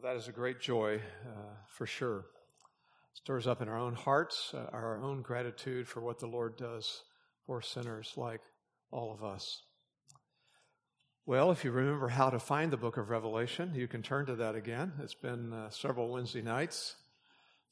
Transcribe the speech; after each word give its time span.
Well, 0.00 0.14
that 0.14 0.20
is 0.20 0.28
a 0.28 0.32
great 0.32 0.60
joy 0.60 1.00
uh, 1.26 1.54
for 1.66 1.84
sure. 1.84 2.26
Stirs 3.14 3.48
up 3.48 3.60
in 3.60 3.68
our 3.68 3.76
own 3.76 3.94
hearts 3.94 4.54
uh, 4.54 4.66
our 4.72 5.02
own 5.02 5.22
gratitude 5.22 5.88
for 5.88 6.00
what 6.00 6.20
the 6.20 6.28
Lord 6.28 6.56
does 6.56 7.02
for 7.46 7.60
sinners 7.60 8.12
like 8.16 8.40
all 8.92 9.12
of 9.12 9.24
us. 9.24 9.62
Well, 11.26 11.50
if 11.50 11.64
you 11.64 11.72
remember 11.72 12.06
how 12.06 12.30
to 12.30 12.38
find 12.38 12.70
the 12.70 12.76
book 12.76 12.96
of 12.96 13.10
Revelation, 13.10 13.72
you 13.74 13.88
can 13.88 14.02
turn 14.02 14.26
to 14.26 14.36
that 14.36 14.54
again. 14.54 14.92
It's 15.02 15.14
been 15.14 15.52
uh, 15.52 15.70
several 15.70 16.08
Wednesday 16.10 16.42
nights 16.42 16.94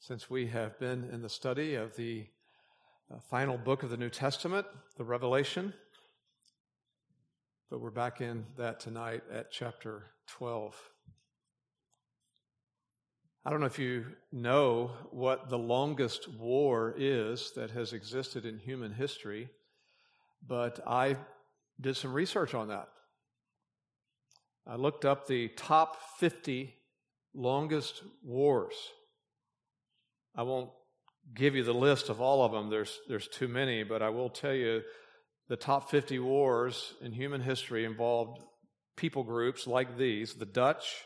since 0.01 0.29
we 0.29 0.47
have 0.47 0.77
been 0.79 1.09
in 1.09 1.21
the 1.21 1.29
study 1.29 1.75
of 1.75 1.95
the 1.95 2.27
uh, 3.09 3.19
final 3.29 3.57
book 3.57 3.83
of 3.83 3.89
the 3.89 3.95
New 3.95 4.09
Testament, 4.09 4.67
the 4.97 5.05
Revelation. 5.05 5.73
But 7.69 7.79
we're 7.79 7.89
back 7.89 8.19
in 8.19 8.47
that 8.57 8.81
tonight 8.81 9.23
at 9.31 9.49
chapter 9.49 10.07
12. 10.27 10.75
I 13.47 13.49
don't 13.49 13.61
know 13.61 13.67
if 13.67 13.79
you 13.79 14.03
know 14.29 14.91
what 15.11 15.47
the 15.47 15.57
longest 15.57 16.27
war 16.27 16.93
is 16.97 17.53
that 17.55 17.71
has 17.71 17.93
existed 17.93 18.45
in 18.45 18.59
human 18.59 18.91
history, 18.91 19.47
but 20.45 20.81
I 20.85 21.15
did 21.79 21.95
some 21.95 22.11
research 22.11 22.53
on 22.53 22.67
that. 22.67 22.89
I 24.69 24.75
looked 24.75 25.05
up 25.05 25.27
the 25.27 25.47
top 25.47 25.95
50 26.19 26.75
longest 27.33 28.03
wars. 28.21 28.73
I 30.35 30.43
won't 30.43 30.71
give 31.33 31.55
you 31.55 31.63
the 31.63 31.73
list 31.73 32.09
of 32.09 32.19
all 32.19 32.43
of 32.43 32.51
them, 32.51 32.69
there's, 32.69 32.99
there's 33.07 33.29
too 33.29 33.47
many, 33.47 33.83
but 33.83 34.01
I 34.01 34.09
will 34.09 34.29
tell 34.29 34.53
you 34.53 34.81
the 35.47 35.55
top 35.55 35.89
50 35.89 36.19
wars 36.19 36.95
in 36.99 37.13
human 37.13 37.39
history 37.39 37.85
involved 37.85 38.41
people 38.97 39.23
groups 39.23 39.67
like 39.67 39.97
these 39.97 40.33
the 40.33 40.45
Dutch, 40.45 40.97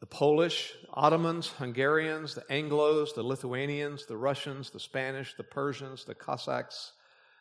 the 0.00 0.06
Polish, 0.06 0.74
Ottomans, 0.92 1.48
Hungarians, 1.48 2.34
the 2.34 2.42
Anglos, 2.50 3.14
the 3.14 3.22
Lithuanians, 3.22 4.06
the 4.06 4.16
Russians, 4.16 4.70
the 4.70 4.80
Spanish, 4.80 5.34
the 5.36 5.44
Persians, 5.44 6.04
the 6.04 6.14
Cossacks, 6.14 6.92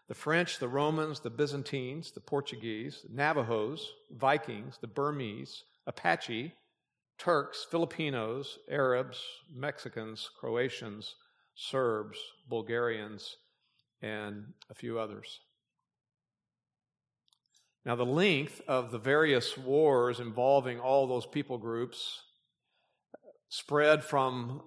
the 0.08 0.14
French, 0.14 0.59
the 0.59 0.67
Romans, 0.67 1.20
the 1.20 1.30
Byzantines, 1.30 2.11
the 2.11 2.22
Portuguese, 2.22 3.02
the 3.08 3.14
Navajos, 3.14 3.92
Vikings, 4.11 4.78
the 4.80 4.88
Burmese, 4.88 5.64
Apache, 5.88 6.53
Turks, 7.17 7.66
Filipinos, 7.70 8.59
Arabs, 8.70 9.22
Mexicans, 9.53 10.30
Croatians, 10.39 11.16
Serbs, 11.56 12.17
Bulgarians, 12.48 13.38
and 14.02 14.45
a 14.70 14.73
few 14.73 15.00
others. 15.00 15.39
Now, 17.86 17.95
the 17.95 18.06
length 18.06 18.61
of 18.67 18.92
the 18.92 18.98
various 18.98 19.58
wars 19.58 20.20
involving 20.20 20.80
all 20.80 21.08
those 21.08 21.26
people 21.26 21.58
groups 21.58 22.22
spread 23.56 24.03
from 24.03 24.61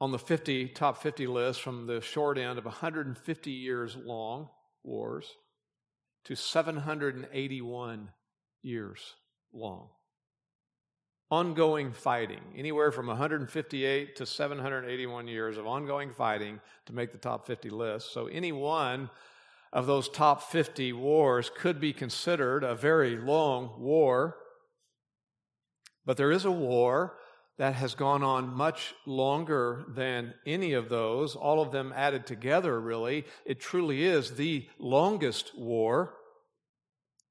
on 0.00 0.12
the 0.12 0.18
50 0.18 0.68
top 0.68 1.02
50 1.02 1.26
list 1.26 1.60
from 1.60 1.88
the 1.88 2.00
short 2.00 2.38
end 2.38 2.58
of 2.58 2.64
150 2.64 3.50
years 3.50 3.96
long 3.96 4.48
wars 4.84 5.32
to 6.24 6.36
781 6.36 8.10
years 8.62 9.14
long. 9.52 9.88
Ongoing 11.28 11.92
fighting 11.92 12.40
anywhere 12.56 12.92
from 12.92 13.08
158 13.08 14.14
to 14.14 14.26
781 14.26 15.26
years 15.26 15.58
of 15.58 15.66
ongoing 15.66 16.12
fighting 16.12 16.60
to 16.86 16.92
make 16.92 17.10
the 17.10 17.18
top 17.18 17.48
50 17.48 17.68
list. 17.70 18.12
So 18.12 18.28
any 18.28 18.52
one 18.52 19.10
of 19.72 19.86
those 19.86 20.08
top 20.08 20.40
50 20.52 20.92
wars 20.92 21.50
could 21.58 21.80
be 21.80 21.92
considered 21.92 22.62
a 22.62 22.76
very 22.76 23.16
long 23.16 23.74
war. 23.80 24.36
But 26.06 26.16
there 26.16 26.30
is 26.30 26.44
a 26.44 26.52
war 26.52 27.16
that 27.58 27.74
has 27.74 27.94
gone 27.94 28.22
on 28.22 28.52
much 28.52 28.94
longer 29.06 29.84
than 29.88 30.34
any 30.44 30.72
of 30.72 30.88
those, 30.88 31.36
all 31.36 31.62
of 31.62 31.70
them 31.70 31.92
added 31.94 32.26
together, 32.26 32.80
really. 32.80 33.24
It 33.46 33.60
truly 33.60 34.04
is 34.04 34.32
the 34.32 34.68
longest 34.78 35.56
war, 35.56 36.14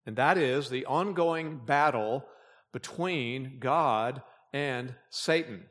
and 0.06 0.16
that 0.16 0.38
is 0.38 0.70
the 0.70 0.86
ongoing 0.86 1.60
battle 1.66 2.26
between 2.72 3.58
God 3.60 4.22
and 4.54 4.96
Satan. 5.10 5.66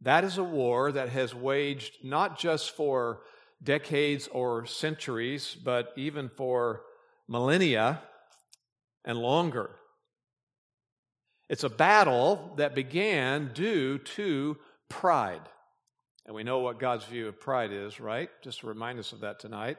That 0.00 0.22
is 0.22 0.38
a 0.38 0.44
war 0.44 0.92
that 0.92 1.08
has 1.08 1.34
waged 1.34 2.04
not 2.04 2.38
just 2.38 2.76
for 2.76 3.22
decades 3.62 4.28
or 4.28 4.66
centuries, 4.66 5.54
but 5.54 5.92
even 5.96 6.28
for 6.28 6.82
millennia 7.26 8.02
and 9.04 9.18
longer. 9.18 9.70
It's 11.48 11.64
a 11.64 11.68
battle 11.68 12.54
that 12.56 12.74
began 12.74 13.50
due 13.52 13.98
to 13.98 14.56
pride. 14.88 15.42
And 16.26 16.34
we 16.34 16.42
know 16.42 16.60
what 16.60 16.80
God's 16.80 17.04
view 17.04 17.28
of 17.28 17.40
pride 17.40 17.70
is, 17.70 18.00
right? 18.00 18.30
Just 18.42 18.60
to 18.60 18.66
remind 18.66 18.98
us 18.98 19.12
of 19.12 19.20
that 19.20 19.40
tonight. 19.40 19.76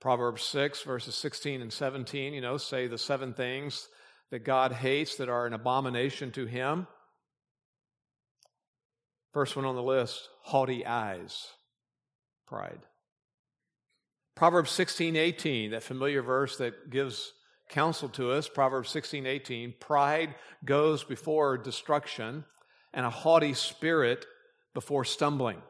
Proverbs 0.00 0.44
6, 0.44 0.82
verses 0.82 1.14
16 1.14 1.62
and 1.62 1.72
17, 1.72 2.34
you 2.34 2.40
know, 2.40 2.56
say 2.56 2.86
the 2.86 2.98
seven 2.98 3.34
things 3.34 3.88
that 4.30 4.44
God 4.44 4.72
hates 4.72 5.16
that 5.16 5.28
are 5.28 5.46
an 5.46 5.54
abomination 5.54 6.30
to 6.32 6.46
him. 6.46 6.86
First 9.32 9.56
one 9.56 9.64
on 9.64 9.74
the 9.74 9.82
list 9.82 10.28
haughty 10.42 10.86
eyes, 10.86 11.48
pride. 12.46 12.78
Proverbs 14.34 14.70
16, 14.70 15.16
18, 15.16 15.70
that 15.70 15.82
familiar 15.82 16.22
verse 16.22 16.58
that 16.58 16.90
gives 16.90 17.32
counsel 17.68 18.08
to 18.10 18.32
us, 18.32 18.48
Proverbs 18.48 18.90
16, 18.90 19.26
18, 19.26 19.74
pride 19.80 20.34
goes 20.64 21.04
before 21.04 21.58
destruction, 21.58 22.44
and 22.92 23.04
a 23.04 23.10
haughty 23.10 23.54
spirit 23.54 24.24
before 24.74 25.04
stumbling. 25.04 25.60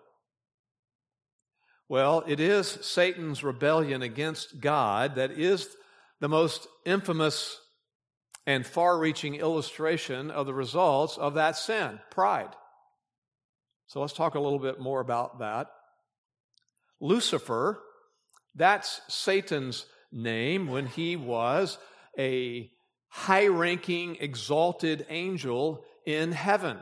Well, 1.88 2.24
it 2.26 2.40
is 2.40 2.66
Satan's 2.66 3.44
rebellion 3.44 4.02
against 4.02 4.60
God 4.60 5.16
that 5.16 5.32
is 5.32 5.68
the 6.20 6.28
most 6.28 6.66
infamous 6.84 7.60
and 8.46 8.66
far 8.66 8.98
reaching 8.98 9.34
illustration 9.34 10.30
of 10.30 10.46
the 10.46 10.54
results 10.54 11.18
of 11.18 11.34
that 11.34 11.56
sin 11.56 12.00
pride. 12.10 12.54
So 13.88 14.00
let's 14.00 14.12
talk 14.12 14.34
a 14.34 14.40
little 14.40 14.58
bit 14.58 14.80
more 14.80 15.00
about 15.00 15.38
that. 15.40 15.68
Lucifer, 17.00 17.80
that's 18.54 19.00
Satan's 19.08 19.86
name 20.12 20.68
when 20.68 20.86
he 20.86 21.16
was 21.16 21.78
a 22.18 22.70
high 23.08 23.46
ranking, 23.46 24.16
exalted 24.20 25.06
angel 25.08 25.84
in 26.04 26.32
heaven, 26.32 26.78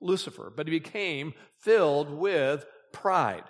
Lucifer, 0.00 0.52
but 0.54 0.66
he 0.66 0.78
became 0.78 1.34
filled 1.58 2.10
with 2.10 2.64
pride. 2.92 3.44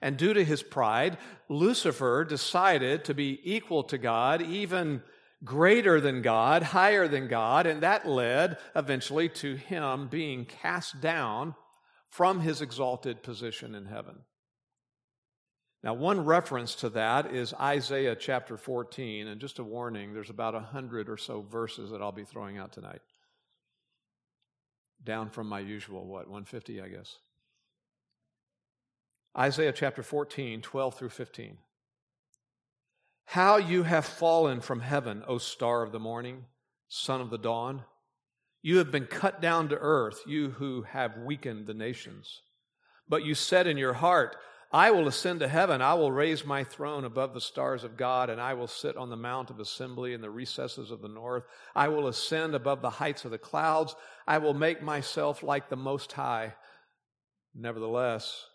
And 0.00 0.16
due 0.16 0.34
to 0.34 0.44
his 0.44 0.62
pride, 0.62 1.18
Lucifer 1.48 2.24
decided 2.24 3.04
to 3.04 3.14
be 3.14 3.40
equal 3.42 3.84
to 3.84 3.98
God, 3.98 4.42
even 4.42 5.02
greater 5.44 6.00
than 6.00 6.22
God, 6.22 6.62
higher 6.62 7.08
than 7.08 7.28
God, 7.28 7.66
and 7.66 7.82
that 7.82 8.06
led 8.06 8.58
eventually 8.74 9.28
to 9.30 9.56
him 9.56 10.08
being 10.08 10.44
cast 10.44 11.00
down 11.00 11.54
from 12.08 12.40
his 12.40 12.60
exalted 12.60 13.22
position 13.22 13.74
in 13.74 13.86
heaven. 13.86 14.20
Now, 15.84 15.92
one 15.92 16.24
reference 16.24 16.76
to 16.76 16.88
that 16.90 17.34
is 17.34 17.52
Isaiah 17.52 18.16
chapter 18.16 18.56
14, 18.56 19.28
and 19.28 19.38
just 19.38 19.58
a 19.58 19.62
warning, 19.62 20.14
there's 20.14 20.30
about 20.30 20.54
a 20.54 20.60
hundred 20.60 21.10
or 21.10 21.18
so 21.18 21.42
verses 21.42 21.90
that 21.90 22.00
I'll 22.00 22.10
be 22.10 22.24
throwing 22.24 22.56
out 22.56 22.72
tonight. 22.72 23.02
Down 25.04 25.28
from 25.28 25.46
my 25.46 25.60
usual, 25.60 26.06
what, 26.06 26.26
150, 26.26 26.80
I 26.80 26.88
guess. 26.88 27.18
Isaiah 29.36 29.74
chapter 29.74 30.02
14, 30.02 30.62
12 30.62 30.94
through 30.94 31.10
15. 31.10 31.58
How 33.26 33.58
you 33.58 33.82
have 33.82 34.06
fallen 34.06 34.62
from 34.62 34.80
heaven, 34.80 35.22
O 35.28 35.36
star 35.36 35.82
of 35.82 35.92
the 35.92 36.00
morning, 36.00 36.46
son 36.88 37.20
of 37.20 37.28
the 37.28 37.36
dawn. 37.36 37.82
You 38.62 38.78
have 38.78 38.90
been 38.90 39.04
cut 39.04 39.42
down 39.42 39.68
to 39.68 39.76
earth, 39.76 40.22
you 40.26 40.48
who 40.48 40.82
have 40.84 41.18
weakened 41.18 41.66
the 41.66 41.74
nations. 41.74 42.40
But 43.06 43.26
you 43.26 43.34
said 43.34 43.66
in 43.66 43.76
your 43.76 43.92
heart, 43.92 44.36
I 44.74 44.90
will 44.90 45.06
ascend 45.06 45.38
to 45.38 45.46
heaven. 45.46 45.80
I 45.80 45.94
will 45.94 46.10
raise 46.10 46.44
my 46.44 46.64
throne 46.64 47.04
above 47.04 47.32
the 47.32 47.40
stars 47.40 47.84
of 47.84 47.96
God, 47.96 48.28
and 48.28 48.40
I 48.40 48.54
will 48.54 48.66
sit 48.66 48.96
on 48.96 49.08
the 49.08 49.16
mount 49.16 49.50
of 49.50 49.60
assembly 49.60 50.14
in 50.14 50.20
the 50.20 50.30
recesses 50.30 50.90
of 50.90 51.00
the 51.00 51.06
north. 51.06 51.44
I 51.76 51.86
will 51.86 52.08
ascend 52.08 52.56
above 52.56 52.82
the 52.82 52.90
heights 52.90 53.24
of 53.24 53.30
the 53.30 53.38
clouds. 53.38 53.94
I 54.26 54.38
will 54.38 54.52
make 54.52 54.82
myself 54.82 55.44
like 55.44 55.68
the 55.68 55.76
Most 55.76 56.10
High. 56.10 56.54
Nevertheless, 57.54 58.46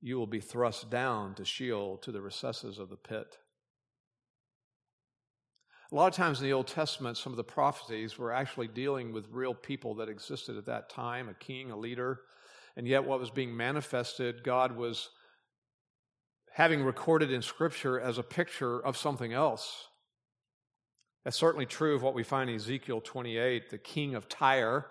you 0.00 0.18
will 0.18 0.28
be 0.28 0.38
thrust 0.38 0.88
down 0.88 1.34
to 1.34 1.44
Sheol, 1.44 1.96
to 1.98 2.12
the 2.12 2.22
recesses 2.22 2.78
of 2.78 2.88
the 2.88 2.96
pit. 2.96 3.36
A 5.90 5.96
lot 5.96 6.06
of 6.06 6.14
times 6.14 6.38
in 6.38 6.46
the 6.46 6.52
Old 6.52 6.68
Testament, 6.68 7.16
some 7.16 7.32
of 7.32 7.36
the 7.36 7.42
prophecies 7.42 8.16
were 8.16 8.30
actually 8.30 8.68
dealing 8.68 9.12
with 9.12 9.26
real 9.32 9.52
people 9.52 9.96
that 9.96 10.08
existed 10.08 10.56
at 10.56 10.66
that 10.66 10.90
time 10.90 11.28
a 11.28 11.34
king, 11.34 11.72
a 11.72 11.76
leader. 11.76 12.20
And 12.76 12.86
yet, 12.86 13.04
what 13.04 13.18
was 13.18 13.30
being 13.30 13.56
manifested, 13.56 14.44
God 14.44 14.76
was 14.76 15.08
having 16.56 16.82
recorded 16.82 17.30
in 17.30 17.42
Scripture 17.42 18.00
as 18.00 18.16
a 18.16 18.22
picture 18.22 18.80
of 18.80 18.96
something 18.96 19.34
else. 19.34 19.88
That's 21.22 21.36
certainly 21.36 21.66
true 21.66 21.94
of 21.94 22.02
what 22.02 22.14
we 22.14 22.22
find 22.22 22.48
in 22.48 22.56
Ezekiel 22.56 23.02
28, 23.02 23.68
the 23.68 23.76
king 23.76 24.14
of 24.14 24.26
Tyre, 24.26 24.86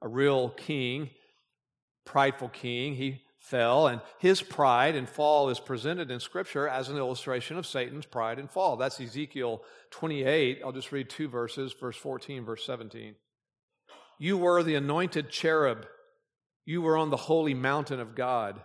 a 0.00 0.08
real 0.08 0.48
king, 0.48 1.10
prideful 2.06 2.48
king. 2.48 2.94
He 2.94 3.20
fell, 3.38 3.88
and 3.88 4.00
his 4.20 4.40
pride 4.40 4.96
and 4.96 5.06
fall 5.06 5.50
is 5.50 5.60
presented 5.60 6.10
in 6.10 6.18
Scripture 6.18 6.66
as 6.66 6.88
an 6.88 6.96
illustration 6.96 7.58
of 7.58 7.66
Satan's 7.66 8.06
pride 8.06 8.38
and 8.38 8.50
fall. 8.50 8.78
That's 8.78 8.98
Ezekiel 8.98 9.62
28. 9.90 10.62
I'll 10.64 10.72
just 10.72 10.92
read 10.92 11.10
two 11.10 11.28
verses, 11.28 11.74
verse 11.78 11.96
14, 11.98 12.42
verse 12.46 12.64
17. 12.64 13.16
You 14.18 14.38
were 14.38 14.62
the 14.62 14.76
anointed 14.76 15.28
cherub, 15.28 15.84
you 16.64 16.80
were 16.80 16.96
on 16.96 17.10
the 17.10 17.18
holy 17.18 17.52
mountain 17.52 18.00
of 18.00 18.14
God. 18.14 18.62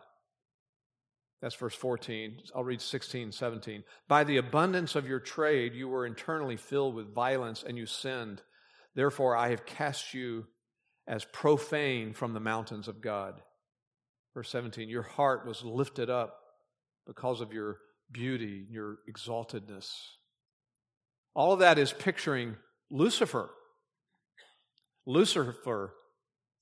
That's 1.42 1.56
verse 1.56 1.76
14. 1.76 2.40
I'll 2.56 2.64
read 2.64 2.82
16, 2.82 3.32
17. 3.32 3.84
By 4.08 4.24
the 4.24 4.38
abundance 4.38 4.96
of 4.96 5.08
your 5.08 5.20
trade, 5.20 5.74
you 5.74 5.88
were 5.88 6.06
internally 6.06 6.58
filled 6.58 6.96
with 6.96 7.14
violence 7.14 7.64
and 7.68 7.78
you 7.78 7.86
sinned. 7.86 8.42
Therefore, 8.96 9.36
I 9.36 9.50
have 9.50 9.66
cast 9.66 10.14
you 10.14 10.48
as 11.08 11.26
profane 11.26 12.14
from 12.14 12.34
the 12.34 12.40
mountains 12.40 12.88
of 12.88 13.02
God. 13.02 13.42
Verse 14.34 14.50
17, 14.50 14.90
your 14.90 15.04
heart 15.04 15.46
was 15.46 15.64
lifted 15.64 16.10
up 16.10 16.40
because 17.06 17.40
of 17.40 17.54
your 17.54 17.78
beauty, 18.12 18.66
your 18.70 18.98
exaltedness. 19.10 19.92
All 21.36 21.54
of 21.54 21.60
that 21.60 21.78
is 21.78 21.94
picturing 21.94 22.56
Lucifer. 22.90 23.50
Lucifer 25.06 25.94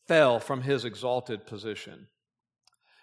fell 0.07 0.39
from 0.39 0.61
his 0.61 0.85
exalted 0.85 1.47
position. 1.47 2.07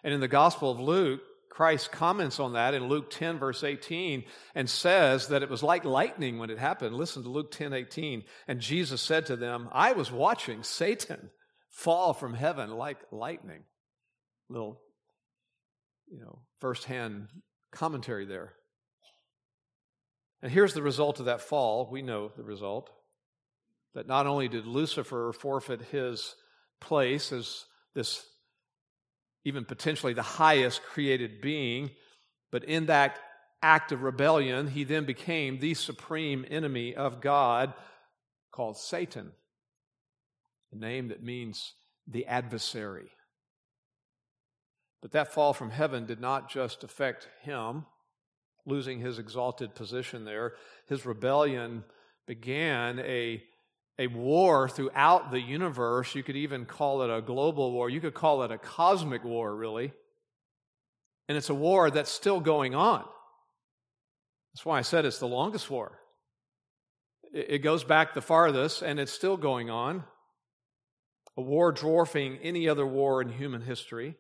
And 0.05 0.13
in 0.13 0.21
the 0.21 0.29
Gospel 0.29 0.71
of 0.71 0.79
Luke, 0.79 1.21
Christ 1.53 1.93
comments 1.93 2.41
on 2.41 2.55
that 2.55 2.73
in 2.73 2.89
Luke 2.89 3.11
10, 3.11 3.39
verse 3.39 3.63
18, 3.63 4.25
and 4.55 4.71
says 4.71 5.29
that 5.29 5.43
it 5.43 5.51
was 5.51 5.63
like 5.63 5.85
lightning 5.85 6.39
when 6.39 6.49
it 6.49 6.59
happened. 6.59 6.97
Listen 6.97 7.23
to 7.25 7.29
Luke 7.29 7.51
10, 7.51 7.75
18. 7.75 8.25
And 8.49 8.59
Jesus 8.59 9.03
said 9.03 9.27
to 9.27 9.37
them, 9.37 9.69
I 9.71 9.93
was 9.93 10.11
watching 10.11 10.63
Satan 10.63 11.29
fall 11.69 12.15
from 12.15 12.33
heaven 12.33 12.71
like 12.71 12.97
lightning. 13.11 13.65
Little, 14.49 14.81
you 16.11 16.21
know, 16.21 16.39
firsthand 16.61 17.29
commentary 17.71 18.25
there. 18.25 18.55
And 20.41 20.51
here's 20.51 20.73
the 20.73 20.81
result 20.81 21.21
of 21.21 21.27
that 21.27 21.43
fall. 21.43 21.87
We 21.93 22.01
know 22.01 22.33
the 22.35 22.45
result 22.45 22.89
that 23.95 24.09
not 24.09 24.27
only 24.27 24.49
did 24.49 24.67
Lucifer 24.67 25.35
forfeit 25.35 25.83
his 25.83 26.35
place 26.81 27.31
as 27.31 27.67
this 27.95 28.25
even 29.45 29.65
potentially 29.65 30.13
the 30.13 30.23
highest 30.23 30.83
created 30.83 31.41
being. 31.41 31.91
But 32.51 32.65
in 32.65 32.87
that 32.87 33.19
act 33.63 33.93
of 33.93 34.03
rebellion, 34.03 34.69
he 34.69 34.85
then 34.85 35.05
became 35.05 35.59
the 35.59 35.75
supreme 35.75 36.45
enemy 36.51 36.95
of 36.95 37.21
God 37.21 37.75
called 38.51 38.77
Satan, 38.77 39.33
a 40.73 40.77
name 40.77 41.09
that 41.09 41.23
means 41.23 41.75
the 42.07 42.27
adversary. 42.27 43.09
But 45.01 45.13
that 45.13 45.33
fall 45.33 45.53
from 45.53 45.71
heaven 45.71 46.07
did 46.07 46.21
not 46.21 46.51
just 46.51 46.85
affect 46.85 47.29
him, 47.43 47.87
losing 48.67 49.01
his 49.01 49.19
exalted 49.19 49.75
position 49.75 50.25
there. 50.25 50.55
His 50.87 51.05
rebellion 51.05 51.85
began 52.27 53.01
a 53.01 53.43
a 53.99 54.07
war 54.07 54.69
throughout 54.69 55.31
the 55.31 55.41
universe. 55.41 56.15
You 56.15 56.23
could 56.23 56.37
even 56.37 56.65
call 56.65 57.03
it 57.03 57.11
a 57.11 57.21
global 57.21 57.73
war. 57.73 57.91
You 57.91 58.01
could 58.01 58.15
call 58.15 58.43
it 58.43 58.51
a 58.51 58.59
cosmic 58.59 59.25
war, 59.25 59.55
really. 59.55 59.93
And 61.29 61.39
it's 61.39 61.51
a 61.51 61.55
war 61.55 61.91
that's 61.91 62.11
still 62.11 62.41
going 62.41 62.75
on. 62.75 63.05
That's 64.53 64.65
why 64.65 64.79
I 64.79 64.83
said 64.83 65.05
it's 65.05 65.19
the 65.19 65.29
longest 65.29 65.71
war. 65.71 65.99
It 67.33 67.63
goes 67.63 67.85
back 67.85 68.13
the 68.13 68.21
farthest, 68.21 68.83
and 68.83 69.01
it's 69.01 69.13
still 69.13 69.37
going 69.37 69.71
on. 69.71 70.05
A 71.37 71.41
war 71.41 71.73
dwarfing 71.73 72.39
any 72.43 72.69
other 72.69 72.87
war 72.87 73.23
in 73.23 73.31
human 73.31 73.63
history. 73.63 74.17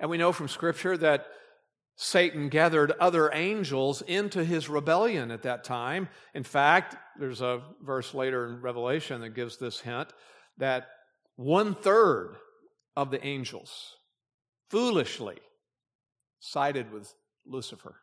And 0.00 0.10
we 0.10 0.18
know 0.18 0.32
from 0.32 0.48
Scripture 0.48 0.96
that 0.96 1.26
Satan 2.00 2.48
gathered 2.48 2.92
other 3.00 3.28
angels 3.34 4.02
into 4.02 4.44
his 4.44 4.68
rebellion 4.68 5.32
at 5.32 5.42
that 5.42 5.64
time. 5.64 6.08
In 6.32 6.44
fact, 6.44 6.94
there's 7.18 7.40
a 7.40 7.60
verse 7.82 8.14
later 8.14 8.46
in 8.46 8.60
Revelation 8.60 9.20
that 9.22 9.30
gives 9.30 9.56
this 9.56 9.80
hint 9.80 10.12
that 10.58 10.86
one 11.34 11.74
third 11.74 12.36
of 12.94 13.10
the 13.10 13.24
angels 13.26 13.96
foolishly 14.70 15.38
sided 16.38 16.92
with 16.92 17.12
Lucifer. 17.44 17.96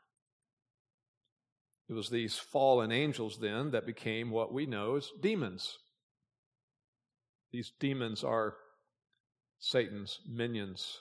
It 1.88 1.94
was 1.94 2.09
these 2.09 2.38
fallen 2.38 2.92
angels 2.92 3.38
then 3.39 3.71
that 3.71 3.86
became 3.86 4.30
what 4.30 4.51
we 4.51 4.65
know 4.65 4.97
as 4.97 5.09
demons. 5.21 5.77
These 7.53 7.71
demons 7.80 8.25
are 8.25 8.56
Satan's 9.57 10.19
minions 10.27 11.00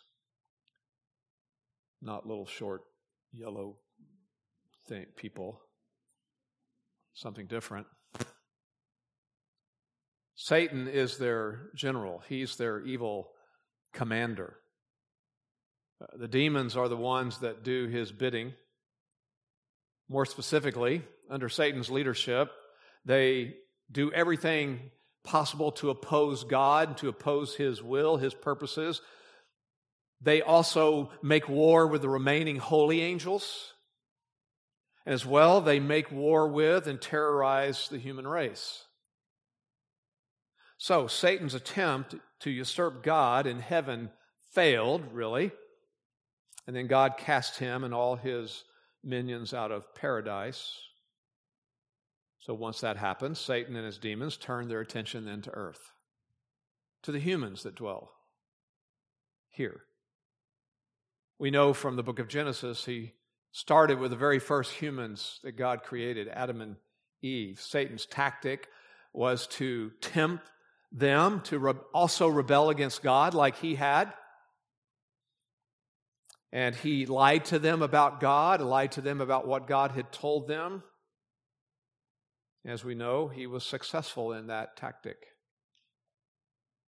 not 2.05 2.27
little 2.27 2.47
short 2.47 2.83
yellow 3.33 3.77
thing, 4.87 5.07
people. 5.17 5.61
Something 7.15 7.47
different. 7.47 7.87
Satan 10.37 10.89
is 10.89 11.17
their 11.17 11.71
general, 11.75 12.23
he's 12.29 12.57
their 12.57 12.81
evil 12.83 13.31
commander. 13.93 14.57
Uh, 16.03 16.07
the 16.19 16.29
demons 16.29 16.77
are 16.77 16.89
the 16.89 16.97
ones 16.97 17.39
that 17.39 17.63
do 17.63 17.87
his 17.87 18.13
bidding. 18.13 18.53
More 20.09 20.27
specifically, 20.27 21.03
under 21.31 21.49
Satan's 21.49 21.89
leadership, 21.89 22.51
they 23.05 23.55
do 23.91 24.13
everything 24.13 24.91
possible 25.23 25.73
to 25.73 25.91
oppose 25.91 26.45
God, 26.45 26.99
to 26.99 27.09
oppose 27.09 27.55
his 27.55 27.83
will, 27.83 28.17
his 28.17 28.35
purposes, 28.35 29.01
they 30.25 30.41
also 30.41 31.11
make 31.23 31.49
war 31.49 31.87
with 31.87 32.03
the 32.03 32.09
remaining 32.09 32.57
holy 32.57 33.03
angels. 33.03 33.73
As 35.07 35.27
well, 35.27 35.61
they 35.61 35.81
make 35.81 36.11
war 36.11 36.49
with 36.49 36.87
and 36.87 37.01
terrorize 37.01 37.89
the 37.89 37.99
human 37.99 38.27
race. 38.27 38.85
So, 40.79 41.07
Satan's 41.07 41.55
attempt 41.55 42.15
to 42.41 42.51
usurp 42.51 43.03
God 43.03 43.47
in 43.47 43.59
heaven 43.59 44.11
failed, 44.53 45.03
really. 45.13 45.53
And 46.67 46.75
then 46.75 46.87
God 46.87 47.19
cast 47.19 47.59
him 47.59 47.85
and 47.85 47.93
all 47.93 48.17
his 48.17 48.65
minions 49.03 49.53
out 49.53 49.71
of 49.71 49.95
paradise. 49.95 50.79
So, 52.39 52.55
once 52.55 52.81
that 52.81 52.97
happened, 52.97 53.37
Satan 53.37 53.77
and 53.77 53.85
his 53.85 53.99
demons 53.99 54.39
turned 54.39 54.71
their 54.71 54.81
attention 54.81 55.27
then 55.27 55.43
to 55.43 55.51
earth, 55.51 55.93
to 57.03 57.13
the 57.13 57.21
humans 57.21 57.63
that 57.65 57.75
dwell 57.75 58.11
here. 59.51 59.83
We 61.45 61.51
know 61.51 61.75
from 61.75 61.97
the 61.97 62.03
book 62.03 62.21
of 62.21 62.29
Genesis, 62.29 62.87
he 62.87 63.13
started 63.53 63.99
with 63.99 64.11
the 64.11 64.17
very 64.17 64.39
first 64.39 64.73
humans 64.73 65.41
that 65.43 65.59
God 65.59 65.83
created, 65.83 66.27
Adam 66.27 66.63
and 66.63 66.77
Eve. 67.21 67.61
Satan's 67.61 68.07
tactic 68.07 68.67
was 69.13 69.47
to 69.49 69.91
tempt 70.01 70.51
them 70.91 71.43
to 71.43 71.59
re- 71.59 71.75
also 71.93 72.29
rebel 72.29 72.71
against 72.71 73.03
God 73.03 73.35
like 73.35 73.57
he 73.57 73.75
had. 73.75 74.11
And 76.51 76.75
he 76.75 77.05
lied 77.05 77.45
to 77.45 77.59
them 77.59 77.83
about 77.83 78.21
God, 78.21 78.63
lied 78.63 78.93
to 78.93 79.03
them 79.03 79.21
about 79.21 79.47
what 79.47 79.69
God 79.69 79.91
had 79.91 80.13
told 80.13 80.49
them. 80.49 80.83
As 82.65 82.87
we 82.87 82.95
know, 82.95 83.29
he 83.29 83.47
was 83.47 83.65
successful 83.65 84.33
in 84.33 84.47
that 84.47 84.79
tactic. 84.79 85.19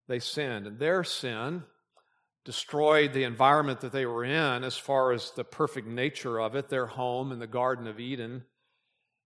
They 0.09 0.19
sinned, 0.19 0.67
and 0.67 0.79
their 0.79 1.05
sin 1.05 1.65
destroyed 2.47 3.13
the 3.13 3.25
environment 3.25 3.81
that 3.81 3.91
they 3.91 4.07
were 4.07 4.25
in 4.25 4.63
as 4.63 4.79
far 4.79 5.11
as 5.11 5.33
the 5.33 5.45
perfect 5.45 5.89
nature 5.89 6.41
of 6.41 6.55
it, 6.55 6.69
their 6.69 6.87
home 6.87 7.33
in 7.33 7.41
the 7.41 7.47
Garden 7.47 7.89
of 7.89 7.99
Eden. 7.99 8.45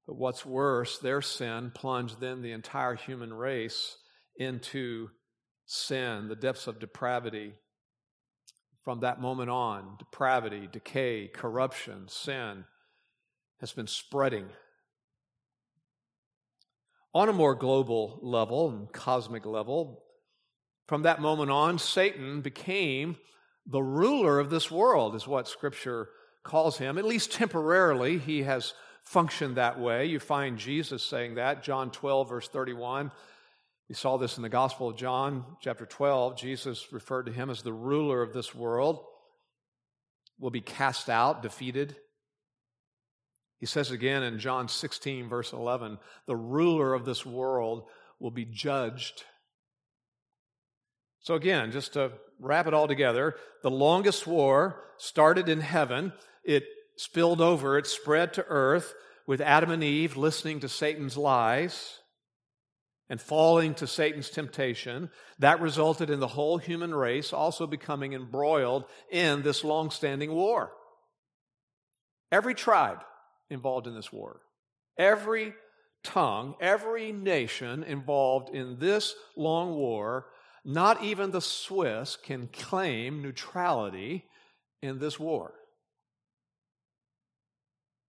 But 0.06 0.16
what's 0.16 0.46
worse, 0.46 0.98
their 0.98 1.20
sin 1.20 1.70
plunged 1.74 2.18
then 2.18 2.40
the 2.40 2.52
entire 2.52 2.94
human 2.94 3.32
race 3.32 3.98
into 4.36 5.10
sin, 5.66 6.28
the 6.28 6.34
depths 6.34 6.66
of 6.66 6.80
depravity. 6.80 7.52
From 8.84 9.00
that 9.00 9.20
moment 9.20 9.50
on, 9.50 9.96
depravity, 9.98 10.66
decay, 10.72 11.28
corruption, 11.28 12.08
sin 12.08 12.64
has 13.60 13.72
been 13.72 13.86
spreading. 13.86 14.46
On 17.12 17.28
a 17.28 17.34
more 17.34 17.54
global 17.54 18.18
level 18.22 18.70
and 18.70 18.90
cosmic 18.90 19.44
level, 19.44 20.04
from 20.90 21.02
that 21.02 21.20
moment 21.20 21.52
on, 21.52 21.78
Satan 21.78 22.40
became 22.40 23.16
the 23.64 23.80
ruler 23.80 24.40
of 24.40 24.50
this 24.50 24.73
world, 24.73 25.14
is 25.14 25.25
what 25.25 25.47
Scripture 25.47 26.09
calls 26.42 26.78
him. 26.78 26.99
At 26.99 27.04
least 27.04 27.30
temporarily, 27.30 28.18
he 28.18 28.42
has 28.42 28.75
functioned 29.04 29.56
that 29.56 29.78
way. 29.78 30.06
You 30.06 30.18
find 30.18 30.59
Jesus 30.59 31.04
saying 31.04 31.37
that, 31.37 31.62
John 31.62 31.92
12, 31.92 32.28
verse 32.28 32.49
31. 32.49 33.12
We 33.88 33.94
saw 33.94 34.16
this 34.16 34.37
in 34.37 34.42
the 34.42 34.49
Gospel 34.49 34.88
of 34.88 34.97
John, 34.97 35.44
chapter 35.61 35.87
12. 35.87 36.37
Jesus 36.37 36.92
referred 36.92 37.26
to 37.26 37.32
him 37.32 37.50
as 37.50 37.62
the 37.62 37.73
ruler 37.73 38.20
of 38.20 38.32
this 38.32 38.52
world, 38.52 39.04
will 40.40 40.50
be 40.50 40.61
cast 40.61 41.09
out, 41.09 41.40
defeated. 41.40 41.94
He 43.61 43.66
says 43.66 43.92
again 43.92 44.25
in 44.25 44.40
John 44.40 44.66
16, 44.66 45.28
verse 45.28 45.52
11, 45.52 46.00
the 46.26 46.35
ruler 46.35 46.94
of 46.94 47.04
this 47.04 47.25
world 47.25 47.85
will 48.18 48.32
be 48.32 48.44
judged 48.44 49.23
So, 51.20 51.34
again, 51.34 51.70
just 51.70 51.94
to 51.94 52.12
wrap 52.38 52.66
it 52.66 52.74
all 52.74 52.88
together, 52.88 53.36
the 53.62 53.70
longest 53.70 54.26
war 54.26 54.82
started 54.96 55.48
in 55.48 55.60
heaven. 55.60 56.12
It 56.44 56.64
spilled 56.96 57.40
over, 57.40 57.78
it 57.78 57.86
spread 57.86 58.34
to 58.34 58.44
earth 58.48 58.94
with 59.26 59.40
Adam 59.40 59.70
and 59.70 59.84
Eve 59.84 60.16
listening 60.16 60.60
to 60.60 60.68
Satan's 60.68 61.16
lies 61.16 61.98
and 63.08 63.20
falling 63.20 63.74
to 63.74 63.86
Satan's 63.86 64.30
temptation. 64.30 65.10
That 65.38 65.60
resulted 65.60 66.10
in 66.10 66.20
the 66.20 66.28
whole 66.28 66.58
human 66.58 66.94
race 66.94 67.32
also 67.32 67.66
becoming 67.66 68.12
embroiled 68.12 68.84
in 69.10 69.42
this 69.42 69.62
long 69.64 69.90
standing 69.90 70.32
war. 70.32 70.72
Every 72.32 72.54
tribe 72.54 73.00
involved 73.50 73.86
in 73.86 73.94
this 73.94 74.12
war, 74.12 74.40
every 74.96 75.54
tongue, 76.04 76.54
every 76.60 77.12
nation 77.12 77.82
involved 77.82 78.54
in 78.54 78.78
this 78.78 79.14
long 79.36 79.74
war 79.74 80.26
not 80.64 81.02
even 81.02 81.31
the 81.31 81.40
Swiss 81.40 82.17
can 82.17 82.49
claim 82.49 83.23
neutrality 83.23 84.25
in 84.83 84.99
this 84.99 85.19
war. 85.19 85.52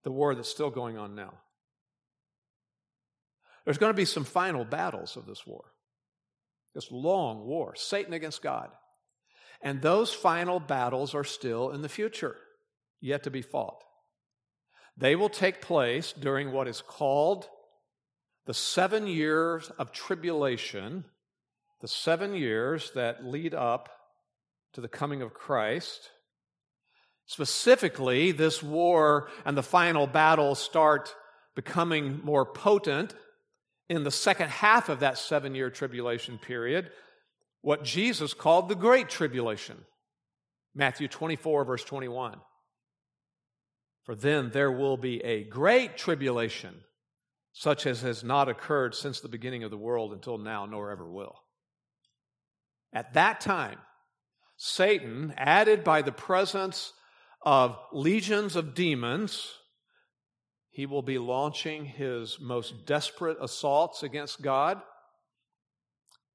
The 0.03 0.11
war 0.11 0.35
that's 0.35 0.49
still 0.49 0.69
going 0.69 0.97
on 0.97 1.15
now. 1.15 1.33
There's 3.65 3.77
going 3.77 3.91
to 3.91 3.97
be 3.97 4.05
some 4.05 4.23
final 4.23 4.65
battles 4.65 5.15
of 5.15 5.25
this 5.25 5.45
war, 5.45 5.65
this 6.73 6.91
long 6.91 7.45
war, 7.45 7.75
Satan 7.75 8.13
against 8.13 8.41
God. 8.41 8.69
And 9.61 9.81
those 9.81 10.11
final 10.11 10.59
battles 10.59 11.13
are 11.13 11.23
still 11.23 11.69
in 11.69 11.83
the 11.83 11.89
future, 11.89 12.35
yet 12.99 13.23
to 13.23 13.29
be 13.29 13.43
fought. 13.43 13.83
They 14.97 15.15
will 15.15 15.29
take 15.29 15.61
place 15.61 16.13
during 16.13 16.51
what 16.51 16.67
is 16.67 16.81
called 16.81 17.47
the 18.47 18.53
seven 18.55 19.05
years 19.05 19.69
of 19.77 19.91
tribulation 19.91 21.05
the 21.81 21.87
seven 21.87 22.35
years 22.35 22.91
that 22.95 23.25
lead 23.25 23.53
up 23.53 23.89
to 24.73 24.81
the 24.81 24.87
coming 24.87 25.21
of 25.21 25.33
Christ. 25.33 26.11
Specifically, 27.25 28.31
this 28.31 28.61
war 28.61 29.29
and 29.45 29.57
the 29.57 29.63
final 29.63 30.07
battle 30.07 30.55
start 30.55 31.15
becoming 31.55 32.21
more 32.23 32.45
potent 32.45 33.13
in 33.89 34.03
the 34.03 34.11
second 34.11 34.49
half 34.49 34.89
of 34.89 35.01
that 35.01 35.17
seven 35.17 35.55
year 35.55 35.69
tribulation 35.69 36.37
period, 36.37 36.91
what 37.61 37.83
Jesus 37.83 38.33
called 38.33 38.69
the 38.69 38.75
Great 38.75 39.09
Tribulation. 39.09 39.77
Matthew 40.73 41.07
24, 41.07 41.65
verse 41.65 41.83
21. 41.83 42.39
For 44.03 44.15
then 44.15 44.51
there 44.51 44.71
will 44.71 44.97
be 44.97 45.23
a 45.23 45.43
great 45.43 45.97
tribulation, 45.97 46.75
such 47.51 47.85
as 47.85 48.01
has 48.01 48.23
not 48.23 48.49
occurred 48.49 48.95
since 48.95 49.19
the 49.19 49.27
beginning 49.27 49.63
of 49.63 49.71
the 49.71 49.77
world 49.77 50.13
until 50.13 50.37
now, 50.37 50.65
nor 50.65 50.91
ever 50.91 51.09
will. 51.09 51.35
At 52.93 53.13
that 53.13 53.41
time, 53.41 53.77
Satan, 54.57 55.33
added 55.37 55.83
by 55.83 56.01
the 56.01 56.11
presence 56.11 56.93
of 57.41 57.77
legions 57.91 58.55
of 58.55 58.75
demons, 58.75 59.53
he 60.69 60.85
will 60.85 61.01
be 61.01 61.17
launching 61.17 61.85
his 61.85 62.37
most 62.39 62.85
desperate 62.85 63.37
assaults 63.41 64.03
against 64.03 64.41
God. 64.41 64.81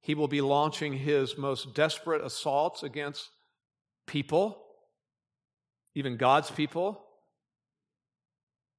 He 0.01 0.15
will 0.15 0.29
be 0.29 0.41
launching 0.41 0.93
his 0.93 1.39
most 1.39 1.75
desperate 1.75 2.25
assaults 2.25 2.83
against 2.83 3.29
people, 4.07 4.63
even 5.95 6.17
God's 6.17 6.51
people. 6.51 7.03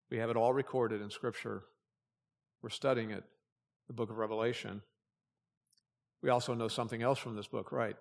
We 0.10 0.18
have 0.18 0.30
it 0.30 0.38
all 0.38 0.54
recorded 0.54 1.02
in 1.02 1.10
Scripture. 1.10 1.64
We're 2.62 2.70
studying 2.70 3.12
it, 3.12 3.24
the 3.88 3.94
book 3.94 4.10
of 4.10 4.18
Revelation. 4.18 4.82
We 6.22 6.30
also 6.30 6.54
know 6.54 6.68
something 6.68 7.02
else 7.02 7.20
from 7.20 7.36
this 7.36 7.48
book, 7.48 7.72
right? 7.72 7.96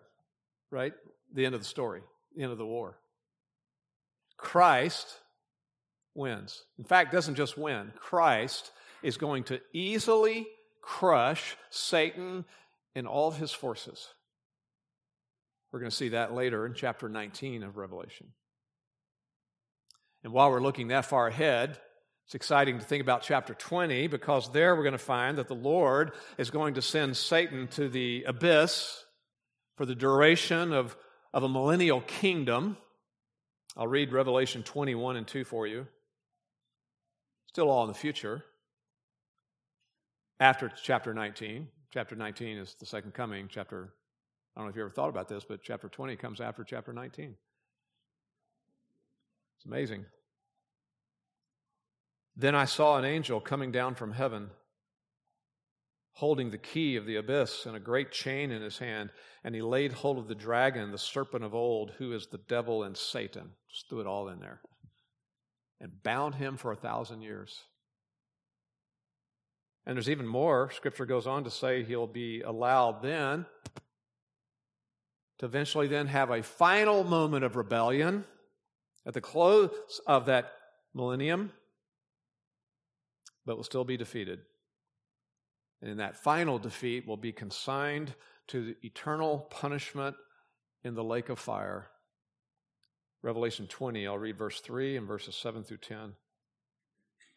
Right? 0.70 0.94
The 1.32 1.44
end 1.44 1.54
of 1.54 1.60
the 1.60 1.66
story, 1.66 2.02
the 2.34 2.42
end 2.42 2.52
of 2.52 2.58
the 2.58 2.66
war. 2.66 2.98
Christ 4.36 5.06
wins. 6.14 6.64
In 6.78 6.84
fact, 6.84 7.12
doesn't 7.12 7.34
just 7.34 7.56
win. 7.56 7.92
Christ 7.98 8.72
is 9.02 9.16
going 9.16 9.44
to 9.44 9.60
easily 9.72 10.46
crush 10.80 11.56
Satan 11.70 12.44
and 12.94 13.06
all 13.06 13.28
of 13.28 13.36
his 13.36 13.52
forces. 13.52 14.08
We're 15.70 15.80
going 15.80 15.90
to 15.90 15.96
see 15.96 16.10
that 16.10 16.32
later 16.32 16.64
in 16.64 16.74
chapter 16.74 17.08
19 17.08 17.62
of 17.62 17.76
Revelation. 17.76 18.28
And 20.24 20.32
while 20.32 20.50
we're 20.50 20.60
looking 20.60 20.88
that 20.88 21.04
far 21.04 21.26
ahead, 21.26 21.78
it's 22.26 22.34
exciting 22.34 22.80
to 22.80 22.84
think 22.84 23.02
about 23.02 23.22
chapter 23.22 23.54
20 23.54 24.08
because 24.08 24.50
there 24.50 24.74
we're 24.74 24.82
going 24.82 24.90
to 24.92 24.98
find 24.98 25.38
that 25.38 25.46
the 25.46 25.54
Lord 25.54 26.10
is 26.38 26.50
going 26.50 26.74
to 26.74 26.82
send 26.82 27.16
Satan 27.16 27.68
to 27.68 27.88
the 27.88 28.24
abyss 28.26 29.04
for 29.76 29.86
the 29.86 29.94
duration 29.94 30.72
of, 30.72 30.96
of 31.32 31.44
a 31.44 31.48
millennial 31.48 32.00
kingdom. 32.00 32.78
I'll 33.76 33.86
read 33.86 34.12
Revelation 34.12 34.64
21 34.64 35.14
and 35.14 35.26
2 35.26 35.44
for 35.44 35.68
you. 35.68 35.86
Still 37.46 37.70
all 37.70 37.84
in 37.84 37.88
the 37.88 37.94
future. 37.94 38.42
After 40.40 40.68
chapter 40.82 41.14
19. 41.14 41.68
Chapter 41.92 42.16
19 42.16 42.58
is 42.58 42.74
the 42.80 42.86
second 42.86 43.14
coming. 43.14 43.46
Chapter, 43.48 43.92
I 44.56 44.60
don't 44.60 44.66
know 44.66 44.70
if 44.70 44.76
you 44.76 44.82
ever 44.82 44.90
thought 44.90 45.10
about 45.10 45.28
this, 45.28 45.44
but 45.48 45.62
chapter 45.62 45.88
20 45.88 46.16
comes 46.16 46.40
after 46.40 46.64
chapter 46.64 46.92
19. 46.92 47.36
It's 49.58 49.64
amazing. 49.64 50.06
Then 52.36 52.54
I 52.54 52.66
saw 52.66 52.98
an 52.98 53.04
angel 53.04 53.40
coming 53.40 53.72
down 53.72 53.94
from 53.94 54.12
heaven, 54.12 54.50
holding 56.12 56.50
the 56.50 56.58
key 56.58 56.96
of 56.96 57.06
the 57.06 57.16
abyss 57.16 57.64
and 57.64 57.74
a 57.74 57.80
great 57.80 58.12
chain 58.12 58.50
in 58.50 58.60
his 58.60 58.78
hand, 58.78 59.10
and 59.42 59.54
he 59.54 59.62
laid 59.62 59.92
hold 59.92 60.18
of 60.18 60.28
the 60.28 60.34
dragon, 60.34 60.92
the 60.92 60.98
serpent 60.98 61.44
of 61.44 61.54
old, 61.54 61.92
who 61.98 62.12
is 62.12 62.26
the 62.26 62.38
devil 62.38 62.82
and 62.82 62.96
Satan. 62.96 63.52
Just 63.70 63.88
threw 63.88 64.00
it 64.00 64.06
all 64.06 64.28
in 64.28 64.40
there. 64.40 64.60
And 65.80 66.02
bound 66.02 66.34
him 66.34 66.56
for 66.56 66.72
a 66.72 66.76
thousand 66.76 67.22
years. 67.22 67.62
And 69.86 69.96
there's 69.96 70.10
even 70.10 70.26
more. 70.26 70.70
Scripture 70.72 71.06
goes 71.06 71.26
on 71.26 71.44
to 71.44 71.50
say 71.50 71.84
he'll 71.84 72.06
be 72.06 72.42
allowed 72.42 73.02
then 73.02 73.46
to 75.38 75.46
eventually 75.46 75.86
then 75.86 76.06
have 76.08 76.30
a 76.30 76.42
final 76.42 77.04
moment 77.04 77.44
of 77.44 77.56
rebellion 77.56 78.24
at 79.06 79.14
the 79.14 79.20
close 79.20 80.00
of 80.06 80.26
that 80.26 80.52
millennium 80.94 81.52
but 83.46 83.56
will 83.56 83.64
still 83.64 83.84
be 83.84 83.96
defeated. 83.96 84.40
And 85.80 85.90
in 85.90 85.98
that 85.98 86.16
final 86.16 86.58
defeat, 86.58 87.06
will 87.06 87.16
be 87.16 87.32
consigned 87.32 88.14
to 88.48 88.64
the 88.64 88.76
eternal 88.82 89.46
punishment 89.50 90.16
in 90.84 90.94
the 90.94 91.04
lake 91.04 91.28
of 91.28 91.38
fire. 91.38 91.86
Revelation 93.22 93.66
20, 93.66 94.06
I'll 94.06 94.18
read 94.18 94.36
verse 94.36 94.60
3 94.60 94.96
and 94.96 95.06
verses 95.06 95.34
7 95.36 95.64
through 95.64 95.78
10. 95.78 96.12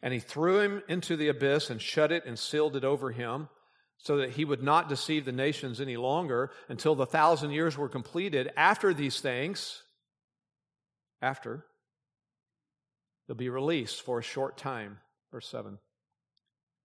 And 0.02 0.14
he 0.14 0.20
threw 0.20 0.60
him 0.60 0.82
into 0.88 1.16
the 1.16 1.28
abyss 1.28 1.70
and 1.70 1.80
shut 1.80 2.12
it 2.12 2.24
and 2.26 2.38
sealed 2.38 2.76
it 2.76 2.84
over 2.84 3.10
him, 3.10 3.48
so 3.98 4.16
that 4.16 4.30
he 4.30 4.46
would 4.46 4.62
not 4.62 4.88
deceive 4.88 5.26
the 5.26 5.32
nations 5.32 5.78
any 5.78 5.98
longer 5.98 6.50
until 6.70 6.94
the 6.94 7.04
thousand 7.04 7.50
years 7.50 7.76
were 7.76 7.88
completed. 7.88 8.50
After 8.56 8.94
these 8.94 9.20
things, 9.20 9.82
after, 11.20 11.66
they'll 13.26 13.36
be 13.36 13.50
released 13.50 14.00
for 14.00 14.18
a 14.18 14.22
short 14.22 14.56
time. 14.56 14.98
Verse 15.30 15.46
7. 15.48 15.78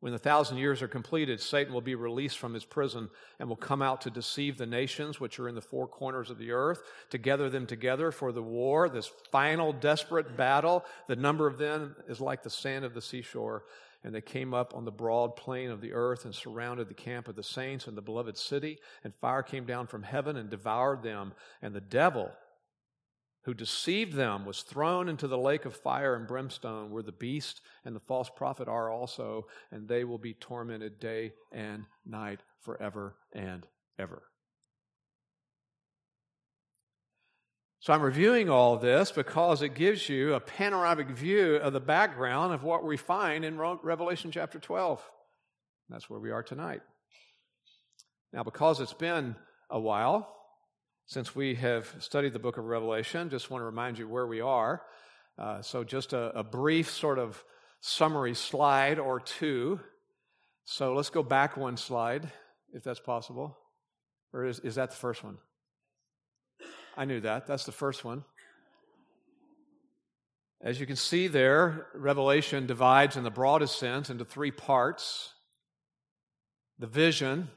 When 0.02 0.12
the 0.12 0.20
thousand 0.20 0.58
years 0.58 0.82
are 0.82 0.88
completed, 0.88 1.42
Satan 1.42 1.74
will 1.74 1.82
be 1.82 1.96
released 1.96 2.38
from 2.38 2.54
his 2.54 2.66
prison 2.66 3.10
and 3.40 3.50
will 3.50 3.56
come 3.56 3.82
out 3.82 4.02
to 4.02 4.10
deceive 4.10 4.58
the 4.58 4.66
nations 4.66 5.20
which 5.20 5.40
are 5.40 5.48
in 5.48 5.56
the 5.56 5.62
four 5.62 5.88
corners 5.88 6.30
of 6.30 6.38
the 6.38 6.52
earth, 6.52 6.84
to 7.10 7.18
gather 7.18 7.50
them 7.50 7.66
together 7.66 8.12
for 8.12 8.32
the 8.32 8.44
war, 8.44 8.90
this 8.90 9.10
final 9.32 9.74
desperate 9.74 10.38
battle. 10.38 10.86
The 11.08 11.16
number 11.16 11.48
of 11.48 11.58
them 11.58 11.96
is 12.08 12.20
like 12.20 12.44
the 12.44 12.50
sand 12.50 12.86
of 12.86 12.94
the 12.94 13.02
seashore. 13.02 13.64
And 14.04 14.14
they 14.14 14.22
came 14.22 14.54
up 14.54 14.75
on 14.75 14.86
the 14.86 14.92
broad 14.92 15.36
plain 15.36 15.72
of 15.72 15.82
the 15.82 15.94
earth 15.94 16.25
and 16.25 16.36
surrounded 16.36 16.88
the 16.88 16.94
camp 16.94 17.28
of 17.28 17.36
the 17.36 17.42
saints 17.42 17.88
and 17.88 17.98
the 17.98 18.04
beloved 18.04 18.38
city. 18.38 18.78
And 19.04 19.12
fire 19.16 19.42
came 19.42 19.66
down 19.66 19.88
from 19.88 20.04
heaven 20.04 20.38
and 20.38 20.48
devoured 20.48 21.02
them. 21.02 21.34
And 21.64 21.74
the 21.74 21.82
devil 21.82 22.32
who 23.46 23.54
deceived 23.54 24.14
them 24.14 24.44
was 24.44 24.64
thrown 24.64 25.08
into 25.08 25.28
the 25.28 25.38
lake 25.38 25.66
of 25.66 25.75
fire 25.75 26.16
and 26.16 26.28
brimstone, 26.28 26.90
where 26.90 27.04
the 27.04 27.12
beast 27.12 27.62
and 27.86 27.96
the 27.96 28.00
false 28.00 28.30
prophet 28.36 28.68
are 28.68 28.90
also, 28.90 29.46
and 29.72 29.88
they 29.88 30.04
will 30.04 30.18
be 30.18 30.34
tormented 30.34 31.00
day 31.00 31.32
and 31.52 31.86
night 32.06 32.42
forever 32.62 33.16
and 33.34 33.68
ever. 34.00 34.24
So 37.80 37.94
I'm 37.94 38.02
reviewing 38.02 38.50
all 38.50 38.78
this 38.78 39.12
because 39.12 39.62
it 39.62 39.75
gives 39.75 40.10
you 40.10 40.34
a 40.34 40.40
panoramic 40.40 41.10
view 41.12 41.58
of 41.58 41.72
the 41.72 41.80
background 41.80 42.52
of 42.52 42.64
what 42.64 42.84
we 42.84 42.98
find 42.98 43.46
in 43.46 43.60
Revelation 43.60 44.32
chapter 44.32 44.58
12. 44.58 45.08
That's 45.90 46.10
where 46.10 46.20
we 46.20 46.32
are 46.32 46.42
tonight. 46.42 46.82
Now, 48.34 48.42
because 48.42 48.80
it's 48.80 48.92
been 48.92 49.36
a 49.70 49.80
while, 49.80 50.35
since 51.06 51.36
we 51.36 51.56
have 51.56 51.94
studied 52.00 52.34
the 52.34 52.40
book 52.40 52.58
of 52.58 52.66
Revelation, 52.66 53.30
just 53.30 53.52
want 53.52 53.62
to 53.62 53.66
remind 53.66 54.00
you 54.00 54.08
where 54.08 54.26
we 54.26 54.42
are. 54.42 54.82
Uh, 55.38 55.62
so, 55.62 55.84
just 55.84 56.14
a, 56.14 56.40
a, 56.40 56.44
brief 56.44 56.90
sort 56.90 57.20
of 57.20 57.44
summary 57.82 58.34
slide 58.34 59.00
or 59.00 59.20
two. 59.20 59.80
So, 60.64 60.94
let's 60.94 61.10
go 61.10 61.22
back 61.22 61.58
one 61.58 61.78
slide, 61.78 62.32
if 62.74 62.84
that's 62.84 63.00
possible. 63.00 63.58
Or 64.34 64.46
is, 64.46 64.60
is 64.60 64.76
that 64.76 64.92
the 64.92 64.96
first 64.96 65.24
one? 65.24 65.38
I 66.98 67.06
knew 67.06 67.20
that. 67.22 67.48
That's 67.48 67.66
the 67.66 67.72
first 67.72 68.04
one. 68.06 68.24
As 70.62 70.80
you 70.80 70.86
can 70.86 70.96
see 70.96 71.28
there, 71.28 71.88
Revelation 71.94 72.66
divides 72.66 73.18
in 73.18 73.24
the 73.24 73.30
broadest 73.30 73.78
sense 73.78 74.10
into 74.10 74.26
three 74.26 74.52
parts 74.52 75.32
the 76.78 76.88
vision, 76.88 77.50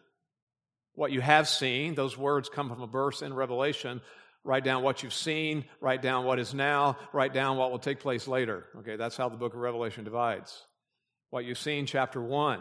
what 0.98 1.12
you 1.12 1.20
have 1.20 1.48
seen. 1.48 1.94
Those 1.94 2.18
words 2.18 2.48
come 2.48 2.68
from 2.68 2.82
a 2.82 2.86
verse 2.88 3.22
in 3.22 3.32
Revelation. 3.32 4.00
Write 4.42 4.64
down 4.64 4.82
what 4.82 5.04
you've 5.04 5.14
seen, 5.14 5.64
write 5.80 6.02
down 6.02 6.24
what 6.24 6.40
is 6.40 6.52
now, 6.52 6.98
write 7.12 7.32
down 7.32 7.56
what 7.56 7.70
will 7.70 7.78
take 7.78 8.00
place 8.00 8.26
later. 8.26 8.64
Okay, 8.78 8.96
that's 8.96 9.16
how 9.16 9.28
the 9.28 9.36
book 9.36 9.54
of 9.54 9.60
Revelation 9.60 10.02
divides. 10.02 10.60
What 11.30 11.44
you've 11.44 11.56
seen, 11.56 11.86
chapter 11.86 12.20
1. 12.20 12.60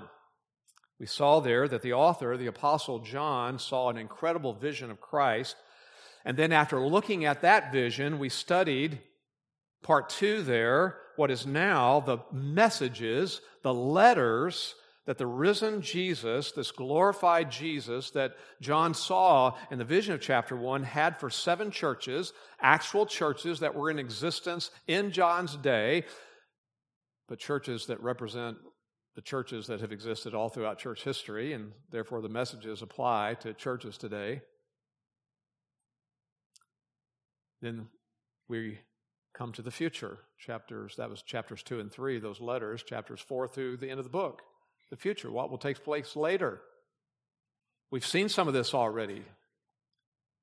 We 0.99 1.07
saw 1.07 1.39
there 1.39 1.67
that 1.67 1.81
the 1.81 1.93
author, 1.93 2.37
the 2.37 2.45
Apostle 2.45 2.99
John, 2.99 3.57
saw 3.57 3.89
an 3.89 3.97
incredible 3.97 4.53
vision 4.53 4.91
of 4.91 5.01
Christ. 5.01 5.55
And 6.23 6.37
then, 6.37 6.51
after 6.51 6.79
looking 6.79 7.25
at 7.25 7.41
that 7.41 7.71
vision, 7.71 8.19
we 8.19 8.29
studied 8.29 8.99
part 9.81 10.09
two 10.09 10.43
there, 10.43 10.97
what 11.15 11.31
is 11.31 11.47
now 11.47 12.01
the 12.01 12.19
messages, 12.31 13.41
the 13.63 13.73
letters 13.73 14.75
that 15.07 15.17
the 15.17 15.25
risen 15.25 15.81
Jesus, 15.81 16.51
this 16.51 16.71
glorified 16.71 17.49
Jesus 17.49 18.11
that 18.11 18.35
John 18.61 18.93
saw 18.93 19.55
in 19.71 19.79
the 19.79 19.85
vision 19.85 20.13
of 20.13 20.19
chapter 20.19 20.55
1, 20.55 20.83
had 20.83 21.17
for 21.17 21.29
seven 21.29 21.71
churches, 21.71 22.33
actual 22.61 23.05
churches 23.05 23.61
that 23.61 23.73
were 23.73 23.89
in 23.89 23.99
existence 23.99 24.69
in 24.85 25.11
John's 25.11 25.55
day, 25.55 26.03
but 27.29 27.39
churches 27.39 27.85
that 27.85 28.03
represent 28.03 28.57
the 29.15 29.21
churches 29.21 29.65
that 29.67 29.79
have 29.79 29.93
existed 29.93 30.35
all 30.35 30.49
throughout 30.49 30.77
church 30.77 31.05
history, 31.05 31.53
and 31.53 31.71
therefore 31.89 32.21
the 32.21 32.29
messages 32.29 32.81
apply 32.81 33.37
to 33.39 33.53
churches 33.53 33.97
today. 33.97 34.41
Then 37.61 37.87
we 38.49 38.79
come 39.33 39.53
to 39.53 39.61
the 39.61 39.71
future 39.71 40.19
chapters 40.37 40.95
that 40.97 41.09
was 41.09 41.21
chapters 41.21 41.63
2 41.63 41.79
and 41.79 41.91
3 41.91 42.19
those 42.19 42.41
letters 42.41 42.83
chapters 42.83 43.19
4 43.19 43.47
through 43.47 43.77
the 43.77 43.89
end 43.89 43.99
of 43.99 44.03
the 44.03 44.09
book 44.09 44.41
the 44.89 44.97
future, 44.97 45.31
what 45.31 45.49
will 45.49 45.57
take 45.57 45.83
place 45.83 46.15
later. 46.15 46.61
We've 47.91 48.05
seen 48.05 48.29
some 48.29 48.47
of 48.47 48.53
this 48.53 48.73
already. 48.73 49.23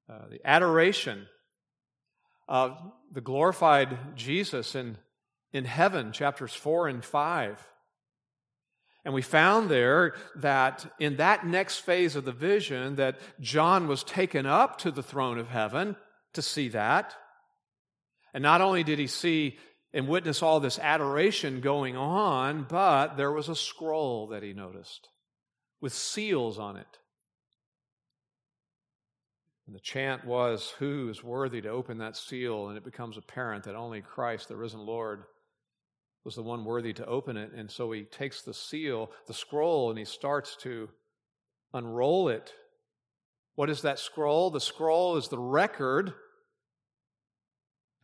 Uh, 0.08 0.28
the 0.30 0.40
adoration 0.44 1.26
of 2.46 2.76
the 3.10 3.20
glorified 3.20 4.16
Jesus 4.16 4.74
in, 4.74 4.98
in 5.52 5.64
heaven, 5.64 6.12
chapters 6.12 6.52
4 6.52 6.88
and 6.88 7.04
5. 7.04 7.66
And 9.04 9.12
we 9.12 9.22
found 9.22 9.70
there 9.70 10.14
that 10.36 10.86
in 10.98 11.16
that 11.16 11.46
next 11.46 11.78
phase 11.80 12.16
of 12.16 12.24
the 12.24 12.32
vision 12.32 12.96
that 12.96 13.18
John 13.40 13.86
was 13.86 14.02
taken 14.02 14.46
up 14.46 14.78
to 14.78 14.90
the 14.90 15.02
throne 15.02 15.38
of 15.38 15.48
heaven 15.48 15.96
to 16.32 16.42
see 16.42 16.68
that. 16.70 17.14
And 18.32 18.42
not 18.42 18.60
only 18.60 18.82
did 18.82 18.98
he 18.98 19.06
see 19.06 19.58
and 19.94 20.08
witness 20.08 20.42
all 20.42 20.58
this 20.58 20.80
adoration 20.80 21.60
going 21.60 21.96
on, 21.96 22.66
but 22.68 23.16
there 23.16 23.30
was 23.30 23.48
a 23.48 23.54
scroll 23.54 24.26
that 24.26 24.42
he 24.42 24.52
noticed 24.52 25.08
with 25.80 25.94
seals 25.94 26.58
on 26.58 26.76
it. 26.76 26.98
And 29.66 29.74
the 29.74 29.80
chant 29.80 30.24
was, 30.24 30.74
Who 30.80 31.08
is 31.08 31.22
worthy 31.22 31.60
to 31.62 31.68
open 31.68 31.98
that 31.98 32.16
seal? 32.16 32.68
And 32.68 32.76
it 32.76 32.84
becomes 32.84 33.16
apparent 33.16 33.64
that 33.64 33.76
only 33.76 34.02
Christ, 34.02 34.48
the 34.48 34.56
risen 34.56 34.80
Lord, 34.80 35.22
was 36.24 36.34
the 36.34 36.42
one 36.42 36.64
worthy 36.64 36.92
to 36.94 37.06
open 37.06 37.36
it. 37.36 37.52
And 37.52 37.70
so 37.70 37.92
he 37.92 38.02
takes 38.02 38.42
the 38.42 38.52
seal, 38.52 39.12
the 39.28 39.32
scroll, 39.32 39.90
and 39.90 39.98
he 39.98 40.04
starts 40.04 40.56
to 40.62 40.88
unroll 41.72 42.28
it. 42.28 42.52
What 43.54 43.70
is 43.70 43.82
that 43.82 44.00
scroll? 44.00 44.50
The 44.50 44.60
scroll 44.60 45.16
is 45.16 45.28
the 45.28 45.38
record 45.38 46.14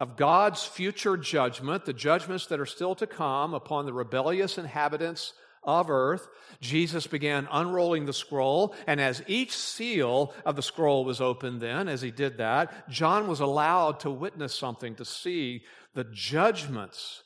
of 0.01 0.17
God's 0.17 0.65
future 0.65 1.19
judgment, 1.19 1.85
the 1.85 1.93
judgments 1.93 2.47
that 2.47 2.59
are 2.59 2.67
still 2.67 2.95
to 2.97 3.07
come 3.07 3.53
upon 3.53 3.85
the 3.85 3.93
rebellious 3.93 4.57
inhabitants 4.57 5.35
of 5.63 5.91
earth, 5.91 6.27
Jesus 6.63 7.07
began 7.07 7.47
unrolling 7.53 8.07
the 8.07 8.15
scroll, 8.15 8.75
and 8.87 8.99
as 8.99 9.23
each 9.27 9.55
seal 9.55 10.33
of 10.47 10.57
the 10.57 10.63
scroll 10.63 11.05
was 11.05 11.21
opened, 11.21 11.61
then, 11.61 11.87
as 11.87 12.01
he 12.01 12.11
did 12.11 12.39
that, 12.39 12.89
John 12.89 13.29
was 13.29 13.41
allowed 13.41 14.01
to 14.01 14.11
witness 14.11 14.55
something, 14.55 14.95
to 14.95 15.05
see 15.05 15.65
the 15.95 16.05
judgments 16.05 17.23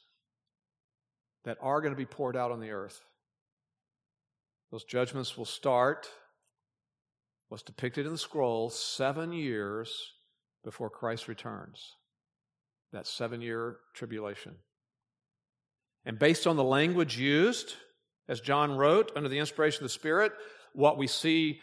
that 1.45 1.59
are 1.61 1.81
going 1.81 1.93
to 1.93 1.97
be 1.97 2.07
poured 2.07 2.37
out 2.37 2.51
on 2.51 2.59
the 2.59 2.73
earth. 2.73 3.01
Those 4.73 4.83
judgments 4.83 5.39
will 5.39 5.45
start, 5.45 6.09
was 7.51 7.63
depicted 7.63 8.05
in 8.05 8.11
the 8.11 8.19
scroll, 8.19 8.69
seven 8.69 9.33
years 9.33 9.95
before 10.65 10.91
Christ 10.91 11.29
returns 11.29 11.93
that 12.95 13.07
seven 13.07 13.41
year 13.41 13.77
tribulation. 13.95 14.55
And 16.05 16.19
based 16.19 16.47
on 16.47 16.57
the 16.57 16.65
language 16.65 17.19
used, 17.19 17.75
as 18.29 18.41
John 18.41 18.77
wrote 18.77 19.13
under 19.17 19.29
the 19.29 19.39
inspiration 19.39 19.79
of 19.79 19.85
the 19.85 19.95
Spirit, 19.95 20.33
what 20.73 20.99
we 20.99 21.07
see 21.07 21.61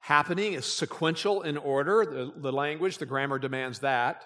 happening 0.00 0.52
is 0.52 0.64
sequential 0.64 1.42
in 1.42 1.56
order. 1.56 2.04
The, 2.04 2.32
the 2.40 2.52
language, 2.52 2.98
the 2.98 3.06
grammar 3.06 3.38
demands 3.38 3.80
that. 3.80 4.24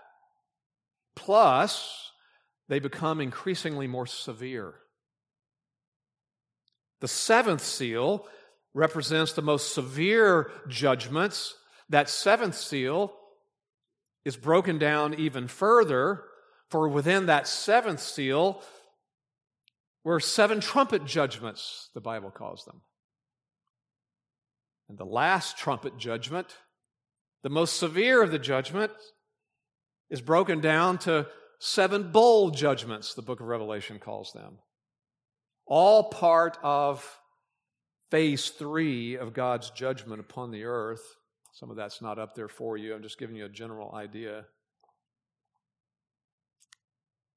Plus, 1.15 2.11
they 2.69 2.79
become 2.79 3.21
increasingly 3.21 3.87
more 3.87 4.07
severe. 4.07 4.75
The 7.01 7.09
seventh 7.09 7.63
seal 7.63 8.27
represents 8.75 9.33
the 9.33 9.43
most 9.43 9.75
severe 9.75 10.51
judgments. 10.69 11.55
That 11.89 12.09
seventh 12.09 12.55
seal 12.55 13.13
is 14.25 14.37
broken 14.37 14.79
down 14.79 15.15
even 15.15 15.49
further, 15.49 16.25
for 16.71 16.89
within 16.89 17.27
that 17.27 17.47
seventh 17.47 18.01
seal 18.01 18.63
were 20.05 20.21
seven 20.21 20.61
trumpet 20.61 21.05
judgments, 21.05 21.91
the 21.95 22.01
Bible 22.01 22.31
calls 22.31 22.65
them. 22.65 22.81
And 24.89 24.99
the 24.99 25.05
last 25.05 25.59
trumpet 25.59 25.97
judgment, 25.97 26.57
the 27.43 27.51
most 27.51 27.77
severe 27.77 28.23
of 28.23 28.31
the 28.31 28.39
judgments, 28.39 29.13
is 30.11 30.21
broken 30.21 30.61
down 30.61 30.99
to 30.99 31.27
seven 31.59 32.11
bowl 32.11 32.51
judgments, 32.51 33.15
the 33.15 33.23
book 33.23 33.41
of 33.41 33.47
Revelation 33.47 33.99
calls 33.99 34.33
them. 34.33 34.59
All 35.67 36.11
part 36.11 36.59
of 36.63 37.19
phase 38.11 38.51
three 38.51 39.17
of 39.17 39.33
God's 39.33 39.71
judgment 39.71 40.21
upon 40.21 40.51
the 40.51 40.65
earth 40.65 41.17
some 41.53 41.71
of 41.71 41.77
that's 41.77 42.01
not 42.01 42.19
up 42.19 42.35
there 42.35 42.49
for 42.49 42.77
you. 42.77 42.95
I'm 42.95 43.03
just 43.03 43.19
giving 43.19 43.37
you 43.37 43.45
a 43.45 43.51
general 43.51 43.95
idea. 43.95 44.45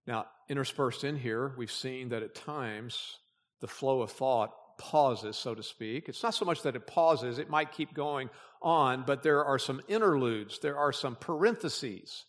Now, 0.08 0.25
interspersed 0.49 1.04
in 1.04 1.17
here, 1.17 1.54
we've 1.58 1.71
seen 1.71 2.10
that 2.10 2.23
at 2.23 2.36
times 2.36 3.17
the 3.60 3.67
flow 3.67 4.01
of 4.01 4.12
thought 4.12 4.54
pauses, 4.78 5.36
so 5.36 5.56
to 5.56 5.63
speak. 5.63 6.08
It's 6.08 6.23
not 6.23 6.34
so 6.34 6.45
much 6.45 6.62
that 6.62 6.75
it 6.75 6.88
pauses, 6.88 7.39
it 7.39 7.49
might 7.49 7.71
keep 7.71 7.93
going 7.93 8.30
on, 8.62 9.04
but 9.06 9.23
there 9.23 9.43
are 9.43 9.60
some 9.60 9.82
interludes, 9.88 10.60
there 10.60 10.78
are 10.78 10.93
some 10.93 11.15
parentheses 11.15 12.25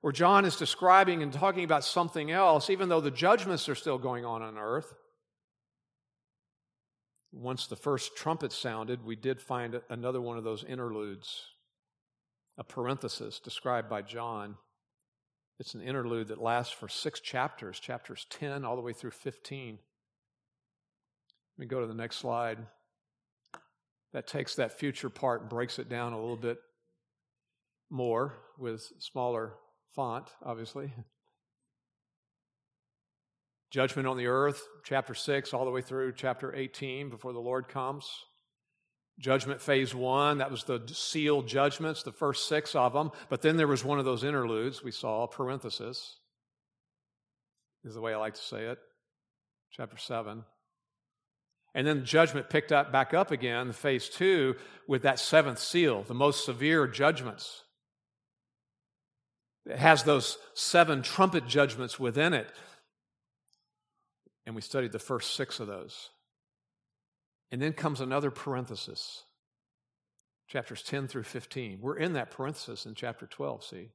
where 0.00 0.12
John 0.12 0.44
is 0.44 0.56
describing 0.56 1.22
and 1.22 1.32
talking 1.32 1.64
about 1.64 1.84
something 1.84 2.30
else, 2.30 2.70
even 2.70 2.88
though 2.88 3.00
the 3.00 3.10
judgments 3.10 3.68
are 3.68 3.74
still 3.74 3.98
going 3.98 4.24
on 4.24 4.42
on 4.42 4.58
earth 4.58 4.92
once 7.34 7.66
the 7.66 7.76
first 7.76 8.16
trumpet 8.16 8.52
sounded, 8.52 9.04
we 9.04 9.16
did 9.16 9.40
find 9.40 9.80
another 9.90 10.20
one 10.20 10.38
of 10.38 10.44
those 10.44 10.64
interludes, 10.64 11.42
a 12.56 12.64
parenthesis 12.64 13.40
described 13.40 13.88
by 13.88 14.02
John. 14.02 14.56
It's 15.58 15.74
an 15.74 15.82
interlude 15.82 16.28
that 16.28 16.40
lasts 16.40 16.72
for 16.72 16.88
six 16.88 17.20
chapters, 17.20 17.80
chapters 17.80 18.26
10 18.30 18.64
all 18.64 18.76
the 18.76 18.82
way 18.82 18.92
through 18.92 19.10
15. 19.10 19.78
Let 21.56 21.62
me 21.62 21.66
go 21.66 21.80
to 21.80 21.86
the 21.86 21.94
next 21.94 22.16
slide. 22.16 22.58
That 24.12 24.26
takes 24.26 24.54
that 24.56 24.78
future 24.78 25.10
part 25.10 25.40
and 25.40 25.50
breaks 25.50 25.78
it 25.78 25.88
down 25.88 26.12
a 26.12 26.20
little 26.20 26.36
bit 26.36 26.58
more 27.90 28.34
with 28.58 28.92
smaller 28.98 29.54
font, 29.94 30.28
obviously. 30.44 30.92
Judgment 33.74 34.06
on 34.06 34.16
the 34.16 34.28
earth, 34.28 34.68
chapter 34.84 35.14
6, 35.14 35.52
all 35.52 35.64
the 35.64 35.70
way 35.72 35.80
through 35.80 36.12
chapter 36.12 36.54
18 36.54 37.10
before 37.10 37.32
the 37.32 37.40
Lord 37.40 37.66
comes. 37.66 38.08
Judgment 39.18 39.60
phase 39.60 39.92
one, 39.92 40.38
that 40.38 40.52
was 40.52 40.62
the 40.62 40.80
sealed 40.86 41.48
judgments, 41.48 42.04
the 42.04 42.12
first 42.12 42.46
six 42.46 42.76
of 42.76 42.92
them. 42.92 43.10
But 43.28 43.42
then 43.42 43.56
there 43.56 43.66
was 43.66 43.84
one 43.84 43.98
of 43.98 44.04
those 44.04 44.22
interludes 44.22 44.84
we 44.84 44.92
saw, 44.92 45.26
parenthesis, 45.26 46.18
is 47.84 47.94
the 47.94 48.00
way 48.00 48.14
I 48.14 48.18
like 48.18 48.34
to 48.34 48.40
say 48.40 48.66
it, 48.66 48.78
chapter 49.72 49.98
7. 49.98 50.44
And 51.74 51.84
then 51.84 52.04
judgment 52.04 52.50
picked 52.50 52.70
up 52.70 52.92
back 52.92 53.12
up 53.12 53.32
again, 53.32 53.72
phase 53.72 54.08
two, 54.08 54.54
with 54.86 55.02
that 55.02 55.18
seventh 55.18 55.58
seal, 55.58 56.04
the 56.04 56.14
most 56.14 56.44
severe 56.44 56.86
judgments. 56.86 57.64
It 59.66 59.78
has 59.78 60.04
those 60.04 60.38
seven 60.54 61.02
trumpet 61.02 61.48
judgments 61.48 61.98
within 61.98 62.34
it. 62.34 62.46
And 64.46 64.54
we 64.54 64.60
studied 64.60 64.92
the 64.92 64.98
first 64.98 65.34
six 65.34 65.60
of 65.60 65.66
those. 65.66 66.10
And 67.50 67.62
then 67.62 67.72
comes 67.72 68.00
another 68.00 68.30
parenthesis. 68.30 69.22
chapters 70.48 70.82
10 70.82 71.08
through 71.08 71.22
15. 71.22 71.78
We're 71.80 71.96
in 71.96 72.14
that 72.14 72.30
parenthesis 72.30 72.86
in 72.86 72.94
chapter 72.94 73.26
12, 73.26 73.64
see? 73.64 73.88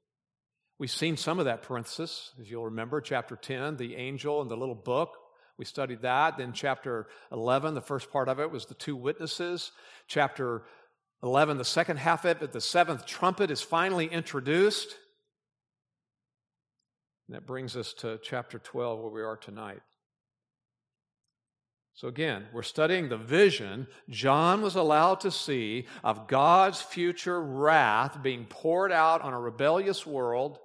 We've 0.80 0.90
seen 0.90 1.18
some 1.18 1.40
of 1.40 1.46
that 1.46 1.62
parenthesis, 1.62 2.32
as 2.40 2.50
you'll 2.50 2.66
remember, 2.66 3.02
chapter 3.02 3.36
10, 3.36 3.78
the 3.78 3.98
angel 3.98 4.42
and 4.42 4.50
the 4.50 4.56
little 4.56 4.76
book. 4.76 5.18
We 5.58 5.66
studied 5.66 6.04
that. 6.04 6.38
Then, 6.38 6.54
chapter 6.54 7.08
11, 7.34 7.74
the 7.74 7.82
first 7.82 8.10
part 8.12 8.30
of 8.30 8.40
it 8.40 8.50
was 8.50 8.66
the 8.66 8.76
two 8.76 8.96
witnesses. 8.96 9.74
Chapter 10.08 10.64
11, 11.22 11.58
the 11.58 11.66
second 11.66 11.98
half 11.98 12.24
of 12.24 12.42
it, 12.42 12.54
the 12.54 12.62
seventh 12.62 13.06
trumpet 13.06 13.52
is 13.52 13.62
finally 13.62 14.08
introduced. 14.08 14.96
And 17.28 17.36
that 17.36 17.46
brings 17.46 17.76
us 17.76 17.94
to 17.96 18.18
chapter 18.24 18.58
12, 18.58 19.02
where 19.02 19.12
we 19.12 19.22
are 19.22 19.36
tonight. 19.36 19.82
So, 22.00 22.08
again, 22.08 22.46
we're 22.54 22.64
studying 22.64 23.10
the 23.10 23.18
vision 23.18 23.86
John 24.10 24.62
was 24.62 24.78
allowed 24.78 25.20
to 25.20 25.32
see 25.32 25.86
of 26.02 26.30
God's 26.30 26.82
future 26.82 27.42
wrath 27.42 28.24
being 28.24 28.46
poured 28.46 28.94
out 28.94 29.22
on 29.22 29.34
a 29.34 29.40
rebellious 29.40 30.06
world 30.06 30.60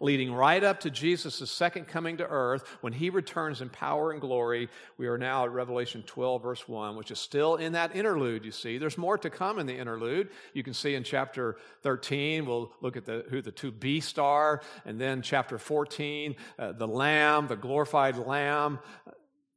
leading 0.00 0.32
right 0.32 0.64
up 0.64 0.80
to 0.80 0.90
Jesus' 0.90 1.50
second 1.50 1.86
coming 1.86 2.16
to 2.16 2.26
earth 2.26 2.66
when 2.80 2.94
he 2.94 3.10
returns 3.10 3.60
in 3.60 3.68
power 3.68 4.10
and 4.10 4.22
glory. 4.22 4.70
We 4.96 5.06
are 5.08 5.18
now 5.18 5.44
at 5.44 5.52
Revelation 5.52 6.02
12, 6.06 6.42
verse 6.42 6.66
1, 6.66 6.96
which 6.96 7.10
is 7.10 7.18
still 7.18 7.56
in 7.56 7.72
that 7.72 7.94
interlude, 7.94 8.46
you 8.46 8.50
see. 8.50 8.78
There's 8.78 8.96
more 8.96 9.18
to 9.18 9.28
come 9.28 9.58
in 9.58 9.66
the 9.66 9.76
interlude. 9.76 10.30
You 10.54 10.62
can 10.62 10.72
see 10.72 10.94
in 10.94 11.04
chapter 11.04 11.58
13, 11.82 12.46
we'll 12.46 12.72
look 12.80 12.96
at 12.96 13.04
the, 13.04 13.26
who 13.28 13.42
the 13.42 13.52
two 13.52 13.70
beasts 13.70 14.18
are, 14.18 14.62
and 14.86 14.98
then 14.98 15.20
chapter 15.20 15.58
14, 15.58 16.36
uh, 16.58 16.72
the 16.72 16.88
Lamb, 16.88 17.48
the 17.48 17.56
glorified 17.56 18.16
Lamb. 18.16 18.78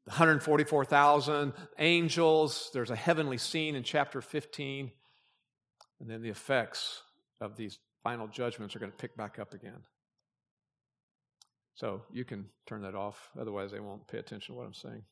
144,000 0.05 1.53
angels. 1.79 2.69
There's 2.73 2.89
a 2.89 2.95
heavenly 2.95 3.37
scene 3.37 3.75
in 3.75 3.83
chapter 3.83 4.21
15. 4.21 4.91
And 5.99 6.09
then 6.09 6.21
the 6.21 6.29
effects 6.29 7.01
of 7.39 7.55
these 7.55 7.79
final 8.03 8.27
judgments 8.27 8.75
are 8.75 8.79
going 8.79 8.91
to 8.91 8.97
pick 8.97 9.15
back 9.15 9.39
up 9.39 9.53
again. 9.53 9.81
So 11.75 12.03
you 12.11 12.25
can 12.25 12.45
turn 12.67 12.81
that 12.83 12.95
off, 12.95 13.31
otherwise, 13.39 13.71
they 13.71 13.79
won't 13.79 14.07
pay 14.07 14.19
attention 14.19 14.53
to 14.53 14.57
what 14.57 14.67
I'm 14.67 14.73
saying. 14.73 15.03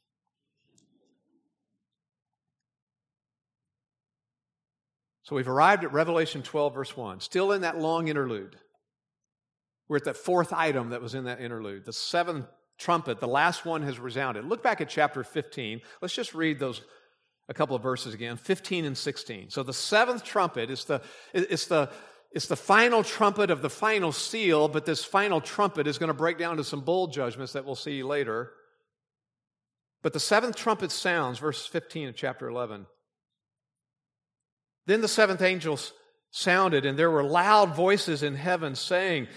So 5.23 5.35
we've 5.35 5.47
arrived 5.47 5.83
at 5.83 5.93
Revelation 5.93 6.43
12, 6.43 6.73
verse 6.73 6.97
1, 6.97 7.21
still 7.21 7.51
in 7.53 7.61
that 7.61 7.79
long 7.79 8.09
interlude. 8.09 8.57
We're 9.87 9.97
at 9.97 10.03
that 10.03 10.17
fourth 10.17 10.53
item 10.53 10.89
that 10.89 11.01
was 11.01 11.15
in 11.15 11.23
that 11.23 11.41
interlude. 11.41 11.85
The 11.85 11.93
seventh 11.93 12.45
trumpet, 12.81 13.19
the 13.19 13.27
last 13.27 13.65
one 13.65 13.83
has 13.83 13.99
resounded. 13.99 14.45
Look 14.45 14.63
back 14.63 14.81
at 14.81 14.89
chapter 14.89 15.23
15. 15.23 15.81
Let's 16.01 16.13
just 16.13 16.33
read 16.33 16.59
those 16.59 16.81
a 17.47 17.53
couple 17.53 17.75
of 17.75 17.83
verses 17.83 18.13
again 18.13 18.37
15 18.37 18.85
and 18.85 18.97
16. 18.97 19.49
So 19.49 19.63
the 19.63 19.73
seventh 19.73 20.23
trumpet 20.23 20.69
is 20.69 20.85
the, 20.85 21.01
it's 21.33 21.67
the 21.67 21.89
it's 22.31 22.47
the 22.47 22.55
final 22.55 23.03
trumpet 23.03 23.51
of 23.51 23.61
the 23.61 23.69
final 23.69 24.13
seal, 24.13 24.69
but 24.69 24.85
this 24.85 25.03
final 25.03 25.41
trumpet 25.41 25.85
is 25.85 25.97
going 25.97 26.07
to 26.07 26.13
break 26.13 26.37
down 26.37 26.57
to 26.57 26.63
some 26.63 26.79
bowl 26.81 27.07
judgments 27.07 27.53
that 27.53 27.65
we'll 27.65 27.75
see 27.75 28.03
later. 28.03 28.53
But 30.01 30.13
the 30.13 30.19
seventh 30.19 30.55
trumpet 30.55 30.91
sounds, 30.91 31.39
verse 31.39 31.67
15 31.67 32.09
of 32.09 32.15
chapter 32.15 32.47
11. 32.47 32.85
Then 34.85 35.01
the 35.01 35.09
seventh 35.09 35.41
angel 35.41 35.77
sounded, 36.31 36.85
and 36.85 36.97
there 36.97 37.11
were 37.11 37.23
loud 37.23 37.75
voices 37.75 38.23
in 38.23 38.35
heaven 38.35 38.75
saying, 38.75 39.27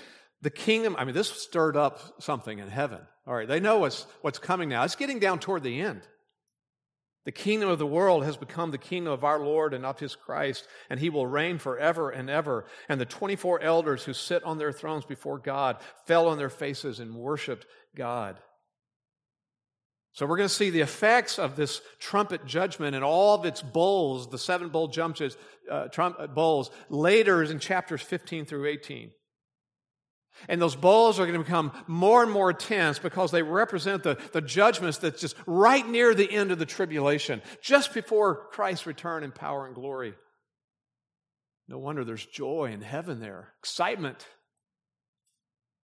The 0.41 0.51
kingdom, 0.51 0.95
I 0.97 1.05
mean, 1.05 1.15
this 1.15 1.29
stirred 1.29 1.77
up 1.77 2.23
something 2.23 2.61
in 2.61 2.69
heaven. 2.69 3.01
All 3.27 3.35
right, 3.35 3.49
they 3.49 3.61
know 3.61 3.79
what's, 3.79 4.07
what's 4.21 4.39
coming 4.39 4.69
now. 4.69 4.85
It's 4.85 4.97
getting 4.97 5.19
down 5.19 5.39
toward 5.39 5.63
the 5.63 5.81
end. 5.81 6.03
The 7.25 7.33
kingdom 7.33 7.71
of 7.71 7.79
the 7.79 7.87
world 7.87 8.25
has 8.25 8.37
become 8.37 8.71
the 8.71 8.77
kingdom 8.77 9.13
of 9.13 9.25
our 9.25 9.41
Lord 9.41 9.73
and 9.73 9.87
of 9.87 9.99
his 9.99 10.15
Christ, 10.15 10.69
and 10.91 11.01
he 11.01 11.09
will 11.09 11.27
reign 11.27 11.59
forever 11.59 12.11
and 12.11 12.29
ever. 12.29 12.67
And 12.87 13.01
the 13.01 13.07
24 13.07 13.63
elders 13.63 14.05
who 14.05 14.13
sit 14.13 14.45
on 14.45 14.59
their 14.59 14.73
thrones 14.73 15.07
before 15.07 15.39
God 15.39 15.79
fell 16.07 16.29
on 16.29 16.37
their 16.37 16.51
faces 16.51 17.01
and 17.01 17.15
worshiped 17.15 17.67
God. 17.97 18.39
So 20.13 20.27
we're 20.27 20.37
going 20.37 20.49
to 20.49 20.55
see 20.55 20.71
the 20.71 20.83
effects 20.83 21.39
of 21.39 21.57
this 21.57 21.81
trumpet 21.99 22.45
judgment 22.45 22.95
and 22.95 23.03
all 23.03 23.35
of 23.35 23.47
its 23.47 23.63
bowls, 23.63 24.29
the 24.29 24.39
seven 24.39 24.69
bowl 24.69 24.89
jumps, 24.89 25.21
uh, 25.69 25.89
trumpet 25.89 26.35
bowls, 26.35 26.71
later 26.91 27.43
is 27.43 27.51
in 27.51 27.59
chapters 27.59 28.03
15 28.03 28.45
through 28.45 28.67
18. 28.67 29.11
And 30.49 30.61
those 30.61 30.77
bowls 30.77 31.19
are 31.19 31.27
going 31.27 31.39
to 31.39 31.45
become 31.45 31.73
more 31.87 32.23
and 32.23 32.31
more 32.31 32.53
tense 32.53 32.99
because 32.99 33.31
they 33.31 33.43
represent 33.43 34.03
the, 34.03 34.19
the 34.33 34.41
judgments 34.41 34.99
that's 34.99 35.21
just 35.21 35.37
right 35.47 35.87
near 35.87 36.15
the 36.15 36.31
end 36.31 36.51
of 36.51 36.59
the 36.59 36.67
tribulation, 36.67 37.41
just 37.63 37.95
before 37.95 38.49
Christ's 38.51 38.87
return 38.87 39.25
in 39.25 39.33
power 39.33 39.67
and 39.67 39.75
glory. 39.75 40.15
No 41.69 41.79
wonder 41.79 42.05
there's 42.05 42.27
joy 42.27 42.71
in 42.73 42.83
heaven 42.83 43.21
there, 43.21 43.55
excitement. 43.61 44.27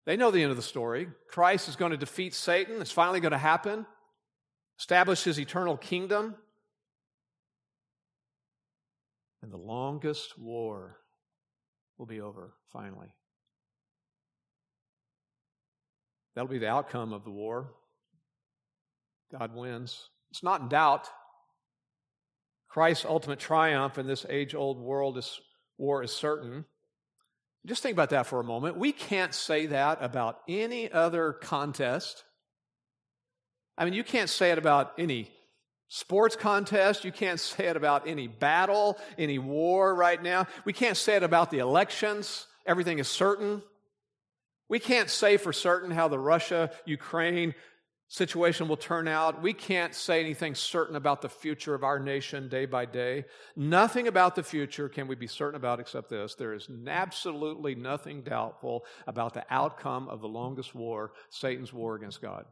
They 0.04 0.16
know 0.16 0.30
the 0.30 0.42
end 0.42 0.50
of 0.50 0.56
the 0.56 0.62
story. 0.62 1.08
Christ 1.28 1.68
is 1.68 1.76
going 1.76 1.92
to 1.92 1.96
defeat 1.96 2.34
Satan. 2.34 2.80
It's 2.80 2.90
finally 2.90 3.20
going 3.20 3.32
to 3.32 3.38
happen, 3.38 3.86
establish 4.78 5.22
his 5.22 5.38
eternal 5.38 5.76
kingdom. 5.76 6.34
And 9.42 9.52
the 9.52 9.56
longest 9.58 10.38
war 10.38 10.98
will 11.96 12.06
be 12.06 12.20
over 12.20 12.52
finally. 12.72 13.14
That'll 16.34 16.48
be 16.48 16.58
the 16.58 16.68
outcome 16.68 17.12
of 17.12 17.24
the 17.24 17.30
war. 17.30 17.72
God 19.32 19.54
wins. 19.54 20.08
It's 20.30 20.42
not 20.42 20.60
in 20.62 20.68
doubt. 20.68 21.08
Christ's 22.68 23.04
ultimate 23.04 23.40
triumph 23.40 23.98
in 23.98 24.06
this 24.06 24.24
age 24.28 24.54
old 24.54 24.78
world 24.78 25.18
is, 25.18 25.40
war 25.76 26.02
is 26.02 26.12
certain. 26.12 26.64
Just 27.66 27.82
think 27.82 27.94
about 27.94 28.10
that 28.10 28.26
for 28.26 28.40
a 28.40 28.44
moment. 28.44 28.76
We 28.76 28.92
can't 28.92 29.34
say 29.34 29.66
that 29.66 29.98
about 30.00 30.38
any 30.48 30.90
other 30.90 31.32
contest. 31.32 32.24
I 33.76 33.84
mean, 33.84 33.94
you 33.94 34.04
can't 34.04 34.30
say 34.30 34.50
it 34.50 34.58
about 34.58 34.92
any 34.98 35.30
sports 35.88 36.36
contest. 36.36 37.04
You 37.04 37.12
can't 37.12 37.40
say 37.40 37.66
it 37.66 37.76
about 37.76 38.06
any 38.06 38.28
battle, 38.28 38.98
any 39.18 39.38
war 39.38 39.94
right 39.94 40.22
now. 40.22 40.46
We 40.64 40.72
can't 40.72 40.96
say 40.96 41.16
it 41.16 41.22
about 41.22 41.50
the 41.50 41.58
elections. 41.58 42.46
Everything 42.66 42.98
is 42.98 43.08
certain. 43.08 43.62
We 44.70 44.78
can't 44.78 45.10
say 45.10 45.36
for 45.36 45.52
certain 45.52 45.90
how 45.90 46.08
the 46.08 46.18
Russia 46.18 46.70
Ukraine 46.86 47.54
situation 48.06 48.68
will 48.68 48.76
turn 48.76 49.08
out. 49.08 49.42
We 49.42 49.52
can't 49.52 49.94
say 49.94 50.20
anything 50.20 50.54
certain 50.54 50.94
about 50.94 51.22
the 51.22 51.28
future 51.28 51.74
of 51.74 51.82
our 51.82 51.98
nation 51.98 52.48
day 52.48 52.66
by 52.66 52.86
day. 52.86 53.24
Nothing 53.56 54.06
about 54.06 54.36
the 54.36 54.44
future 54.44 54.88
can 54.88 55.08
we 55.08 55.16
be 55.16 55.26
certain 55.26 55.56
about 55.56 55.80
except 55.80 56.08
this 56.08 56.36
there 56.36 56.54
is 56.54 56.68
absolutely 56.86 57.74
nothing 57.74 58.22
doubtful 58.22 58.84
about 59.08 59.34
the 59.34 59.44
outcome 59.50 60.08
of 60.08 60.20
the 60.20 60.28
longest 60.28 60.72
war, 60.72 61.12
Satan's 61.30 61.72
war 61.72 61.96
against 61.96 62.22
God. 62.22 62.44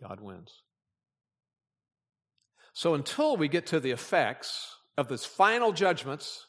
God 0.00 0.20
wins. 0.20 0.52
So 2.74 2.94
until 2.94 3.36
we 3.36 3.48
get 3.48 3.66
to 3.66 3.80
the 3.80 3.90
effects 3.90 4.76
of 4.96 5.08
this 5.08 5.24
final 5.24 5.72
judgments, 5.72 6.46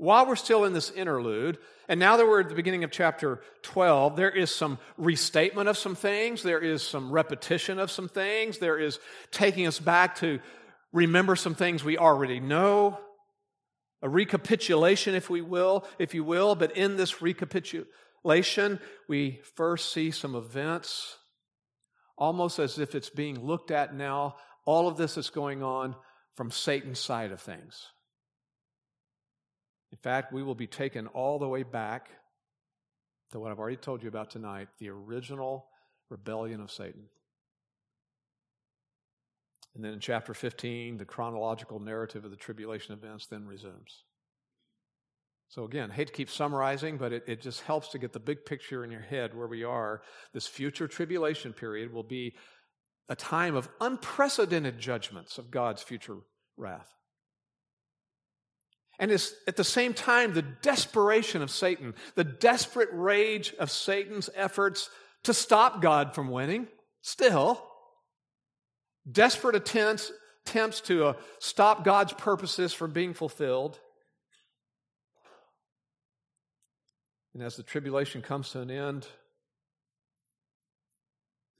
while 0.00 0.26
we're 0.26 0.34
still 0.34 0.64
in 0.64 0.72
this 0.72 0.90
interlude, 0.90 1.58
and 1.86 2.00
now 2.00 2.16
that 2.16 2.26
we're 2.26 2.40
at 2.40 2.48
the 2.48 2.54
beginning 2.54 2.84
of 2.84 2.90
chapter 2.90 3.42
12, 3.62 4.16
there 4.16 4.30
is 4.30 4.50
some 4.50 4.78
restatement 4.96 5.68
of 5.68 5.76
some 5.76 5.94
things, 5.94 6.42
there 6.42 6.58
is 6.58 6.82
some 6.82 7.10
repetition 7.10 7.78
of 7.78 7.90
some 7.90 8.08
things, 8.08 8.56
there 8.56 8.78
is 8.78 8.98
taking 9.30 9.66
us 9.66 9.78
back 9.78 10.16
to 10.16 10.40
remember 10.90 11.36
some 11.36 11.54
things 11.54 11.84
we 11.84 11.98
already 11.98 12.40
know, 12.40 12.98
a 14.00 14.08
recapitulation, 14.08 15.14
if 15.14 15.28
we 15.28 15.42
will, 15.42 15.84
if 15.98 16.14
you 16.14 16.24
will, 16.24 16.54
but 16.54 16.74
in 16.78 16.96
this 16.96 17.20
recapitulation, 17.20 18.80
we 19.06 19.42
first 19.54 19.92
see 19.92 20.10
some 20.10 20.34
events 20.34 21.18
almost 22.16 22.58
as 22.58 22.78
if 22.78 22.94
it's 22.94 23.10
being 23.10 23.44
looked 23.44 23.70
at 23.70 23.94
now. 23.94 24.36
All 24.64 24.88
of 24.88 24.96
this 24.96 25.18
is 25.18 25.28
going 25.28 25.62
on 25.62 25.94
from 26.36 26.50
Satan's 26.50 26.98
side 26.98 27.32
of 27.32 27.40
things. 27.42 27.86
In 29.92 29.98
fact, 29.98 30.32
we 30.32 30.42
will 30.42 30.54
be 30.54 30.66
taken 30.66 31.06
all 31.08 31.38
the 31.38 31.48
way 31.48 31.62
back 31.62 32.10
to 33.32 33.40
what 33.40 33.50
I've 33.50 33.58
already 33.58 33.76
told 33.76 34.02
you 34.02 34.08
about 34.08 34.30
tonight 34.30 34.68
the 34.78 34.90
original 34.90 35.66
rebellion 36.08 36.60
of 36.60 36.70
Satan. 36.70 37.02
And 39.74 39.84
then 39.84 39.92
in 39.92 40.00
chapter 40.00 40.34
15, 40.34 40.98
the 40.98 41.04
chronological 41.04 41.78
narrative 41.78 42.24
of 42.24 42.30
the 42.30 42.36
tribulation 42.36 42.92
events 42.92 43.26
then 43.26 43.46
resumes. 43.46 44.04
So, 45.48 45.64
again, 45.64 45.90
hate 45.90 46.08
to 46.08 46.12
keep 46.12 46.30
summarizing, 46.30 46.96
but 46.96 47.12
it, 47.12 47.24
it 47.26 47.40
just 47.40 47.62
helps 47.62 47.88
to 47.88 47.98
get 47.98 48.12
the 48.12 48.20
big 48.20 48.44
picture 48.44 48.84
in 48.84 48.90
your 48.90 49.00
head 49.00 49.34
where 49.34 49.48
we 49.48 49.64
are. 49.64 50.02
This 50.32 50.46
future 50.46 50.86
tribulation 50.86 51.52
period 51.52 51.92
will 51.92 52.04
be 52.04 52.34
a 53.08 53.16
time 53.16 53.56
of 53.56 53.68
unprecedented 53.80 54.78
judgments 54.78 55.38
of 55.38 55.50
God's 55.50 55.82
future 55.82 56.18
wrath. 56.56 56.94
And 59.00 59.10
it's 59.10 59.34
at 59.48 59.56
the 59.56 59.64
same 59.64 59.94
time 59.94 60.34
the 60.34 60.42
desperation 60.42 61.40
of 61.40 61.50
Satan, 61.50 61.94
the 62.14 62.22
desperate 62.22 62.90
rage 62.92 63.54
of 63.58 63.70
Satan's 63.70 64.28
efforts 64.36 64.90
to 65.24 65.34
stop 65.34 65.80
God 65.80 66.14
from 66.14 66.28
winning, 66.28 66.68
still, 67.00 67.66
desperate 69.10 69.56
attempts 69.56 70.12
attempts 70.46 70.80
to 70.82 71.06
uh, 71.06 71.12
stop 71.38 71.84
God's 71.84 72.12
purposes 72.12 72.72
from 72.72 72.92
being 72.92 73.14
fulfilled. 73.14 73.78
And 77.34 77.42
as 77.42 77.56
the 77.56 77.62
tribulation 77.62 78.22
comes 78.22 78.50
to 78.50 78.60
an 78.60 78.70
end, 78.70 79.02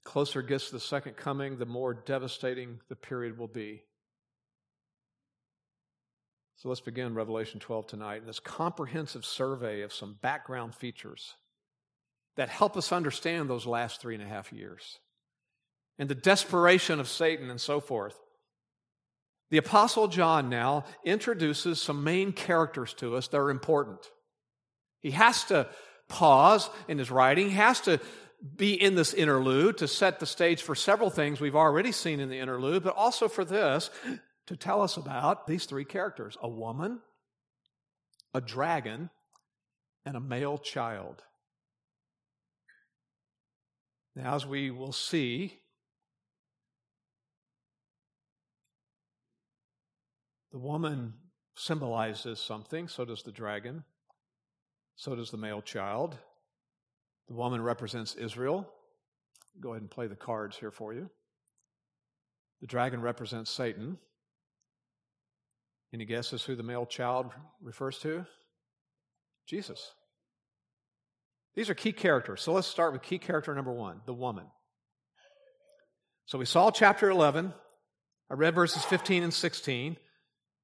the 0.03 0.11
closer 0.11 0.40
it 0.40 0.48
gets 0.48 0.66
to 0.66 0.72
the 0.72 0.81
second 0.81 1.16
coming, 1.16 1.57
the 1.57 1.66
more 1.66 1.94
devastating 1.94 2.81
the 2.88 2.96
period 2.96 3.38
will 3.38 3.48
be. 3.48 3.83
So 6.61 6.68
let's 6.68 6.83
begin 6.83 7.14
Revelation 7.14 7.59
12 7.59 7.87
tonight 7.87 8.20
in 8.20 8.27
this 8.27 8.38
comprehensive 8.38 9.25
survey 9.25 9.81
of 9.81 9.94
some 9.94 10.18
background 10.20 10.75
features 10.75 11.33
that 12.37 12.51
help 12.51 12.77
us 12.77 12.92
understand 12.92 13.49
those 13.49 13.64
last 13.64 14.03
three 14.03 14.14
and 14.14 14.23
a 14.23 14.27
half 14.27 14.53
years 14.53 14.99
and 15.99 16.07
the 16.07 16.14
desperation 16.14 17.01
of 17.01 17.09
Satan 17.09 17.49
and 17.49 17.59
so 17.59 17.81
forth. 17.81 18.14
The 19.51 19.57
Apostle 19.57 20.07
John 20.09 20.51
now 20.51 20.85
introduces 21.03 21.81
some 21.81 22.05
main 22.05 22.31
characters 22.31 22.92
to 22.94 23.16
us 23.16 23.29
that 23.29 23.38
are 23.38 23.51
important. 23.51 24.01
He 25.01 25.12
has 25.12 25.44
to 25.44 25.66
pause 26.11 26.68
in 26.88 26.99
his 26.99 27.11
writing, 27.11 27.49
he 27.49 27.57
has 27.57 27.81
to 27.83 28.01
be 28.55 28.75
in 28.75 28.96
this 28.96 29.14
interlude 29.14 29.79
to 29.79 29.88
set 29.88 30.20
the 30.20 30.27
stage 30.27 30.61
for 30.61 30.75
several 30.75 31.09
things 31.09 31.40
we've 31.40 31.57
already 31.57 31.92
seen 31.92 32.20
in 32.20 32.29
the 32.29 32.38
interlude, 32.38 32.83
but 32.83 32.96
also 32.96 33.29
for 33.29 33.46
this 33.46 33.88
to 34.51 34.57
tell 34.57 34.83
us 34.83 34.97
about 34.97 35.47
these 35.47 35.65
three 35.65 35.85
characters 35.85 36.37
a 36.43 36.49
woman, 36.49 36.99
a 38.35 38.41
dragon, 38.41 39.09
and 40.05 40.17
a 40.17 40.21
male 40.21 40.59
child. 40.59 41.23
Now, 44.17 44.35
as 44.35 44.45
we 44.45 44.73
will 44.73 44.91
see, 44.91 45.61
the 50.51 50.59
woman 50.59 51.15
symbolizes 51.55 52.41
something, 52.41 52.89
so 52.89 53.05
does 53.05 53.23
the 53.23 53.31
dragon, 53.31 53.85
so 54.97 55.15
does 55.15 55.31
the 55.31 55.37
male 55.37 55.63
child. 55.63 56.19
The 57.29 57.35
woman 57.35 57.63
represents 57.63 58.17
Israel. 58.17 58.69
Go 59.61 59.71
ahead 59.71 59.83
and 59.83 59.91
play 59.91 60.09
the 60.09 60.17
cards 60.17 60.57
here 60.57 60.73
for 60.73 60.93
you. 60.93 61.09
The 62.61 62.67
dragon 62.67 63.01
represents 63.01 63.49
Satan. 63.49 63.99
Any 65.92 66.05
guesses 66.05 66.44
who 66.44 66.55
the 66.55 66.62
male 66.62 66.87
child 66.87 67.33
refers 67.62 67.98
to? 68.00 68.24
Jesus. 69.46 69.92
These 71.57 71.68
are 71.68 71.74
key 71.74 71.92
characters. 71.92 72.42
So 72.42 72.53
let's 72.53 72.68
start 72.68 72.92
with 72.92 73.03
key 73.03 73.18
character 73.18 73.55
number 73.55 73.72
one 73.72 74.00
the 74.07 74.14
woman. 74.14 74.44
So 76.26 76.38
we 76.38 76.44
saw 76.44 76.70
chapter 76.70 77.11
11. 77.11 77.53
I 78.31 78.35
read 78.35 78.55
verses 78.55 78.85
15 78.85 79.24
and 79.24 79.35
16. 79.35 79.96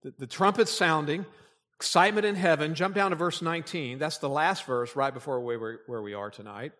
The, 0.04 0.14
the 0.16 0.26
trumpet 0.28 0.68
sounding, 0.68 1.26
excitement 1.74 2.24
in 2.24 2.36
heaven. 2.36 2.76
Jump 2.76 2.94
down 2.94 3.10
to 3.10 3.16
verse 3.16 3.42
19. 3.42 3.98
That's 3.98 4.18
the 4.18 4.28
last 4.28 4.64
verse 4.64 4.94
right 4.94 5.12
before 5.12 5.40
where 5.40 6.02
we 6.02 6.14
are 6.14 6.30
tonight. 6.30 6.72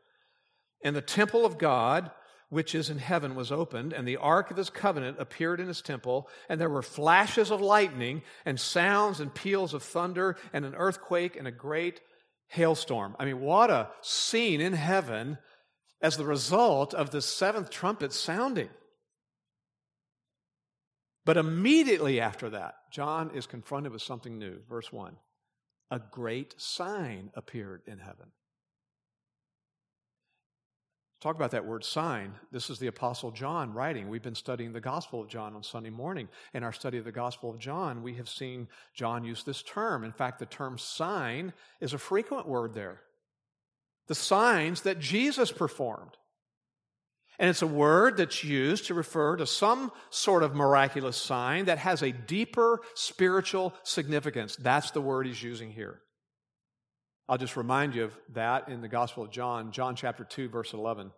And 0.84 0.94
the 0.94 1.02
temple 1.02 1.44
of 1.44 1.58
God 1.58 2.12
which 2.48 2.74
is 2.74 2.90
in 2.90 2.98
heaven 2.98 3.34
was 3.34 3.50
opened, 3.50 3.92
and 3.92 4.06
the 4.06 4.16
ark 4.16 4.50
of 4.50 4.56
his 4.56 4.70
covenant 4.70 5.16
appeared 5.18 5.60
in 5.60 5.66
his 5.66 5.82
temple, 5.82 6.28
and 6.48 6.60
there 6.60 6.70
were 6.70 6.82
flashes 6.82 7.50
of 7.50 7.60
lightning, 7.60 8.22
and 8.44 8.60
sounds 8.60 9.20
and 9.20 9.34
peals 9.34 9.74
of 9.74 9.82
thunder, 9.82 10.36
and 10.52 10.64
an 10.64 10.74
earthquake, 10.74 11.36
and 11.36 11.48
a 11.48 11.52
great 11.52 12.00
hailstorm. 12.48 13.16
I 13.18 13.24
mean, 13.24 13.40
what 13.40 13.70
a 13.70 13.90
scene 14.00 14.60
in 14.60 14.74
heaven 14.74 15.38
as 16.00 16.16
the 16.16 16.24
result 16.24 16.94
of 16.94 17.10
the 17.10 17.22
seventh 17.22 17.70
trumpet 17.70 18.12
sounding. 18.12 18.68
But 21.24 21.36
immediately 21.36 22.20
after 22.20 22.50
that, 22.50 22.74
John 22.92 23.32
is 23.34 23.46
confronted 23.46 23.92
with 23.92 24.02
something 24.02 24.38
new. 24.38 24.60
Verse 24.68 24.92
1 24.92 25.16
A 25.90 26.00
great 26.12 26.54
sign 26.56 27.30
appeared 27.34 27.82
in 27.86 27.98
heaven. 27.98 28.30
Talk 31.26 31.34
about 31.34 31.50
that 31.50 31.66
word 31.66 31.84
sign. 31.84 32.34
This 32.52 32.70
is 32.70 32.78
the 32.78 32.86
Apostle 32.86 33.32
John 33.32 33.74
writing. 33.74 34.08
We've 34.08 34.22
been 34.22 34.36
studying 34.36 34.72
the 34.72 34.80
Gospel 34.80 35.20
of 35.20 35.28
John 35.28 35.56
on 35.56 35.64
Sunday 35.64 35.90
morning. 35.90 36.28
In 36.54 36.62
our 36.62 36.72
study 36.72 36.98
of 36.98 37.04
the 37.04 37.10
Gospel 37.10 37.50
of 37.50 37.58
John, 37.58 38.04
we 38.04 38.14
have 38.14 38.28
seen 38.28 38.68
John 38.94 39.24
use 39.24 39.42
this 39.42 39.60
term. 39.60 40.04
In 40.04 40.12
fact, 40.12 40.38
the 40.38 40.46
term 40.46 40.78
sign 40.78 41.52
is 41.80 41.92
a 41.92 41.98
frequent 41.98 42.46
word 42.46 42.74
there. 42.74 43.00
The 44.06 44.14
signs 44.14 44.82
that 44.82 45.00
Jesus 45.00 45.50
performed. 45.50 46.12
And 47.40 47.50
it's 47.50 47.60
a 47.60 47.66
word 47.66 48.18
that's 48.18 48.44
used 48.44 48.86
to 48.86 48.94
refer 48.94 49.34
to 49.34 49.46
some 49.48 49.90
sort 50.10 50.44
of 50.44 50.54
miraculous 50.54 51.16
sign 51.16 51.64
that 51.64 51.78
has 51.78 52.04
a 52.04 52.12
deeper 52.12 52.78
spiritual 52.94 53.74
significance. 53.82 54.54
That's 54.54 54.92
the 54.92 55.00
word 55.00 55.26
he's 55.26 55.42
using 55.42 55.72
here. 55.72 56.02
I'll 57.28 57.38
just 57.38 57.56
remind 57.56 57.94
you 57.94 58.04
of 58.04 58.16
that 58.34 58.68
in 58.68 58.80
the 58.82 58.88
Gospel 58.88 59.24
of 59.24 59.30
John, 59.30 59.72
John 59.72 59.96
chapter 59.96 60.24
2, 60.24 60.48
verse 60.48 60.72
11. 60.72 61.10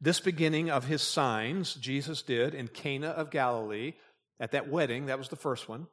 This 0.00 0.20
beginning 0.20 0.70
of 0.70 0.86
his 0.86 1.02
signs 1.02 1.74
Jesus 1.74 2.22
did 2.22 2.54
in 2.54 2.68
Cana 2.68 3.08
of 3.08 3.30
Galilee 3.30 3.92
at 4.38 4.52
that 4.52 4.70
wedding, 4.70 5.06
that 5.06 5.18
was 5.18 5.28
the 5.28 5.36
first 5.36 5.68
one, 5.68 5.86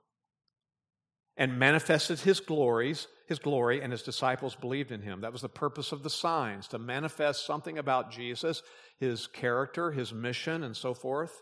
and 1.36 1.60
manifested 1.60 2.20
his 2.22 2.40
glories, 2.40 3.08
his 3.28 3.40
glory, 3.40 3.82
and 3.82 3.92
his 3.92 4.04
disciples 4.04 4.56
believed 4.56 4.94
in 4.94 5.02
him. 5.02 5.22
That 5.22 5.34
was 5.34 5.42
the 5.42 5.50
purpose 5.50 5.92
of 5.92 6.02
the 6.02 6.10
signs, 6.10 6.70
to 6.70 6.80
manifest 6.80 7.46
something 7.46 7.78
about 7.78 8.12
Jesus, 8.12 8.64
his 8.98 9.28
character, 9.28 9.92
his 9.92 10.14
mission, 10.14 10.64
and 10.64 10.78
so 10.78 10.94
forth. 10.94 11.42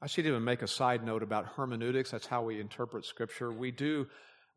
I 0.00 0.06
should 0.06 0.26
even 0.26 0.44
make 0.44 0.62
a 0.62 0.68
side 0.68 1.04
note 1.04 1.22
about 1.22 1.46
hermeneutics. 1.56 2.12
That's 2.12 2.26
how 2.26 2.42
we 2.42 2.60
interpret 2.60 3.04
Scripture. 3.04 3.52
We 3.52 3.72
do 3.72 4.06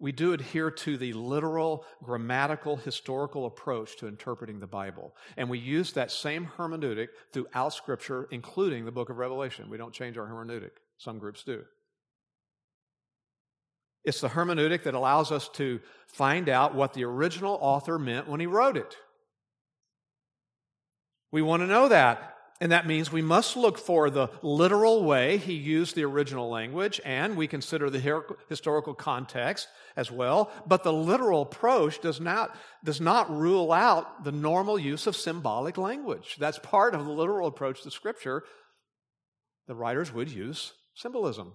we 0.01 0.11
do 0.11 0.33
adhere 0.33 0.71
to 0.71 0.97
the 0.97 1.13
literal, 1.13 1.85
grammatical, 2.03 2.75
historical 2.75 3.45
approach 3.45 3.97
to 3.97 4.07
interpreting 4.07 4.59
the 4.59 4.67
Bible. 4.67 5.15
And 5.37 5.47
we 5.47 5.59
use 5.59 5.93
that 5.93 6.11
same 6.11 6.49
hermeneutic 6.57 7.09
throughout 7.31 7.73
Scripture, 7.73 8.27
including 8.31 8.83
the 8.83 8.91
book 8.91 9.11
of 9.11 9.19
Revelation. 9.19 9.69
We 9.69 9.77
don't 9.77 9.93
change 9.93 10.17
our 10.17 10.25
hermeneutic. 10.25 10.71
Some 10.97 11.19
groups 11.19 11.43
do. 11.43 11.63
It's 14.03 14.21
the 14.21 14.29
hermeneutic 14.29 14.83
that 14.83 14.95
allows 14.95 15.31
us 15.31 15.47
to 15.49 15.79
find 16.07 16.49
out 16.49 16.73
what 16.73 16.93
the 16.93 17.03
original 17.03 17.59
author 17.61 17.99
meant 17.99 18.27
when 18.27 18.39
he 18.39 18.47
wrote 18.47 18.77
it. 18.77 18.97
We 21.31 21.43
want 21.43 21.61
to 21.61 21.67
know 21.67 21.89
that. 21.89 22.37
And 22.61 22.71
that 22.71 22.85
means 22.85 23.11
we 23.11 23.23
must 23.23 23.57
look 23.57 23.79
for 23.79 24.11
the 24.11 24.29
literal 24.43 25.03
way 25.03 25.37
he 25.37 25.53
used 25.53 25.95
the 25.95 26.05
original 26.05 26.47
language, 26.47 27.01
and 27.03 27.35
we 27.35 27.47
consider 27.47 27.89
the 27.89 28.23
historical 28.49 28.93
context 28.93 29.67
as 29.95 30.11
well. 30.11 30.51
But 30.67 30.83
the 30.83 30.93
literal 30.93 31.41
approach 31.41 32.01
does 32.01 32.21
not, 32.21 32.55
does 32.83 33.01
not 33.01 33.35
rule 33.35 33.71
out 33.71 34.23
the 34.23 34.31
normal 34.31 34.77
use 34.77 35.07
of 35.07 35.15
symbolic 35.15 35.79
language. 35.79 36.35
That's 36.39 36.59
part 36.59 36.93
of 36.93 37.03
the 37.03 37.11
literal 37.11 37.47
approach 37.47 37.81
to 37.81 37.89
Scripture. 37.89 38.43
The 39.67 39.75
writers 39.75 40.13
would 40.13 40.29
use 40.29 40.73
symbolism. 40.93 41.53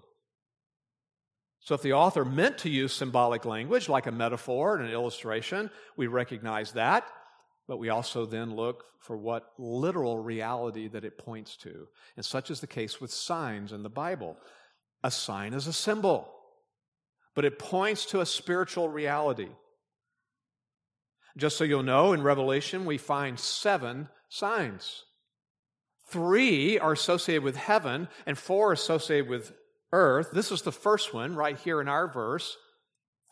So 1.61 1.77
if 1.77 1.83
the 1.83 1.92
author 1.92 2.25
meant 2.25 2.59
to 2.59 2.69
use 2.69 2.92
symbolic 2.92 3.45
language, 3.45 3.88
like 3.88 4.07
a 4.07 4.12
metaphor 4.12 4.77
and 4.77 4.87
an 4.87 4.92
illustration, 4.92 5.71
we 5.97 6.09
recognize 6.09 6.73
that 6.73 7.05
but 7.69 7.79
we 7.79 7.89
also 7.89 8.27
then 8.27 8.55
look 8.55 8.85
for 9.01 9.17
what 9.17 9.53
literal 9.59 10.19
reality 10.19 10.89
that 10.89 11.05
it 11.05 11.19
points 11.19 11.57
to. 11.59 11.89
And 12.17 12.25
such 12.25 12.51
is 12.51 12.61
the 12.61 12.67
case 12.67 13.01
with 13.01 13.13
signs 13.13 13.73
in 13.73 13.83
the 13.83 13.89
Bible. 13.89 14.37
A 15.03 15.11
sign 15.11 15.53
is 15.55 15.67
a 15.67 15.73
symbol, 15.73 16.33
but 17.35 17.45
it 17.45 17.59
points 17.59 18.07
to 18.07 18.21
a 18.21 18.27
spiritual 18.27 18.89
reality. 18.89 19.49
Just 21.37 21.59
so 21.59 21.65
you'll 21.65 21.83
know, 21.83 22.13
in 22.13 22.23
Revelation, 22.23 22.87
we 22.87 22.99
find 22.99 23.39
seven 23.39 24.09
signs. 24.29 25.05
Three 26.09 26.79
are 26.79 26.93
associated 26.93 27.43
with 27.43 27.57
heaven, 27.57 28.09
and 28.27 28.39
four 28.39 28.73
associated 28.73 29.29
with 29.29 29.53
earth. 29.93 30.31
This 30.33 30.51
is 30.51 30.63
the 30.63 30.73
first 30.73 31.13
one 31.13 31.35
right 31.35 31.59
here 31.59 31.81
in 31.81 31.89
our 31.89 32.09
verse. 32.09 32.57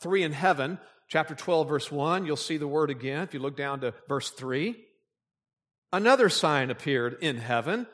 Three 0.03 0.23
in 0.23 0.33
heaven, 0.33 0.79
chapter 1.15 1.37
12, 1.37 1.69
verse 1.69 1.93
1, 1.93 2.27
you'll 2.27 2.37
see 2.37 2.57
the 2.57 2.67
word 2.67 2.91
again. 2.91 3.23
If 3.23 3.35
you 3.35 3.39
look 3.39 3.57
down 3.57 3.83
to 3.83 3.95
verse 4.09 4.31
3, 4.31 4.75
another 5.93 6.29
sign 6.29 6.71
appeared 6.71 7.19
in 7.21 7.37
heaven. 7.37 7.87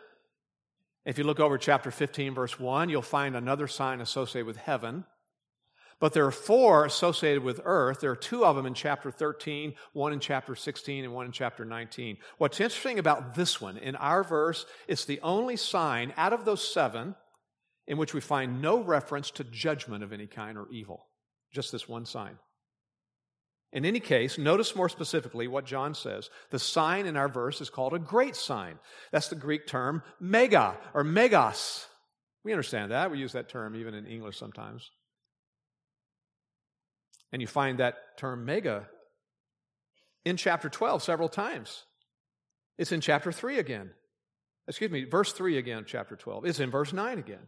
If 1.05 1.19
you 1.19 1.25
look 1.25 1.39
over 1.39 1.59
chapter 1.59 1.91
15, 1.91 2.33
verse 2.33 2.59
1, 2.59 2.89
you'll 2.89 3.03
find 3.03 3.37
another 3.37 3.69
sign 3.69 4.01
associated 4.01 4.47
with 4.47 4.57
heaven. 4.57 5.05
But 5.99 6.15
there 6.15 6.25
are 6.25 6.31
four 6.31 6.87
associated 6.87 7.45
with 7.45 7.61
earth. 7.63 8.01
There 8.01 8.11
are 8.11 8.17
two 8.17 8.43
of 8.43 8.57
them 8.57 8.65
in 8.65 8.73
chapter 8.73 9.11
13, 9.11 9.75
one 9.93 10.15
in 10.15 10.21
chapter 10.21 10.55
16, 10.55 11.05
and 11.05 11.13
one 11.13 11.27
in 11.27 11.33
chapter 11.33 11.67
19. 11.67 12.17
What's 12.39 12.59
interesting 12.59 12.99
about 12.99 13.35
this 13.35 13.61
one, 13.61 13.77
in 13.77 13.97
our 13.97 14.25
verse, 14.25 14.65
it's 14.89 15.05
the 15.05 15.21
only 15.21 15.57
sign 15.57 16.15
out 16.17 16.33
of 16.33 16.47
those 16.47 16.67
seven 16.67 17.15
in 17.87 17.99
which 17.99 18.15
we 18.15 18.23
find 18.23 18.63
no 18.63 18.83
reference 18.83 19.31
to 19.33 19.45
judgment 19.45 20.03
of 20.03 20.15
any 20.15 20.27
kind 20.27 20.57
or 20.57 20.71
evil. 20.71 21.07
Just 21.53 21.71
this 21.71 21.87
one 21.87 22.07
sign. 22.07 22.39
In 23.73 23.85
any 23.85 24.01
case, 24.01 24.37
notice 24.37 24.75
more 24.75 24.89
specifically 24.89 25.47
what 25.47 25.65
John 25.65 25.95
says. 25.95 26.29
The 26.51 26.59
sign 26.59 27.07
in 27.07 27.17
our 27.17 27.29
verse 27.29 27.61
is 27.61 27.71
called 27.71 27.95
a 27.95 28.01
great 28.01 28.35
sign. 28.35 28.79
That's 29.13 29.29
the 29.29 29.37
Greek 29.37 29.67
term 29.67 30.03
mega 30.19 30.77
or 30.93 31.05
megas. 31.05 31.87
We 32.43 32.53
understand 32.53 32.91
that. 32.91 33.11
We 33.11 33.19
use 33.19 33.33
that 33.33 33.49
term 33.49 33.77
even 33.77 33.95
in 33.95 34.07
English 34.07 34.39
sometimes. 34.39 34.91
And 37.33 37.41
you 37.41 37.47
find 37.47 37.79
that 37.79 38.19
term 38.19 38.45
mega 38.45 38.89
in 40.25 40.37
chapter 40.37 40.69
12 40.69 41.03
several 41.03 41.29
times. 41.29 41.85
It's 42.77 42.93
in 42.93 43.01
chapter 43.01 43.31
3 43.31 43.59
again. 43.59 43.91
Excuse 44.67 44.91
me, 44.91 45.05
verse 45.05 45.33
3 45.33 45.59
again, 45.59 45.85
chapter 45.87 46.17
12. 46.17 46.45
It's 46.45 46.61
in 46.61 46.71
verse 46.71 46.93
9 46.93 47.19
again. 47.19 47.47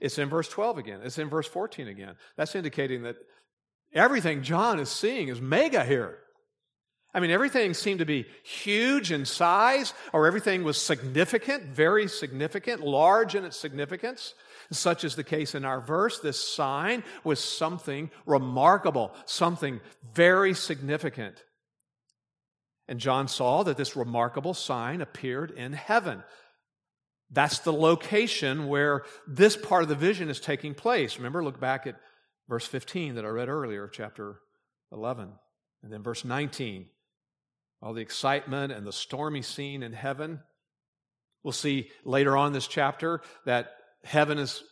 It's 0.00 0.18
in 0.18 0.28
verse 0.28 0.48
12 0.48 0.78
again. 0.78 1.00
It's 1.02 1.18
in 1.18 1.28
verse 1.28 1.46
14 1.46 1.88
again. 1.88 2.14
That's 2.36 2.54
indicating 2.54 3.02
that 3.02 3.16
everything 3.92 4.42
John 4.42 4.80
is 4.80 4.88
seeing 4.88 5.28
is 5.28 5.40
mega 5.40 5.84
here. 5.84 6.18
I 7.12 7.18
mean, 7.18 7.32
everything 7.32 7.74
seemed 7.74 7.98
to 7.98 8.06
be 8.06 8.26
huge 8.44 9.10
in 9.10 9.24
size, 9.24 9.92
or 10.12 10.26
everything 10.26 10.62
was 10.62 10.80
significant, 10.80 11.64
very 11.64 12.06
significant, 12.06 12.82
large 12.82 13.34
in 13.34 13.44
its 13.44 13.56
significance. 13.56 14.34
Such 14.70 15.02
is 15.02 15.16
the 15.16 15.24
case 15.24 15.56
in 15.56 15.64
our 15.64 15.80
verse. 15.80 16.20
This 16.20 16.38
sign 16.38 17.02
was 17.24 17.40
something 17.42 18.10
remarkable, 18.26 19.12
something 19.26 19.80
very 20.14 20.54
significant. 20.54 21.42
And 22.86 23.00
John 23.00 23.26
saw 23.26 23.64
that 23.64 23.76
this 23.76 23.96
remarkable 23.96 24.54
sign 24.54 25.00
appeared 25.00 25.50
in 25.50 25.72
heaven. 25.72 26.22
That's 27.32 27.60
the 27.60 27.72
location 27.72 28.68
where 28.68 29.02
this 29.26 29.56
part 29.56 29.82
of 29.82 29.88
the 29.88 29.94
vision 29.94 30.30
is 30.30 30.40
taking 30.40 30.74
place. 30.74 31.16
Remember, 31.16 31.42
look 31.42 31.60
back 31.60 31.88
at 31.88 31.96
verse 32.50 32.66
15 32.66 33.14
that 33.14 33.24
I 33.24 33.28
read 33.28 33.48
earlier, 33.48 33.88
chapter 33.88 34.40
11, 34.92 35.30
and 35.82 35.92
then 35.92 36.02
verse 36.02 36.24
19 36.24 36.86
all 37.82 37.94
the 37.94 38.02
excitement 38.02 38.72
and 38.72 38.86
the 38.86 38.92
stormy 38.92 39.42
scene 39.42 39.82
in 39.82 39.92
heaven. 39.92 40.40
We'll 41.42 41.52
see 41.52 41.90
later 42.04 42.36
on 42.36 42.52
this 42.52 42.66
chapter 42.66 43.22
that 43.46 43.70
heaven 44.04 44.36
is 44.38 44.62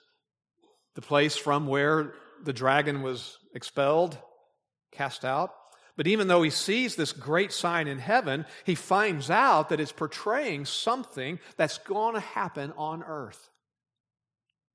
the 0.95 1.01
place 1.01 1.37
from 1.37 1.67
where 1.67 2.13
the 2.45 2.53
dragon 2.53 3.03
was 3.03 3.39
expelled, 3.55 4.19
cast 4.93 5.25
out. 5.25 5.55
But 5.97 6.07
even 6.07 6.29
though 6.29 6.43
he 6.43 6.51
sees 6.51 6.97
this 6.97 7.13
great 7.13 7.51
sign 7.51 7.89
in 7.89 7.99
heaven, 7.99 8.45
he 8.65 8.75
finds 8.75 9.31
out 9.31 9.71
that 9.71 9.81
it's 9.81 9.91
portraying 9.91 10.67
something 10.67 11.41
that's 11.57 11.79
going 11.79 12.15
to 12.15 12.21
happen 12.21 12.73
on 12.77 13.03
earth. 13.03 13.49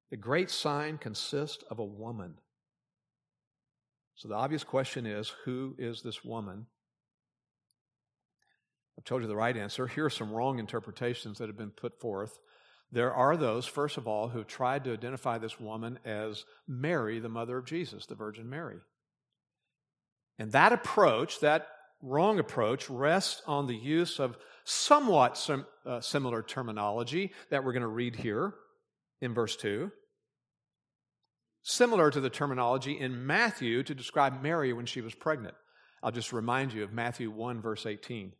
The 0.10 0.18
great 0.18 0.50
sign 0.50 0.98
consists 0.98 1.64
of 1.70 1.80
a 1.80 1.86
woman. 1.86 2.40
So 4.16 4.28
the 4.28 4.36
obvious 4.36 4.64
question 4.64 5.06
is 5.06 5.34
who 5.46 5.76
is 5.78 6.02
this 6.02 6.24
woman? 6.24 6.68
I've 8.98 9.06
told 9.06 9.22
you 9.22 9.28
the 9.28 9.36
right 9.36 9.58
answer. 9.58 9.88
Here 9.88 10.06
are 10.06 10.10
some 10.10 10.32
wrong 10.32 10.60
interpretations 10.60 11.40
that 11.40 11.50
have 11.50 11.58
been 11.58 11.72
put 11.72 12.00
forth. 12.00 12.40
There 12.92 13.14
are 13.14 13.36
those, 13.36 13.66
first 13.66 13.98
of 13.98 14.08
all, 14.08 14.28
who 14.28 14.44
tried 14.44 14.84
to 14.84 14.94
identify 14.94 15.40
this 15.40 15.60
woman 15.60 15.98
as 16.06 16.46
Mary, 16.68 17.20
the 17.20 17.30
mother 17.30 17.58
of 17.58 17.66
Jesus, 17.66 18.06
the 18.06 18.14
Virgin 18.14 18.50
Mary. 18.50 18.78
And 20.38 20.52
that 20.52 20.74
approach, 20.74 21.40
that 21.40 21.68
wrong 22.04 22.38
approach, 22.38 22.90
rests 22.90 23.42
on 23.48 23.66
the 23.66 23.76
use 23.76 24.20
of 24.20 24.38
somewhat 24.64 25.38
sim, 25.38 25.66
uh, 25.86 26.02
similar 26.02 26.44
terminology 26.44 27.32
that 27.50 27.64
we're 27.64 27.74
going 27.74 27.82
to 27.82 27.88
read 27.88 28.16
here 28.16 28.54
in 29.22 29.34
verse 29.34 29.56
2. 29.56 29.92
Similar 31.64 32.12
to 32.12 32.20
the 32.20 32.30
terminology 32.30 33.00
in 33.00 33.26
Matthew 33.26 33.84
to 33.84 33.96
describe 33.96 34.42
Mary 34.42 34.74
when 34.74 34.86
she 34.86 35.02
was 35.02 35.16
pregnant. 35.16 35.56
I'll 36.04 36.12
just 36.12 36.34
remind 36.34 36.74
you 36.74 36.84
of 36.84 36.92
Matthew 36.92 37.32
1, 37.32 37.62
verse 37.62 37.86
18. 37.86 38.34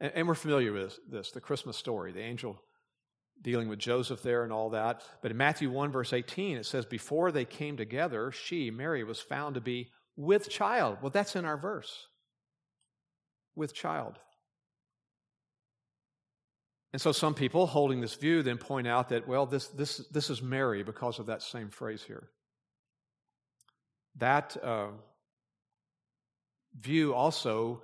And, 0.00 0.12
and 0.14 0.28
we're 0.28 0.34
familiar 0.34 0.72
with 0.72 0.98
this, 1.10 1.30
the 1.30 1.40
Christmas 1.40 1.76
story, 1.78 2.12
the 2.12 2.20
angel 2.20 2.60
dealing 3.40 3.68
with 3.68 3.78
Joseph 3.78 4.22
there 4.22 4.44
and 4.44 4.52
all 4.52 4.70
that. 4.70 5.02
But 5.22 5.30
in 5.30 5.36
Matthew 5.36 5.70
1, 5.70 5.90
verse 5.90 6.12
18, 6.12 6.58
it 6.58 6.66
says, 6.66 6.84
Before 6.84 7.32
they 7.32 7.44
came 7.44 7.76
together, 7.76 8.30
she, 8.30 8.70
Mary, 8.70 9.02
was 9.04 9.20
found 9.20 9.54
to 9.54 9.60
be 9.60 9.88
with 10.16 10.50
child. 10.50 10.98
Well, 11.00 11.10
that's 11.10 11.34
in 11.34 11.44
our 11.44 11.56
verse. 11.56 12.06
With 13.56 13.74
child. 13.74 14.18
And 16.92 17.00
so 17.00 17.12
some 17.12 17.34
people 17.34 17.66
holding 17.66 18.00
this 18.00 18.14
view 18.14 18.42
then 18.42 18.58
point 18.58 18.86
out 18.86 19.08
that, 19.08 19.26
well, 19.26 19.46
this, 19.46 19.68
this, 19.68 19.98
this 20.10 20.28
is 20.28 20.42
Mary 20.42 20.82
because 20.82 21.18
of 21.18 21.26
that 21.26 21.42
same 21.42 21.70
phrase 21.70 22.02
here. 22.02 22.28
That 24.16 24.56
uh, 24.62 24.88
view 26.78 27.14
also 27.14 27.82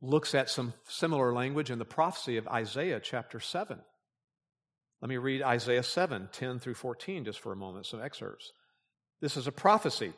looks 0.00 0.34
at 0.34 0.48
some 0.48 0.72
similar 0.86 1.32
language 1.32 1.70
in 1.70 1.80
the 1.80 1.84
prophecy 1.84 2.36
of 2.36 2.46
Isaiah 2.46 3.00
chapter 3.00 3.40
7. 3.40 3.78
Let 5.00 5.08
me 5.08 5.16
read 5.16 5.42
Isaiah 5.42 5.82
7, 5.82 6.28
10 6.32 6.58
through 6.60 6.74
14, 6.74 7.24
just 7.24 7.40
for 7.40 7.52
a 7.52 7.56
moment, 7.56 7.86
some 7.86 8.02
excerpts. 8.02 8.52
This 9.20 9.36
is 9.36 9.48
a 9.48 9.52
prophecy. 9.52 10.12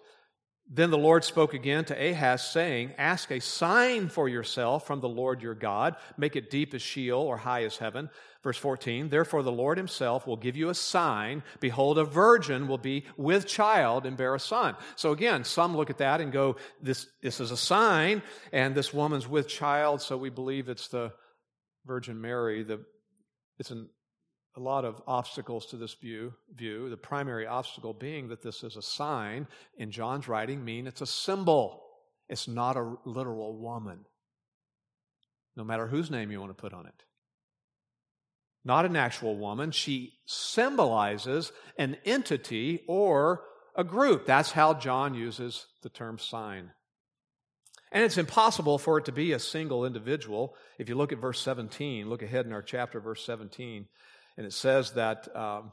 Then 0.72 0.92
the 0.92 0.98
Lord 0.98 1.24
spoke 1.24 1.52
again 1.52 1.84
to 1.86 2.10
Ahaz, 2.10 2.44
saying, 2.44 2.92
Ask 2.96 3.32
a 3.32 3.40
sign 3.40 4.08
for 4.08 4.28
yourself 4.28 4.86
from 4.86 5.00
the 5.00 5.08
Lord 5.08 5.42
your 5.42 5.56
God. 5.56 5.96
Make 6.16 6.36
it 6.36 6.48
deep 6.48 6.72
as 6.74 6.80
Sheol 6.80 7.20
or 7.20 7.36
high 7.36 7.64
as 7.64 7.76
heaven. 7.76 8.08
Verse 8.44 8.56
14, 8.56 9.08
Therefore 9.08 9.42
the 9.42 9.50
Lord 9.50 9.78
himself 9.78 10.28
will 10.28 10.36
give 10.36 10.56
you 10.56 10.68
a 10.68 10.74
sign. 10.74 11.42
Behold, 11.58 11.98
a 11.98 12.04
virgin 12.04 12.68
will 12.68 12.78
be 12.78 13.04
with 13.16 13.48
child 13.48 14.06
and 14.06 14.16
bear 14.16 14.36
a 14.36 14.40
son. 14.40 14.76
So 14.94 15.10
again, 15.10 15.42
some 15.42 15.76
look 15.76 15.90
at 15.90 15.98
that 15.98 16.20
and 16.20 16.30
go, 16.30 16.54
This, 16.80 17.08
this 17.20 17.40
is 17.40 17.50
a 17.50 17.56
sign, 17.56 18.22
and 18.52 18.72
this 18.72 18.94
woman's 18.94 19.26
with 19.26 19.48
child, 19.48 20.00
so 20.00 20.16
we 20.16 20.30
believe 20.30 20.68
it's 20.68 20.86
the 20.86 21.12
Virgin 21.84 22.20
Mary. 22.20 22.62
The, 22.62 22.80
it's 23.58 23.72
an 23.72 23.88
a 24.56 24.60
lot 24.60 24.84
of 24.84 25.00
obstacles 25.06 25.66
to 25.66 25.76
this 25.76 25.94
view, 25.94 26.34
view. 26.54 26.90
The 26.90 26.96
primary 26.96 27.46
obstacle 27.46 27.94
being 27.94 28.28
that 28.28 28.42
this 28.42 28.62
is 28.62 28.76
a 28.76 28.82
sign 28.82 29.46
in 29.76 29.90
John's 29.90 30.28
writing, 30.28 30.64
mean 30.64 30.86
it's 30.86 31.00
a 31.00 31.06
symbol. 31.06 31.82
It's 32.28 32.48
not 32.48 32.76
a 32.76 32.96
literal 33.04 33.56
woman, 33.56 34.04
no 35.56 35.64
matter 35.64 35.86
whose 35.86 36.10
name 36.10 36.30
you 36.30 36.40
want 36.40 36.56
to 36.56 36.60
put 36.60 36.72
on 36.72 36.86
it. 36.86 37.04
Not 38.64 38.84
an 38.84 38.96
actual 38.96 39.36
woman. 39.36 39.70
She 39.70 40.12
symbolizes 40.26 41.52
an 41.78 41.96
entity 42.04 42.82
or 42.86 43.42
a 43.74 43.84
group. 43.84 44.26
That's 44.26 44.52
how 44.52 44.74
John 44.74 45.14
uses 45.14 45.66
the 45.82 45.88
term 45.88 46.18
sign. 46.18 46.72
And 47.92 48.04
it's 48.04 48.18
impossible 48.18 48.78
for 48.78 48.98
it 48.98 49.06
to 49.06 49.12
be 49.12 49.32
a 49.32 49.38
single 49.38 49.84
individual. 49.84 50.54
If 50.78 50.88
you 50.88 50.94
look 50.94 51.12
at 51.12 51.18
verse 51.18 51.40
17, 51.40 52.08
look 52.08 52.22
ahead 52.22 52.46
in 52.46 52.52
our 52.52 52.62
chapter, 52.62 53.00
verse 53.00 53.24
17. 53.24 53.86
And 54.40 54.46
it 54.46 54.54
says 54.54 54.92
that, 54.92 55.28
um, 55.36 55.70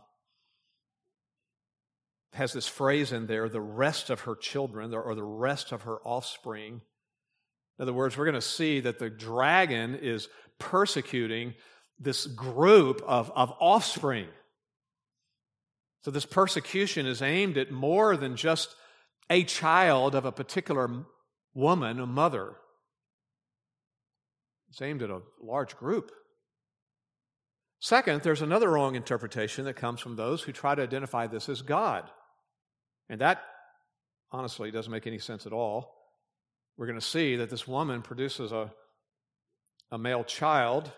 has 2.33 2.51
this 2.51 2.67
phrase 2.67 3.13
in 3.13 3.25
there, 3.25 3.47
the 3.47 3.61
rest 3.61 4.09
of 4.09 4.19
her 4.19 4.35
children, 4.35 4.93
or 4.93 5.15
the 5.15 5.23
rest 5.23 5.71
of 5.71 5.83
her 5.83 5.99
offspring. 6.03 6.81
In 7.79 7.81
other 7.81 7.93
words, 7.93 8.17
we're 8.17 8.25
going 8.25 8.35
to 8.35 8.41
see 8.41 8.81
that 8.81 8.99
the 8.99 9.09
dragon 9.09 9.95
is 9.95 10.27
persecuting 10.59 11.53
this 11.97 12.25
group 12.25 13.01
of, 13.07 13.31
of 13.37 13.53
offspring. 13.61 14.27
So, 16.01 16.11
this 16.11 16.25
persecution 16.25 17.05
is 17.05 17.21
aimed 17.21 17.57
at 17.57 17.71
more 17.71 18.17
than 18.17 18.35
just 18.35 18.75
a 19.29 19.45
child 19.45 20.13
of 20.13 20.25
a 20.25 20.33
particular 20.33 21.05
woman, 21.53 22.01
a 22.01 22.05
mother. 22.05 22.57
It's 24.71 24.81
aimed 24.81 25.03
at 25.03 25.09
a 25.09 25.21
large 25.41 25.77
group. 25.77 26.11
Second, 27.79 28.23
there's 28.23 28.41
another 28.41 28.69
wrong 28.69 28.95
interpretation 28.95 29.65
that 29.65 29.75
comes 29.75 29.99
from 29.99 30.15
those 30.15 30.41
who 30.41 30.51
try 30.51 30.73
to 30.73 30.81
identify 30.81 31.27
this 31.27 31.47
as 31.47 31.61
God. 31.61 32.09
And 33.09 33.21
that, 33.21 33.43
honestly, 34.31 34.71
doesn't 34.71 34.91
make 34.91 35.07
any 35.07 35.19
sense 35.19 35.45
at 35.45 35.53
all. 35.53 35.93
We're 36.77 36.87
going 36.87 36.99
to 36.99 37.05
see 37.05 37.35
that 37.37 37.49
this 37.49 37.67
woman 37.67 38.01
produces 38.01 38.51
a, 38.51 38.71
a 39.91 39.97
male 39.97 40.23
child, 40.23 40.91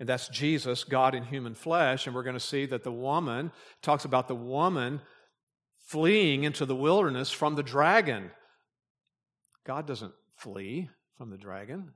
and 0.00 0.08
that's 0.08 0.28
Jesus, 0.28 0.84
God 0.84 1.14
in 1.14 1.24
human 1.24 1.54
flesh. 1.54 2.06
And 2.06 2.14
we're 2.14 2.22
going 2.24 2.34
to 2.34 2.40
see 2.40 2.66
that 2.66 2.82
the 2.82 2.92
woman 2.92 3.52
talks 3.82 4.04
about 4.04 4.26
the 4.26 4.34
woman 4.34 5.00
fleeing 5.86 6.44
into 6.44 6.66
the 6.66 6.76
wilderness 6.76 7.30
from 7.30 7.54
the 7.54 7.62
dragon. 7.62 8.30
God 9.64 9.86
doesn't 9.86 10.12
flee 10.36 10.90
from 11.16 11.30
the 11.30 11.36
dragon. 11.36 11.92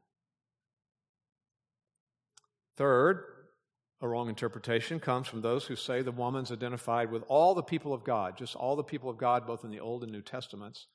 Third, 2.76 3.24
a 4.01 4.09
wrong 4.09 4.28
interpretation 4.28 5.01
comes 5.01 5.26
from 5.26 5.40
those 5.40 5.64
who 5.64 5.76
say 5.76 6.03
the 6.03 6.12
woman's 6.12 6.53
identified 6.53 7.11
with 7.11 7.24
all 7.28 7.55
the 7.55 7.62
people 7.62 7.94
of 7.94 8.05
God, 8.05 8.36
just 8.36 8.55
all 8.55 8.76
the 8.76 8.84
people 8.84 9.09
of 9.09 9.16
God, 9.16 9.47
both 9.47 9.64
in 9.64 9.70
the 9.70 9.80
Old 9.80 10.03
and 10.03 10.12
New 10.12 10.20
Testaments. 10.20 10.86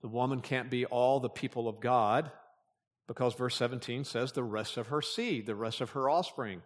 The 0.00 0.08
woman 0.08 0.40
can't 0.40 0.70
be 0.70 0.86
all 0.86 1.20
the 1.20 1.28
people 1.28 1.68
of 1.68 1.80
God 1.80 2.30
because 3.06 3.34
verse 3.34 3.54
17 3.56 4.04
says 4.04 4.32
the 4.32 4.42
rest 4.42 4.78
of 4.78 4.88
her 4.88 5.02
seed, 5.02 5.46
the 5.46 5.54
rest 5.54 5.82
of 5.82 5.90
her 5.90 6.08
offspring. 6.08 6.62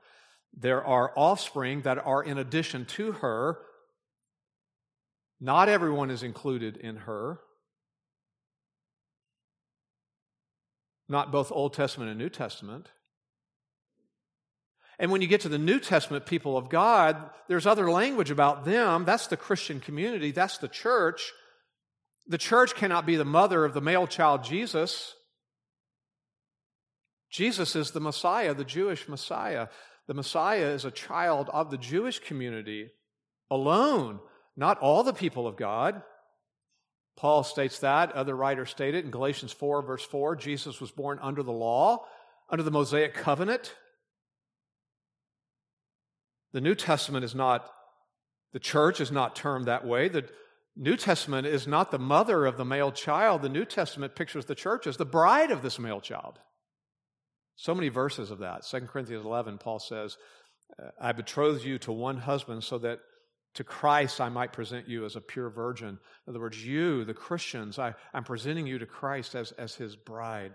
There 0.57 0.85
are 0.85 1.13
offspring 1.17 1.83
that 1.83 1.99
are 1.99 2.23
in 2.23 2.39
addition 2.39 2.85
to 2.87 3.13
her. 3.13 3.59
Not 5.41 5.69
everyone 5.69 6.11
is 6.11 6.23
included 6.23 6.77
in 6.77 6.97
her. 6.97 7.41
Not 11.09 11.33
both 11.33 11.51
Old 11.51 11.75
Testament 11.75 12.11
and 12.11 12.19
New 12.19 12.31
Testament. 12.31 12.89
And 14.99 15.11
when 15.11 15.21
you 15.21 15.29
get 15.29 15.43
to 15.43 15.49
the 15.49 15.59
New 15.59 15.79
Testament 15.79 16.27
people 16.27 16.57
of 16.57 16.71
God, 16.71 17.17
there's 17.49 17.67
other 17.67 17.91
language 17.91 18.31
about 18.31 18.65
them. 18.65 19.05
That's 19.05 19.27
the 19.27 19.37
Christian 19.37 19.81
community, 19.81 20.31
that's 20.31 20.59
the 20.59 20.69
church. 20.69 21.33
The 22.29 22.39
church 22.39 22.75
cannot 22.75 23.07
be 23.07 23.17
the 23.17 23.25
mother 23.25 23.65
of 23.65 23.73
the 23.73 23.81
male 23.81 24.07
child 24.07 24.43
Jesus. 24.43 25.15
Jesus 27.31 27.77
is 27.77 27.93
the 27.93 28.01
Messiah, 28.01 28.55
the 28.55 28.65
Jewish 28.65 29.09
Messiah. 29.09 29.69
The 30.09 30.15
Messiah 30.15 30.67
is 30.67 30.85
a 30.85 30.91
child 30.91 31.51
of 31.53 31.71
the 31.71 31.79
Jewish 31.79 32.19
community 32.19 32.91
alone, 33.51 34.21
not 34.57 34.79
all 34.79 35.05
the 35.05 35.13
people 35.13 35.47
of 35.47 35.57
God. 35.57 36.03
Paul 37.17 37.45
states 37.45 37.79
that. 37.81 38.13
Other 38.13 38.37
writers 38.37 38.71
state 38.71 38.95
it 38.95 39.05
in 39.05 39.11
Galatians 39.11 39.53
4, 39.53 39.83
verse 39.83 40.05
4. 40.05 40.37
Jesus 40.37 40.81
was 40.81 40.91
born 40.91 41.19
under 41.23 41.43
the 41.43 41.53
law, 41.53 42.05
under 42.51 42.63
the 42.63 42.71
Mosaic 42.71 43.15
covenant. 43.15 43.75
The 46.57 46.63
New 46.63 46.75
Testament 46.75 47.23
is 47.23 47.35
not, 47.35 47.71
the 48.55 48.59
church 48.59 49.03
is 49.03 49.13
not 49.13 49.37
termed 49.37 49.67
that 49.67 49.87
way. 49.87 50.09
The 50.09 50.27
New 50.75 50.97
Testament 50.97 51.47
is 51.47 51.67
not 51.67 51.91
the 51.91 51.99
mother 51.99 52.47
of 52.47 52.57
the 52.57 52.65
male 52.65 52.93
child. 52.93 53.43
The 53.43 53.51
New 53.51 53.67
Testament 53.67 54.15
pictures 54.15 54.47
the 54.47 54.55
church 54.55 54.87
as 54.87 54.97
the 54.97 55.05
bride 55.05 55.51
of 55.51 55.61
this 55.61 55.79
male 55.79 56.01
child. 56.01 56.39
So 57.57 57.75
many 57.75 57.91
verses 57.91 58.31
of 58.31 58.39
that. 58.39 58.65
2 58.65 58.81
Corinthians 58.87 59.27
11, 59.27 59.59
Paul 59.59 59.79
says, 59.81 60.17
I 60.99 61.13
betrothed 61.13 61.63
you 61.63 61.77
to 61.81 61.93
one 61.93 62.17
husband 62.17 62.65
so 62.65 62.79
that 62.79 63.01
to 63.57 63.63
Christ 63.63 64.19
I 64.19 64.31
might 64.31 64.55
present 64.55 64.89
you 64.89 65.05
as 65.05 65.15
a 65.15 65.21
pure 65.21 65.51
virgin. 65.51 65.99
In 66.27 66.31
other 66.31 66.41
words, 66.41 66.65
you, 66.65 67.05
the 67.05 67.13
Christians, 67.13 67.79
I, 67.79 67.93
I'm 68.15 68.25
presenting 68.25 68.67
you 68.67 68.79
to 68.79 68.87
Christ 68.87 69.35
as, 69.35 69.53
as 69.53 69.75
his 69.75 69.95
bride. 69.95 70.55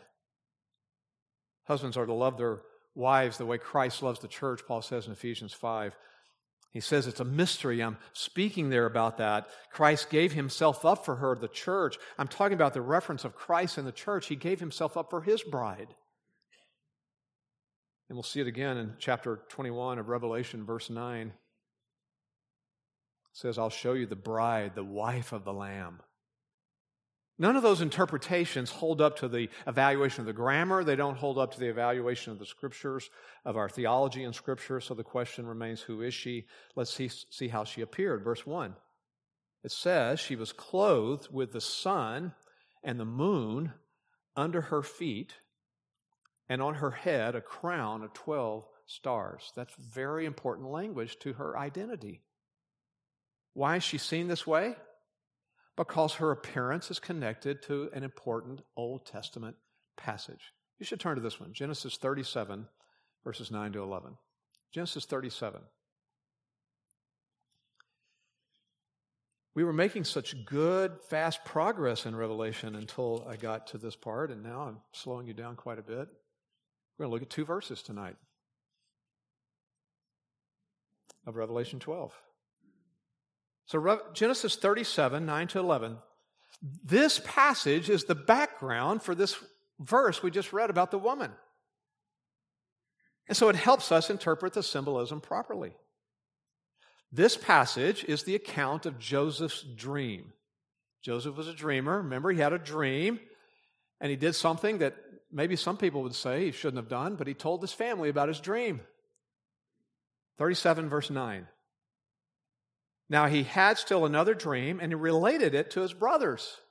Husbands 1.66 1.96
are 1.96 2.08
to 2.08 2.14
love 2.14 2.40
their 2.40 2.62
wives 2.96 3.38
the 3.38 3.46
way 3.46 3.58
Christ 3.58 4.04
loves 4.04 4.20
the 4.20 4.28
church, 4.28 4.62
Paul 4.68 4.82
says 4.82 5.08
in 5.08 5.14
Ephesians 5.14 5.54
5. 5.54 5.96
He 6.72 6.80
says 6.80 7.06
it's 7.06 7.20
a 7.20 7.26
mystery. 7.26 7.84
I'm 7.84 7.98
speaking 8.14 8.70
there 8.70 8.86
about 8.86 9.18
that. 9.18 9.50
Christ 9.72 10.10
gave 10.10 10.32
himself 10.32 10.86
up 10.86 11.04
for 11.04 11.18
her, 11.18 11.36
the 11.36 11.50
church. 11.50 11.98
I'm 12.18 12.30
talking 12.30 12.54
about 12.54 12.74
the 12.74 12.82
reference 12.82 13.26
of 13.26 13.36
Christ 13.36 13.78
and 13.78 13.86
the 13.86 13.92
church. 13.92 14.28
He 14.28 14.38
gave 14.38 14.62
himself 14.62 14.96
up 14.96 15.10
for 15.10 15.22
his 15.22 15.44
bride. 15.44 15.90
And 18.08 18.16
we'll 18.16 18.24
see 18.24 18.40
it 18.40 18.48
again 18.48 18.78
in 18.78 18.94
chapter 19.00 19.42
21 19.50 20.00
of 20.00 20.08
Revelation, 20.08 20.66
verse 20.66 20.90
9. 20.90 21.28
It 21.28 21.34
says, 23.34 23.58
I'll 23.58 23.70
show 23.70 23.94
you 23.94 24.06
the 24.06 24.16
bride, 24.16 24.72
the 24.76 24.84
wife 24.84 25.34
of 25.34 25.44
the 25.44 25.54
Lamb. 25.54 26.00
None 27.42 27.56
of 27.56 27.64
those 27.64 27.82
interpretations 27.82 28.70
hold 28.70 29.02
up 29.02 29.18
to 29.18 29.28
the 29.28 29.50
evaluation 29.66 30.20
of 30.20 30.28
the 30.28 30.32
grammar. 30.32 30.84
They 30.84 30.96
don't 30.96 31.18
hold 31.18 31.40
up 31.40 31.54
to 31.54 31.60
the 31.60 31.70
evaluation 31.70 32.32
of 32.32 32.38
the 32.38 32.46
scriptures, 32.46 33.10
of 33.44 33.58
our 33.58 33.68
theology 33.68 34.24
in 34.24 34.32
scripture. 34.32 34.80
So 34.80 34.94
the 34.94 35.04
question 35.04 35.48
remains 35.48 35.82
who 35.82 36.04
is 36.04 36.14
she? 36.14 36.46
Let's 36.76 36.94
see, 36.94 37.10
see 37.32 37.48
how 37.48 37.64
she 37.64 37.82
appeared. 37.82 38.24
Verse 38.24 38.46
1. 38.46 38.76
It 39.64 39.72
says, 39.72 40.20
She 40.20 40.36
was 40.36 40.54
clothed 40.54 41.30
with 41.32 41.52
the 41.52 41.62
sun 41.62 42.34
and 42.84 43.00
the 43.00 43.06
moon 43.06 43.74
under 44.36 44.62
her 44.62 44.84
feet, 44.84 45.34
and 46.48 46.62
on 46.62 46.76
her 46.76 46.92
head 46.92 47.36
a 47.36 47.42
crown 47.42 48.04
of 48.04 48.14
12 48.14 48.68
stars. 48.86 49.52
That's 49.56 49.74
very 49.80 50.28
important 50.28 50.70
language 50.70 51.18
to 51.22 51.34
her 51.34 51.58
identity. 51.58 52.22
Why 53.56 53.78
is 53.78 53.84
she 53.84 53.98
seen 53.98 54.28
this 54.28 54.46
way? 54.46 54.76
Because 55.78 56.16
her 56.16 56.32
appearance 56.32 56.92
is 56.92 57.00
connected 57.00 57.62
to 57.64 57.90
an 57.94 58.04
important 58.04 58.62
Old 58.76 59.06
Testament 59.06 59.56
passage. 59.98 60.54
You 60.80 60.86
should 60.86 61.00
turn 61.00 61.16
to 61.16 61.22
this 61.22 61.40
one 61.40 61.54
Genesis 61.54 61.98
37, 61.98 62.68
verses 63.24 63.52
9 63.52 63.74
to 63.74 63.84
11. 63.84 64.18
Genesis 64.72 65.06
37. 65.06 65.62
We 69.54 69.64
were 69.66 69.74
making 69.74 70.06
such 70.06 70.46
good, 70.46 70.94
fast 71.10 71.44
progress 71.44 72.06
in 72.06 72.16
Revelation 72.16 72.76
until 72.76 73.26
I 73.28 73.36
got 73.36 73.68
to 73.68 73.78
this 73.78 73.98
part, 73.98 74.32
and 74.32 74.42
now 74.42 74.62
I'm 74.62 74.78
slowing 74.94 75.28
you 75.28 75.34
down 75.34 75.58
quite 75.58 75.78
a 75.78 75.84
bit. 75.84 76.08
We're 76.98 77.06
going 77.06 77.10
to 77.10 77.14
look 77.14 77.22
at 77.22 77.30
two 77.30 77.44
verses 77.44 77.82
tonight 77.82 78.16
of 81.28 81.36
Revelation 81.36 81.80
12. 81.80 82.14
So, 83.66 84.02
Genesis 84.14 84.56
37, 84.56 85.26
9 85.26 85.48
to 85.50 85.60
11. 85.60 85.98
This 86.84 87.20
passage 87.24 87.90
is 87.90 88.04
the 88.04 88.16
background 88.16 89.02
for 89.02 89.16
this 89.16 89.36
verse 89.80 90.22
we 90.22 90.30
just 90.32 90.54
read 90.54 90.70
about 90.70 90.92
the 90.92 91.00
woman. 91.00 91.32
And 93.28 93.38
so 93.38 93.50
it 93.50 93.56
helps 93.56 93.92
us 93.92 94.10
interpret 94.10 94.54
the 94.54 94.64
symbolism 94.64 95.22
properly. 95.22 95.74
This 97.12 97.36
passage 97.36 98.04
is 98.06 98.24
the 98.24 98.36
account 98.36 98.86
of 98.86 99.00
Joseph's 99.00 99.64
dream. 99.64 100.34
Joseph 101.02 101.36
was 101.36 101.48
a 101.48 101.54
dreamer. 101.54 101.98
Remember, 101.98 102.32
he 102.32 102.40
had 102.40 102.54
a 102.54 102.60
dream 102.60 103.20
and 104.00 104.10
he 104.10 104.16
did 104.16 104.36
something 104.36 104.80
that 104.80 104.96
maybe 105.32 105.56
some 105.56 105.78
people 105.78 106.04
would 106.04 106.16
say 106.16 106.46
he 106.46 106.52
shouldn't 106.52 106.78
have 106.78 106.90
done, 106.90 107.16
but 107.16 107.28
he 107.28 107.34
told 107.34 107.62
his 107.62 107.74
family 107.74 108.10
about 108.10 108.28
his 108.28 108.40
dream. 108.40 108.82
37, 110.38 110.90
verse 110.90 111.10
9. 111.10 111.48
Now 113.12 113.28
he 113.28 113.44
had 113.44 113.78
still 113.78 114.06
another 114.06 114.34
dream, 114.34 114.80
and 114.80 114.90
he 114.90 114.96
related 114.96 115.54
it 115.54 115.72
to 115.72 115.82
his 115.82 115.94
brothers 115.94 116.62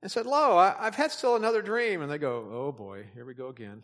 and 0.00 0.10
said, 0.10 0.24
Lo, 0.24 0.56
I've 0.56 0.94
had 0.94 1.12
still 1.12 1.36
another 1.36 1.60
dream. 1.60 2.00
And 2.00 2.10
they 2.10 2.16
go, 2.16 2.48
Oh 2.50 2.72
boy, 2.72 3.04
here 3.12 3.26
we 3.26 3.34
go 3.34 3.48
again. 3.48 3.82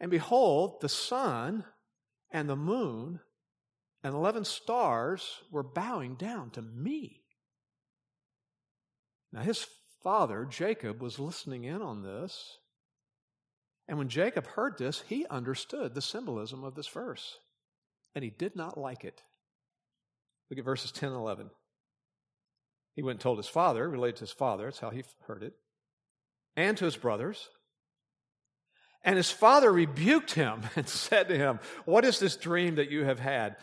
And 0.00 0.10
behold, 0.10 0.80
the 0.80 0.88
sun 0.88 1.64
and 2.32 2.48
the 2.48 2.56
moon 2.56 3.20
and 4.02 4.14
11 4.14 4.46
stars 4.46 5.42
were 5.52 5.62
bowing 5.62 6.16
down 6.16 6.50
to 6.50 6.62
me. 6.62 7.22
Now 9.32 9.42
his 9.42 9.64
father, 10.02 10.44
Jacob, 10.44 11.00
was 11.00 11.20
listening 11.20 11.62
in 11.62 11.80
on 11.80 12.02
this. 12.02 12.58
And 13.86 13.96
when 13.96 14.08
Jacob 14.08 14.48
heard 14.48 14.76
this, 14.76 15.04
he 15.06 15.24
understood 15.30 15.94
the 15.94 16.02
symbolism 16.02 16.64
of 16.64 16.74
this 16.74 16.88
verse. 16.88 17.38
And 18.16 18.24
he 18.24 18.30
did 18.30 18.56
not 18.56 18.76
like 18.76 19.04
it. 19.04 19.22
Look 20.50 20.58
at 20.58 20.64
verses 20.64 20.92
10 20.92 21.10
and 21.10 21.18
11. 21.18 21.50
He 22.94 23.02
went 23.02 23.16
and 23.16 23.20
told 23.20 23.38
his 23.38 23.48
father, 23.48 23.88
related 23.88 24.16
to 24.16 24.20
his 24.24 24.32
father, 24.32 24.64
that's 24.64 24.78
how 24.78 24.90
he 24.90 25.04
heard 25.26 25.42
it, 25.42 25.54
and 26.56 26.76
to 26.78 26.84
his 26.84 26.96
brothers. 26.96 27.48
And 29.04 29.16
his 29.16 29.30
father 29.30 29.72
rebuked 29.72 30.32
him 30.32 30.62
and 30.76 30.88
said 30.88 31.28
to 31.28 31.36
him, 31.36 31.60
What 31.84 32.04
is 32.04 32.18
this 32.18 32.36
dream 32.36 32.76
that 32.76 32.90
you 32.90 33.04
have 33.04 33.20
had? 33.20 33.56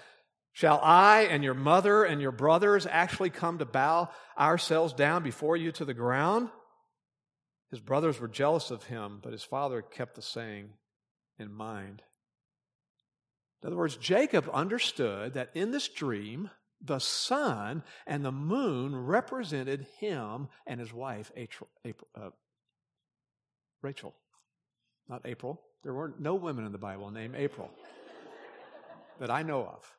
Shall 0.53 0.79
I 0.83 1.21
and 1.21 1.43
your 1.43 1.55
mother 1.55 2.03
and 2.03 2.21
your 2.21 2.31
brothers 2.31 2.85
actually 2.85 3.31
come 3.31 3.57
to 3.57 3.65
bow 3.65 4.09
ourselves 4.37 4.93
down 4.93 5.23
before 5.23 5.57
you 5.57 5.71
to 5.73 5.85
the 5.85 5.95
ground? 5.95 6.49
His 7.71 7.79
brothers 7.79 8.19
were 8.19 8.27
jealous 8.27 8.69
of 8.69 8.83
him, 8.83 9.19
but 9.23 9.31
his 9.31 9.43
father 9.43 9.81
kept 9.81 10.13
the 10.13 10.21
saying 10.21 10.69
in 11.39 11.51
mind. 11.51 12.03
In 13.63 13.67
other 13.67 13.77
words, 13.77 13.97
Jacob 13.97 14.47
understood 14.53 15.33
that 15.33 15.49
in 15.55 15.71
this 15.71 15.87
dream, 15.87 16.51
the 16.83 16.99
sun 16.99 17.83
and 18.05 18.25
the 18.25 18.31
moon 18.31 18.95
represented 18.95 19.87
him 19.99 20.49
and 20.67 20.79
his 20.79 20.93
wife, 20.93 21.31
April. 21.35 21.69
Uh, 22.15 22.29
Rachel. 23.81 24.13
Not 25.09 25.21
April. 25.25 25.61
There 25.83 25.93
were 25.93 26.13
no 26.19 26.35
women 26.35 26.65
in 26.65 26.71
the 26.71 26.77
Bible 26.77 27.11
named 27.11 27.35
April 27.35 27.69
that 29.19 29.29
I 29.29 29.43
know 29.43 29.61
of. 29.61 29.95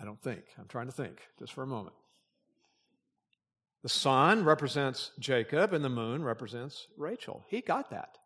I 0.00 0.04
don't 0.04 0.20
think. 0.20 0.42
I'm 0.58 0.68
trying 0.68 0.86
to 0.86 0.92
think 0.92 1.20
just 1.38 1.52
for 1.52 1.62
a 1.62 1.66
moment. 1.66 1.94
The 3.82 3.88
sun 3.88 4.44
represents 4.44 5.12
Jacob 5.18 5.72
and 5.72 5.84
the 5.84 5.88
moon 5.88 6.22
represents 6.24 6.88
Rachel. 6.96 7.44
He 7.48 7.60
got 7.60 7.90
that. 7.90 8.18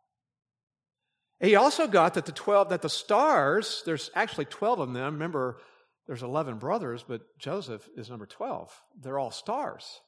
He 1.41 1.57
also 1.57 1.87
got 1.87 2.15
that 2.15 2.27
the 2.27 2.33
12 2.33 2.69
that 2.69 2.83
the 2.83 2.89
stars, 2.89 3.83
there's 3.87 4.11
actually 4.15 4.45
12 4.45 4.81
of 4.81 4.93
them. 4.93 5.15
Remember, 5.15 5.59
there's 6.07 6.23
11 6.23 6.59
brothers, 6.59 7.05
but 7.07 7.23
Joseph 7.39 7.89
is 7.97 8.11
number 8.11 8.27
12. 8.27 8.71
They're 9.01 9.19
all 9.19 9.31
stars. 9.31 10.01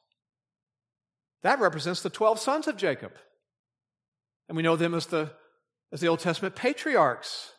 That 1.41 1.59
represents 1.59 2.01
the 2.01 2.09
12 2.09 2.39
sons 2.39 2.67
of 2.67 2.77
Jacob. 2.77 3.13
And 4.47 4.55
we 4.55 4.63
know 4.63 4.75
them 4.75 4.93
as 4.93 5.07
the 5.07 5.31
as 5.93 6.01
the 6.01 6.07
Old 6.07 6.19
Testament 6.19 6.55
patriarchs. 6.55 7.51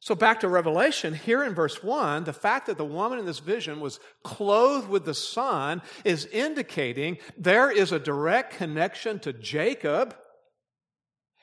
So, 0.00 0.14
back 0.14 0.40
to 0.40 0.48
Revelation, 0.48 1.14
here 1.14 1.42
in 1.42 1.54
verse 1.54 1.82
1, 1.82 2.24
the 2.24 2.32
fact 2.32 2.66
that 2.66 2.78
the 2.78 2.84
woman 2.84 3.18
in 3.18 3.26
this 3.26 3.38
vision 3.38 3.80
was 3.80 4.00
clothed 4.22 4.88
with 4.88 5.04
the 5.04 5.14
sun 5.14 5.82
is 6.04 6.26
indicating 6.26 7.18
there 7.36 7.70
is 7.70 7.92
a 7.92 7.98
direct 7.98 8.56
connection 8.56 9.18
to 9.20 9.32
Jacob 9.32 10.14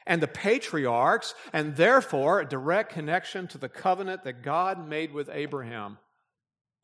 and 0.06 0.22
the 0.22 0.28
patriarchs, 0.28 1.34
and 1.52 1.76
therefore 1.76 2.40
a 2.40 2.48
direct 2.48 2.94
connection 2.94 3.48
to 3.48 3.58
the 3.58 3.70
covenant 3.70 4.24
that 4.24 4.44
God 4.44 4.88
made 4.88 5.14
with 5.14 5.30
Abraham 5.32 5.98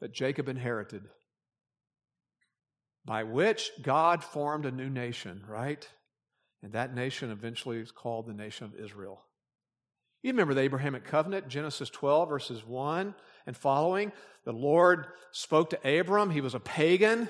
that 0.01 0.13
Jacob 0.13 0.47
inherited, 0.47 1.03
by 3.05 3.23
which 3.23 3.71
God 3.81 4.23
formed 4.23 4.65
a 4.65 4.71
new 4.71 4.89
nation, 4.89 5.43
right? 5.47 5.87
And 6.61 6.73
that 6.73 6.93
nation 6.93 7.31
eventually 7.31 7.79
is 7.79 7.91
called 7.91 8.27
the 8.27 8.33
nation 8.33 8.65
of 8.65 8.75
Israel. 8.75 9.21
You 10.21 10.31
remember 10.31 10.53
the 10.53 10.61
Abrahamic 10.61 11.05
covenant, 11.05 11.47
Genesis 11.47 11.89
12, 11.89 12.29
verses 12.29 12.65
1 12.65 13.15
and 13.45 13.55
following. 13.55 14.11
The 14.43 14.51
Lord 14.51 15.07
spoke 15.31 15.69
to 15.69 15.99
Abram. 15.99 16.29
He 16.29 16.41
was 16.41 16.55
a 16.55 16.59
pagan. 16.59 17.29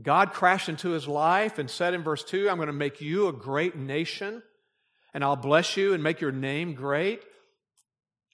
God 0.00 0.32
crashed 0.32 0.68
into 0.68 0.90
his 0.90 1.08
life 1.08 1.58
and 1.58 1.68
said 1.68 1.94
in 1.94 2.02
verse 2.02 2.22
2, 2.22 2.48
I'm 2.48 2.56
going 2.56 2.68
to 2.68 2.72
make 2.72 3.00
you 3.00 3.28
a 3.28 3.32
great 3.32 3.76
nation, 3.76 4.42
and 5.12 5.24
I'll 5.24 5.36
bless 5.36 5.76
you 5.76 5.94
and 5.94 6.02
make 6.02 6.20
your 6.20 6.32
name 6.32 6.74
great. 6.74 7.22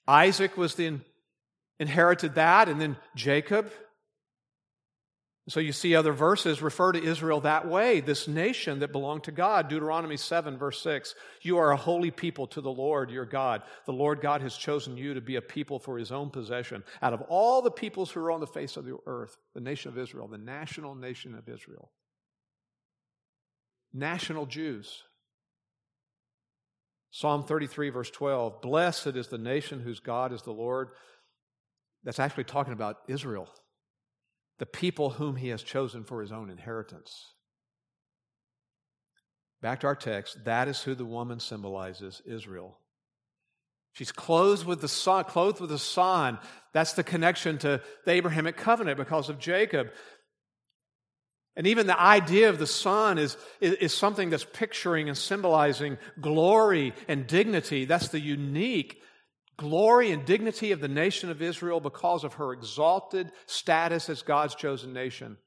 Isaac 0.07 0.55
was 0.55 0.75
the 0.75 0.99
inherited 1.79 2.35
that, 2.35 2.69
and 2.69 2.79
then 2.79 2.97
Jacob. 3.15 3.71
So 5.49 5.61
you 5.61 5.71
see 5.71 5.95
other 5.95 6.11
verses 6.11 6.61
refer 6.61 6.91
to 6.91 7.01
Israel 7.01 7.39
that 7.41 7.65
way, 7.65 8.01
this 8.01 8.27
nation 8.27 8.79
that 8.79 8.91
belonged 8.91 9.23
to 9.25 9.31
God. 9.31 9.69
Deuteronomy 9.69 10.17
7, 10.17 10.57
verse 10.57 10.81
6. 10.81 11.15
You 11.41 11.57
are 11.57 11.71
a 11.71 11.77
holy 11.77 12.11
people 12.11 12.47
to 12.47 12.59
the 12.59 12.71
Lord 12.71 13.09
your 13.09 13.25
God. 13.25 13.61
The 13.85 13.93
Lord 13.93 14.19
God 14.19 14.41
has 14.41 14.57
chosen 14.57 14.97
you 14.97 15.13
to 15.13 15.21
be 15.21 15.37
a 15.37 15.41
people 15.41 15.79
for 15.79 15.97
his 15.97 16.11
own 16.11 16.31
possession. 16.31 16.83
Out 17.01 17.13
of 17.13 17.21
all 17.29 17.61
the 17.61 17.71
peoples 17.71 18.11
who 18.11 18.19
are 18.19 18.31
on 18.31 18.41
the 18.41 18.47
face 18.47 18.75
of 18.75 18.83
the 18.83 18.97
earth, 19.05 19.37
the 19.53 19.61
nation 19.61 19.89
of 19.89 19.97
Israel, 19.97 20.27
the 20.27 20.37
national 20.37 20.95
nation 20.95 21.33
of 21.33 21.47
Israel. 21.47 21.91
National 23.93 24.45
Jews. 24.45 25.03
Psalm 27.09 27.43
33, 27.43 27.89
verse 27.89 28.11
12. 28.11 28.61
Blessed 28.61 29.07
is 29.15 29.29
the 29.29 29.37
nation 29.37 29.79
whose 29.79 30.01
God 30.01 30.33
is 30.33 30.41
the 30.41 30.51
Lord. 30.51 30.89
That's 32.03 32.19
actually 32.19 32.43
talking 32.43 32.73
about 32.73 32.97
Israel 33.07 33.47
the 34.59 34.65
people 34.65 35.11
whom 35.11 35.35
he 35.35 35.49
has 35.49 35.63
chosen 35.63 36.03
for 36.03 36.21
his 36.21 36.31
own 36.31 36.49
inheritance. 36.49 37.33
Back 39.61 39.81
to 39.81 39.87
our 39.87 39.95
text, 39.95 40.45
that 40.45 40.67
is 40.67 40.81
who 40.81 40.95
the 40.95 41.05
woman 41.05 41.39
symbolizes 41.39 42.21
Israel. 42.25 42.79
She's 43.93 44.11
clothed 44.11 44.65
with 44.65 44.81
the 44.81 44.87
sun, 44.87 45.23
clothed 45.23 45.59
with 45.59 45.71
the. 45.71 46.37
That's 46.71 46.93
the 46.93 47.03
connection 47.03 47.57
to 47.59 47.81
the 48.05 48.11
Abrahamic 48.11 48.55
covenant 48.55 48.97
because 48.97 49.29
of 49.29 49.39
Jacob. 49.39 49.91
And 51.55 51.65
even 51.65 51.87
the 51.87 51.99
idea 51.99 52.49
of 52.49 52.59
the 52.59 52.67
sun 52.67 53.17
is, 53.17 53.35
is, 53.59 53.73
is, 53.73 53.93
something 53.93 54.29
that's 54.29 54.45
picturing 54.45 55.09
and 55.09 55.17
symbolizing 55.17 55.97
glory 56.21 56.93
and 57.07 57.25
dignity. 57.25 57.85
That's 57.85 58.09
the 58.09 58.19
unique 58.19 59.01
glory 59.57 60.11
and 60.11 60.25
dignity 60.25 60.71
of 60.71 60.79
the 60.79 60.87
nation 60.87 61.29
of 61.29 61.41
Israel 61.41 61.79
because 61.79 62.23
of 62.23 62.35
her 62.35 62.53
exalted 62.53 63.31
status 63.45 64.09
as 64.09 64.21
God's 64.21 64.55
chosen 64.55 64.93
nation. 64.93 65.37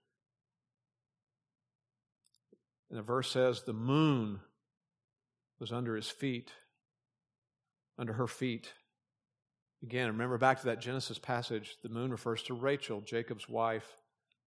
And 2.91 2.99
the 2.99 3.03
verse 3.03 3.31
says, 3.31 3.63
the 3.63 3.73
moon 3.73 4.41
was 5.61 5.73
under 5.73 5.95
his 5.95 6.11
feet, 6.11 6.51
under 7.99 8.15
her 8.15 8.27
feet. 8.27 8.73
Again, 9.83 10.09
remember 10.09 10.39
back 10.39 10.61
to 10.61 10.67
that 10.67 10.81
Genesis 10.81 11.19
passage, 11.19 11.77
the 11.83 11.89
moon 11.89 12.11
refers 12.11 12.43
to 12.45 12.55
Rachel, 12.55 13.01
Jacob's 13.01 13.49
wife, 13.49 13.87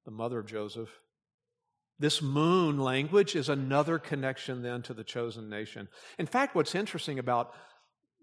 the 0.06 0.12
mother 0.12 0.40
of 0.40 0.46
Joseph. 0.46 0.90
This 2.00 2.22
moon 2.22 2.80
language 2.80 3.36
is 3.36 3.48
another 3.48 3.98
connection 3.98 4.62
then 4.62 4.82
to 4.84 4.94
the 4.94 5.04
chosen 5.04 5.50
nation. 5.50 5.88
In 6.20 6.26
fact, 6.26 6.54
what's 6.54 6.76
interesting 6.76 7.18
about 7.18 7.54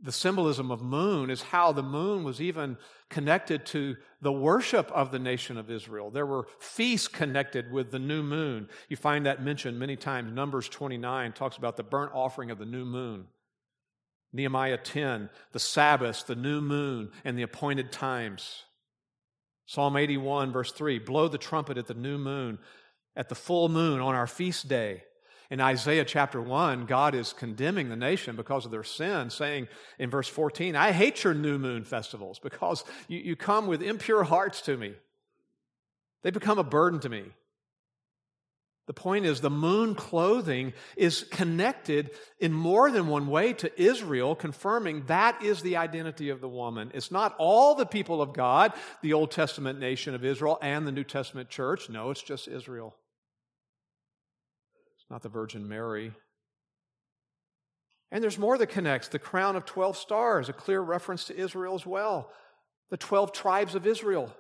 the 0.03 0.13
symbolism 0.13 0.71
of 0.71 0.81
moon 0.81 1.31
is 1.31 1.43
how 1.43 1.73
the 1.73 1.83
moon 1.83 2.25
was 2.25 2.41
even 2.41 2.79
connected 3.11 3.67
to 3.67 3.97
the 4.23 4.33
worship 4.33 4.91
of 4.93 5.11
the 5.11 5.19
nation 5.19 5.59
of 5.59 5.71
Israel. 5.71 6.11
There 6.11 6.27
were 6.27 6.47
feasts 6.59 7.09
connected 7.09 7.71
with 7.71 7.91
the 7.91 7.99
new 7.99 8.23
moon. 8.23 8.69
You 8.89 8.97
find 8.97 9.27
that 9.27 9.43
mentioned 9.43 9.79
many 9.79 9.97
times. 9.97 10.33
Numbers 10.33 10.69
29 10.69 11.33
talks 11.33 11.57
about 11.57 11.77
the 11.77 11.83
burnt 11.83 12.13
offering 12.15 12.51
of 12.51 12.59
the 12.59 12.65
new 12.65 12.85
moon. 12.85 13.27
Nehemiah 14.33 14.79
10, 14.79 15.29
the 15.53 15.59
Sabbath, 15.59 16.27
the 16.27 16.37
new 16.37 16.61
moon, 16.61 17.11
and 17.25 17.37
the 17.37 17.43
appointed 17.43 17.91
times. 17.93 18.63
Psalm 19.67 19.97
81, 19.97 20.53
verse 20.53 20.73
3 20.73 20.99
blow 20.99 21.29
the 21.29 21.39
trumpet 21.39 21.79
at 21.79 21.87
the 21.87 21.95
new 21.95 22.17
moon, 22.17 22.59
at 23.17 23.29
the 23.29 23.35
full 23.35 23.69
moon 23.69 24.01
on 24.01 24.15
our 24.15 24.27
feast 24.27 24.69
day. 24.69 25.03
In 25.51 25.61
Isaiah 25.61 26.05
chapter 26.05 26.41
1, 26.41 26.87
God 26.87 27.17
is 27.17 27.33
condemning 27.33 27.89
the 27.89 27.97
nation 27.97 28.37
because 28.37 28.65
of 28.65 28.71
their 28.71 28.85
sin, 28.85 29.31
saying 29.31 29.67
in 29.99 30.09
verse 30.09 30.29
14, 30.29 30.77
I 30.77 30.93
hate 30.93 31.25
your 31.25 31.35
new 31.35 31.59
moon 31.59 31.83
festivals 31.83 32.39
because 32.39 32.85
you, 33.09 33.19
you 33.19 33.37
come 33.37 33.67
with 33.67 33.83
impure 33.83 34.23
hearts 34.23 34.61
to 34.63 34.77
me. 34.77 34.95
They 36.23 36.31
become 36.31 36.61
a 36.61 36.65
burden 36.65 37.01
to 37.01 37.09
me. 37.09 37.25
The 38.87 38.95
point 38.95 39.25
is, 39.25 39.41
the 39.41 39.51
moon 39.51 39.95
clothing 39.95 40.73
is 40.97 41.25
connected 41.31 42.11
in 42.39 42.53
more 42.53 42.91
than 42.91 43.09
one 43.09 43.27
way 43.27 43.53
to 43.55 43.81
Israel, 43.81 44.37
confirming 44.37 45.05
that 45.07 45.43
is 45.43 45.63
the 45.63 45.77
identity 45.77 46.31
of 46.31 46.41
the 46.41 46.49
woman. 46.49 46.91
It's 46.95 47.11
not 47.11 47.35
all 47.39 47.75
the 47.75 47.87
people 47.87 48.23
of 48.23 48.33
God, 48.33 48.73
the 49.03 49.13
Old 49.13 49.31
Testament 49.31 49.81
nation 49.81 50.15
of 50.15 50.25
Israel, 50.25 50.59
and 50.63 50.87
the 50.87 50.93
New 50.93 51.05
Testament 51.05 51.49
church. 51.49 51.89
No, 51.89 52.11
it's 52.11 52.23
just 52.23 52.49
Israel 52.49 52.95
not 55.11 55.23
the 55.23 55.29
Virgin 55.29 55.69
Mary. 55.69 56.13
And 58.13 58.23
there's 58.23 58.39
more 58.39 58.59
that 58.59 58.69
connects. 58.69 59.09
The 59.09 59.19
crown 59.19 59.57
of 59.57 59.65
12 59.65 59.97
stars, 59.97 60.49
a 60.49 60.53
clear 60.53 60.81
reference 60.81 61.25
to 61.27 61.37
Israel 61.37 61.75
as 61.75 61.87
well. 61.87 62.31
The 62.91 62.97
12 62.97 63.33
tribes 63.33 63.75
of 63.75 63.87
Israel. 63.87 64.33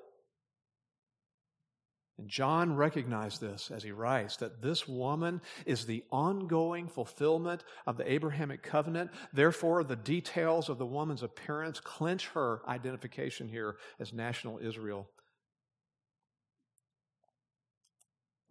And 2.19 2.29
John 2.29 2.77
recognized 2.77 3.41
this 3.41 3.71
as 3.71 3.83
he 3.83 3.93
writes 3.93 4.37
that 4.39 4.61
this 4.61 4.87
woman 4.87 5.41
is 5.65 5.87
the 5.87 6.05
ongoing 6.11 6.87
fulfillment 6.87 7.65
of 7.87 7.97
the 7.97 8.13
Abrahamic 8.13 8.63
covenant. 8.63 9.11
Therefore, 9.33 9.85
the 9.85 9.97
details 9.97 10.69
of 10.69 10.79
the 10.79 10.87
woman's 10.87 11.23
appearance 11.23 11.81
clinch 11.81 12.29
her 12.29 12.61
identification 12.69 13.49
here 13.49 13.77
as 13.99 14.13
national 14.13 14.59
Israel. 14.59 15.09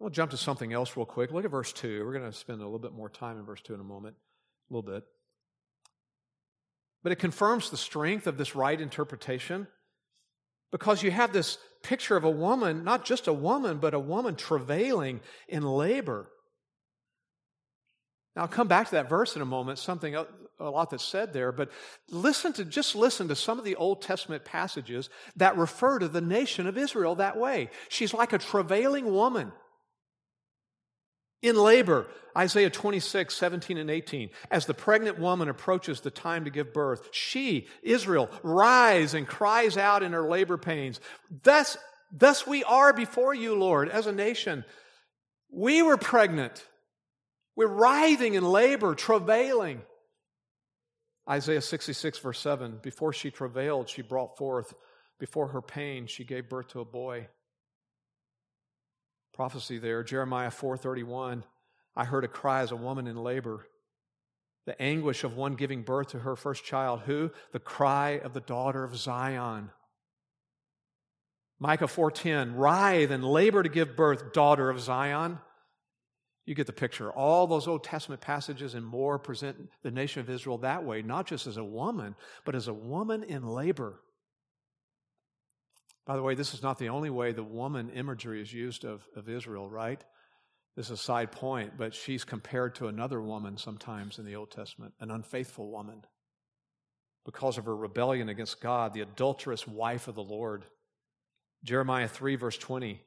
We'll 0.00 0.08
jump 0.08 0.30
to 0.30 0.38
something 0.38 0.72
else 0.72 0.96
real 0.96 1.04
quick. 1.04 1.30
Look 1.30 1.44
at 1.44 1.50
verse 1.50 1.74
2. 1.74 2.04
We're 2.04 2.18
going 2.18 2.30
to 2.30 2.36
spend 2.36 2.62
a 2.62 2.64
little 2.64 2.78
bit 2.78 2.94
more 2.94 3.10
time 3.10 3.38
in 3.38 3.44
verse 3.44 3.60
2 3.60 3.74
in 3.74 3.80
a 3.80 3.84
moment, 3.84 4.16
a 4.70 4.74
little 4.74 4.90
bit. 4.90 5.04
But 7.02 7.12
it 7.12 7.16
confirms 7.16 7.68
the 7.68 7.76
strength 7.76 8.26
of 8.26 8.38
this 8.38 8.56
right 8.56 8.80
interpretation 8.80 9.66
because 10.72 11.02
you 11.02 11.10
have 11.10 11.34
this 11.34 11.58
picture 11.82 12.16
of 12.16 12.24
a 12.24 12.30
woman, 12.30 12.82
not 12.82 13.04
just 13.04 13.26
a 13.26 13.32
woman, 13.32 13.76
but 13.76 13.92
a 13.92 13.98
woman 13.98 14.36
travailing 14.36 15.20
in 15.48 15.62
labor. 15.62 16.30
Now, 18.34 18.42
I'll 18.42 18.48
come 18.48 18.68
back 18.68 18.86
to 18.86 18.92
that 18.92 19.08
verse 19.08 19.36
in 19.36 19.42
a 19.42 19.46
moment, 19.46 19.78
something 19.78 20.14
a 20.14 20.26
lot 20.60 20.90
that's 20.90 21.04
said 21.04 21.34
there, 21.34 21.52
but 21.52 21.70
listen 22.10 22.54
to, 22.54 22.64
just 22.64 22.94
listen 22.94 23.28
to 23.28 23.36
some 23.36 23.58
of 23.58 23.64
the 23.66 23.76
Old 23.76 24.00
Testament 24.00 24.44
passages 24.46 25.10
that 25.36 25.58
refer 25.58 25.98
to 25.98 26.08
the 26.08 26.20
nation 26.22 26.66
of 26.66 26.78
Israel 26.78 27.16
that 27.16 27.36
way. 27.36 27.68
She's 27.90 28.14
like 28.14 28.32
a 28.32 28.38
travailing 28.38 29.12
woman 29.12 29.52
in 31.42 31.56
labor. 31.56 32.06
Isaiah 32.36 32.70
26, 32.70 33.34
17 33.34 33.78
and 33.78 33.90
18. 33.90 34.30
As 34.50 34.66
the 34.66 34.74
pregnant 34.74 35.18
woman 35.18 35.48
approaches 35.48 36.00
the 36.00 36.10
time 36.10 36.44
to 36.44 36.50
give 36.50 36.72
birth, 36.72 37.08
she, 37.12 37.66
Israel, 37.82 38.30
rise 38.42 39.14
and 39.14 39.26
cries 39.26 39.76
out 39.76 40.02
in 40.02 40.12
her 40.12 40.28
labor 40.28 40.56
pains. 40.56 41.00
Thus, 41.42 41.76
thus 42.12 42.46
we 42.46 42.62
are 42.64 42.92
before 42.92 43.34
you, 43.34 43.54
Lord, 43.56 43.88
as 43.88 44.06
a 44.06 44.12
nation. 44.12 44.64
We 45.50 45.82
were 45.82 45.96
pregnant. 45.96 46.64
We're 47.56 47.66
writhing 47.66 48.34
in 48.34 48.44
labor, 48.44 48.94
travailing. 48.94 49.82
Isaiah 51.28 51.60
66, 51.60 52.18
verse 52.18 52.40
7. 52.40 52.78
Before 52.82 53.12
she 53.12 53.30
travailed, 53.30 53.88
she 53.88 54.02
brought 54.02 54.38
forth. 54.38 54.72
Before 55.18 55.48
her 55.48 55.60
pain, 55.60 56.06
she 56.06 56.24
gave 56.24 56.48
birth 56.48 56.68
to 56.68 56.80
a 56.80 56.84
boy 56.84 57.28
prophecy 59.40 59.78
there. 59.78 60.02
Jeremiah 60.02 60.50
4:31. 60.50 61.44
I 61.96 62.04
heard 62.04 62.24
a 62.24 62.28
cry 62.28 62.60
as 62.60 62.72
a 62.72 62.76
woman 62.76 63.06
in 63.06 63.16
labor. 63.16 63.66
The 64.66 64.78
anguish 64.82 65.24
of 65.24 65.34
one 65.34 65.54
giving 65.54 65.82
birth 65.82 66.08
to 66.08 66.18
her 66.18 66.36
first 66.36 66.62
child. 66.62 67.00
Who? 67.06 67.30
The 67.52 67.58
cry 67.58 68.18
of 68.22 68.34
the 68.34 68.42
daughter 68.42 68.84
of 68.84 68.94
Zion. 68.94 69.70
Micah 71.58 71.86
4:10, 71.88 72.54
writhe 72.54 73.10
and 73.10 73.24
labor 73.24 73.62
to 73.62 73.70
give 73.70 73.96
birth, 73.96 74.34
daughter 74.34 74.68
of 74.68 74.78
Zion. 74.78 75.40
You 76.44 76.54
get 76.54 76.66
the 76.66 76.74
picture. 76.74 77.10
All 77.10 77.46
those 77.46 77.66
Old 77.66 77.82
Testament 77.82 78.20
passages 78.20 78.74
and 78.74 78.84
more 78.84 79.18
present 79.18 79.70
the 79.80 79.90
nation 79.90 80.20
of 80.20 80.28
Israel 80.28 80.58
that 80.58 80.84
way, 80.84 81.00
not 81.00 81.26
just 81.26 81.46
as 81.46 81.56
a 81.56 81.64
woman, 81.64 82.14
but 82.44 82.54
as 82.54 82.68
a 82.68 82.74
woman 82.74 83.22
in 83.22 83.46
labor. 83.46 84.02
By 86.06 86.16
the 86.16 86.22
way, 86.22 86.34
this 86.34 86.54
is 86.54 86.62
not 86.62 86.78
the 86.78 86.88
only 86.88 87.10
way 87.10 87.32
the 87.32 87.42
woman 87.42 87.90
imagery 87.90 88.40
is 88.40 88.52
used 88.52 88.84
of, 88.84 89.06
of 89.16 89.28
Israel, 89.28 89.68
right? 89.68 90.02
This 90.76 90.86
is 90.86 90.92
a 90.92 90.96
side 90.96 91.32
point, 91.32 91.76
but 91.76 91.94
she's 91.94 92.24
compared 92.24 92.76
to 92.76 92.88
another 92.88 93.20
woman 93.20 93.58
sometimes 93.58 94.18
in 94.18 94.24
the 94.24 94.36
Old 94.36 94.50
Testament, 94.50 94.94
an 95.00 95.10
unfaithful 95.10 95.70
woman. 95.70 96.02
Because 97.24 97.58
of 97.58 97.66
her 97.66 97.76
rebellion 97.76 98.28
against 98.28 98.60
God, 98.60 98.94
the 98.94 99.02
adulterous 99.02 99.66
wife 99.66 100.08
of 100.08 100.14
the 100.14 100.22
Lord. 100.22 100.64
Jeremiah 101.64 102.08
3, 102.08 102.36
verse 102.36 102.56
20. 102.56 103.02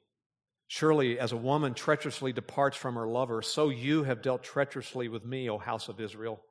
Surely, 0.68 1.20
as 1.20 1.32
a 1.32 1.38
woman 1.38 1.74
treacherously 1.74 2.32
departs 2.32 2.78
from 2.78 2.96
her 2.96 3.08
lover, 3.08 3.42
so 3.42 3.70
you 3.70 4.04
have 4.04 4.22
dealt 4.22 4.44
treacherously 4.44 5.08
with 5.08 5.26
me, 5.26 5.50
O 5.50 5.58
house 5.58 5.90
of 5.90 6.00
Israel. 6.00 6.42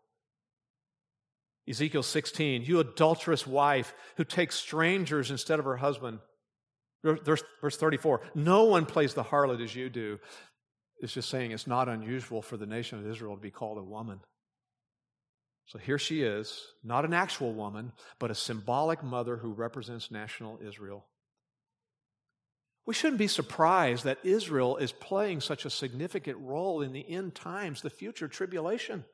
Ezekiel 1.69 2.03
16, 2.03 2.63
you 2.63 2.81
adulterous 2.81 3.47
wife 3.47 3.95
who 4.17 4.25
takes 4.25 4.57
strangers 4.57 5.31
instead 5.31 5.59
of 5.59 5.65
her 5.65 5.77
husband. 5.77 6.19
Verse, 7.03 7.43
34, 7.63 8.21
no 8.35 8.65
one 8.65 8.87
plays 8.87 9.15
the 9.15 9.25
harlot 9.25 9.63
as 9.63 9.75
you 9.75 9.91
do. 9.91 10.21
It's 11.01 11.13
just 11.13 11.31
saying 11.31 11.51
it's 11.51 11.67
not 11.67 11.89
unusual 11.89 12.43
for 12.43 12.57
the 12.57 12.67
nation 12.67 12.99
of 12.99 13.07
Israel 13.09 13.35
to 13.35 13.43
be 13.43 13.51
called 13.51 13.79
a 13.79 13.83
woman. 13.83 14.21
So 15.67 15.79
here 15.79 15.99
she 15.99 16.23
is, 16.23 16.61
not 16.85 17.05
an 17.05 17.13
actual 17.13 17.53
woman, 17.53 17.93
but 18.19 18.31
a 18.31 18.37
symbolic 18.37 19.03
mother 19.03 19.37
who 19.37 19.53
represents 19.53 20.11
national 20.11 20.61
Israel. 20.65 21.05
We 22.85 22.95
shouldn't 22.95 23.19
be 23.19 23.29
surprised 23.29 24.05
that 24.05 24.19
Israel 24.25 24.77
is 24.77 24.93
playing 24.93 25.41
such 25.41 25.65
a 25.65 25.71
significant 25.71 26.39
role 26.39 26.83
in 26.83 26.93
the 26.93 27.09
end 27.09 27.35
times, 27.35 27.81
the 27.81 27.91
future 27.91 28.29
tribulation. 28.29 29.05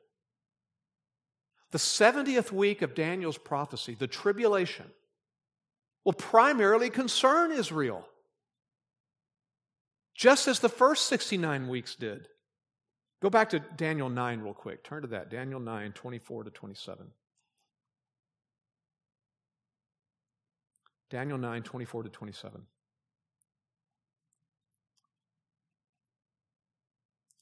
The 1.71 1.77
70th 1.77 2.51
week 2.51 2.81
of 2.81 2.95
Daniel's 2.95 3.37
prophecy, 3.37 3.95
the 3.97 4.07
tribulation, 4.07 4.87
will 6.05 6.13
primarily 6.13 6.89
concern 6.89 7.51
Israel, 7.51 8.07
just 10.15 10.47
as 10.47 10.59
the 10.59 10.69
first 10.69 11.07
69 11.07 11.67
weeks 11.67 11.95
did. 11.95 12.27
Go 13.21 13.29
back 13.29 13.49
to 13.49 13.59
Daniel 13.59 14.09
9 14.09 14.41
real 14.41 14.53
quick. 14.53 14.83
Turn 14.83 15.01
to 15.01 15.07
that. 15.09 15.29
Daniel 15.29 15.59
9, 15.59 15.91
24 15.91 16.45
to 16.45 16.49
27. 16.49 17.07
Daniel 21.09 21.37
9, 21.37 21.63
24 21.63 22.03
to 22.03 22.09
27. 22.09 22.61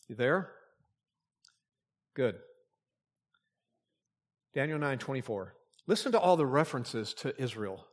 You 0.07 0.15
there? 0.15 0.51
Good. 2.15 2.37
Daniel 4.53 4.79
9 4.79 4.97
24. 4.97 5.53
Listen 5.85 6.11
to 6.13 6.19
all 6.19 6.35
the 6.35 6.45
references 6.45 7.13
to 7.15 7.39
Israel. 7.41 7.86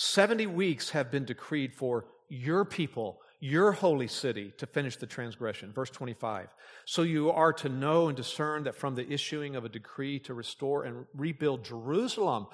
70 0.00 0.46
weeks 0.46 0.90
have 0.90 1.10
been 1.10 1.24
decreed 1.24 1.74
for 1.74 2.04
your 2.28 2.64
people, 2.64 3.18
your 3.40 3.72
holy 3.72 4.06
city, 4.06 4.54
to 4.58 4.64
finish 4.64 4.96
the 4.96 5.06
transgression. 5.06 5.72
Verse 5.72 5.90
25. 5.90 6.54
So 6.84 7.02
you 7.02 7.32
are 7.32 7.52
to 7.54 7.68
know 7.68 8.06
and 8.06 8.16
discern 8.16 8.62
that 8.62 8.76
from 8.76 8.94
the 8.94 9.12
issuing 9.12 9.56
of 9.56 9.64
a 9.64 9.68
decree 9.68 10.20
to 10.20 10.34
restore 10.34 10.84
and 10.84 11.04
rebuild 11.16 11.64
Jerusalem 11.64 12.46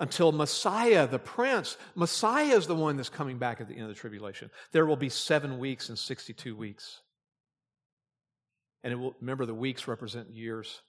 until 0.00 0.32
Messiah, 0.32 1.06
the 1.06 1.20
Prince, 1.20 1.76
Messiah 1.94 2.56
is 2.56 2.66
the 2.66 2.74
one 2.74 2.96
that's 2.96 3.08
coming 3.08 3.38
back 3.38 3.60
at 3.60 3.68
the 3.68 3.74
end 3.74 3.84
of 3.84 3.90
the 3.90 3.94
tribulation. 3.94 4.50
There 4.72 4.84
will 4.84 4.96
be 4.96 5.08
seven 5.08 5.60
weeks 5.60 5.90
and 5.90 5.96
62 5.96 6.56
weeks. 6.56 7.02
And 8.82 8.92
it 8.92 8.96
will, 8.96 9.14
remember, 9.20 9.46
the 9.46 9.54
weeks 9.54 9.86
represent 9.86 10.34
years. 10.34 10.80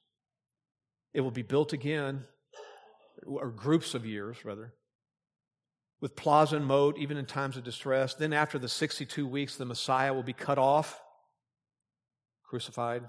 It 1.14 1.22
will 1.22 1.30
be 1.30 1.44
built 1.44 1.72
again, 1.72 2.24
or 3.28 3.52
groups 3.52 3.94
of 3.94 4.08
years, 4.08 4.44
rather, 4.44 4.74
with 6.02 6.16
plaza 6.16 6.56
and 6.56 6.66
moat, 6.66 6.98
even 6.98 7.18
in 7.18 7.26
times 7.26 7.58
of 7.58 7.64
distress. 7.64 8.14
Then, 8.14 8.34
after 8.34 8.58
the 8.58 8.70
62 8.70 9.28
weeks, 9.28 9.58
the 9.58 9.66
Messiah 9.66 10.14
will 10.14 10.24
be 10.24 10.34
cut 10.34 10.58
off, 10.58 11.02
crucified. 12.44 13.04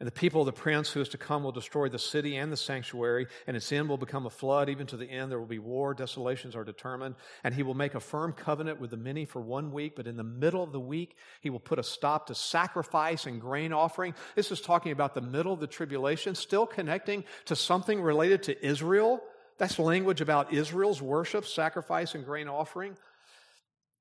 And 0.00 0.08
the 0.08 0.12
people 0.12 0.42
of 0.42 0.46
the 0.46 0.52
prince 0.52 0.90
who 0.90 1.00
is 1.00 1.08
to 1.10 1.18
come 1.18 1.44
will 1.44 1.52
destroy 1.52 1.88
the 1.88 2.00
city 2.00 2.36
and 2.36 2.52
the 2.52 2.56
sanctuary, 2.56 3.28
and 3.46 3.56
its 3.56 3.70
end 3.70 3.88
will 3.88 3.96
become 3.96 4.26
a 4.26 4.30
flood. 4.30 4.68
Even 4.68 4.86
to 4.88 4.96
the 4.96 5.06
end, 5.06 5.30
there 5.30 5.38
will 5.38 5.46
be 5.46 5.60
war. 5.60 5.94
Desolations 5.94 6.56
are 6.56 6.64
determined. 6.64 7.14
And 7.44 7.54
he 7.54 7.62
will 7.62 7.74
make 7.74 7.94
a 7.94 8.00
firm 8.00 8.32
covenant 8.32 8.80
with 8.80 8.90
the 8.90 8.96
many 8.96 9.24
for 9.24 9.40
one 9.40 9.72
week, 9.72 9.94
but 9.94 10.08
in 10.08 10.16
the 10.16 10.24
middle 10.24 10.64
of 10.64 10.72
the 10.72 10.80
week, 10.80 11.16
he 11.40 11.48
will 11.48 11.60
put 11.60 11.78
a 11.78 11.84
stop 11.84 12.26
to 12.26 12.34
sacrifice 12.34 13.24
and 13.24 13.40
grain 13.40 13.72
offering. 13.72 14.14
This 14.34 14.50
is 14.50 14.60
talking 14.60 14.90
about 14.90 15.14
the 15.14 15.20
middle 15.20 15.52
of 15.52 15.60
the 15.60 15.66
tribulation, 15.68 16.34
still 16.34 16.66
connecting 16.66 17.24
to 17.46 17.54
something 17.54 18.02
related 18.02 18.42
to 18.42 18.66
Israel. 18.66 19.22
That's 19.58 19.78
language 19.78 20.20
about 20.20 20.52
Israel's 20.52 21.00
worship, 21.00 21.46
sacrifice, 21.46 22.14
and 22.14 22.24
grain 22.24 22.48
offering. 22.48 22.96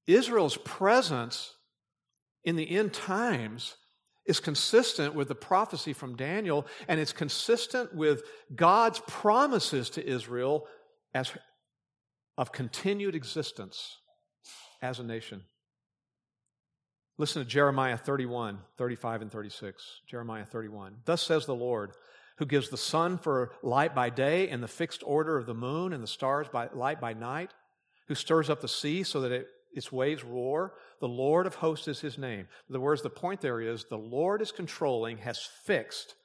Israel's 0.07 0.57
presence 0.57 1.53
in 2.43 2.55
the 2.55 2.69
end 2.69 2.93
times 2.93 3.75
is 4.25 4.39
consistent 4.39 5.15
with 5.15 5.27
the 5.27 5.35
prophecy 5.35 5.93
from 5.93 6.15
Daniel, 6.15 6.65
and 6.87 6.99
it's 6.99 7.13
consistent 7.13 7.93
with 7.93 8.23
God's 8.55 8.99
promises 9.07 9.89
to 9.91 10.05
Israel 10.05 10.65
as 11.13 11.31
of 12.37 12.51
continued 12.51 13.15
existence 13.15 13.97
as 14.81 14.99
a 14.99 15.03
nation. 15.03 15.43
Listen 17.17 17.43
to 17.43 17.47
Jeremiah 17.47 17.97
31, 17.97 18.59
35, 18.77 19.21
and 19.21 19.31
36. 19.31 19.83
Jeremiah 20.07 20.45
31. 20.45 20.95
Thus 21.05 21.21
says 21.21 21.45
the 21.45 21.53
Lord, 21.53 21.91
who 22.37 22.45
gives 22.45 22.69
the 22.69 22.77
sun 22.77 23.17
for 23.17 23.51
light 23.61 23.93
by 23.93 24.09
day 24.09 24.49
and 24.49 24.63
the 24.63 24.67
fixed 24.67 25.03
order 25.05 25.37
of 25.37 25.45
the 25.45 25.53
moon 25.53 25.93
and 25.93 26.03
the 26.03 26.07
stars 26.07 26.47
by 26.51 26.69
light 26.73 26.99
by 26.99 27.13
night, 27.13 27.51
who 28.07 28.15
stirs 28.15 28.49
up 28.49 28.61
the 28.61 28.67
sea 28.67 29.03
so 29.03 29.21
that 29.21 29.31
it 29.31 29.47
its 29.73 29.91
waves 29.91 30.23
roar. 30.23 30.73
The 30.99 31.07
Lord 31.07 31.47
of 31.47 31.55
hosts 31.55 31.87
is 31.87 31.99
his 31.99 32.17
name. 32.17 32.47
In 32.69 32.75
other 32.75 32.79
words, 32.79 33.01
the 33.01 33.09
point 33.09 33.41
there 33.41 33.59
is 33.59 33.85
the 33.85 33.97
Lord 33.97 34.41
is 34.41 34.51
controlling, 34.51 35.17
has 35.17 35.39
fixed 35.65 36.15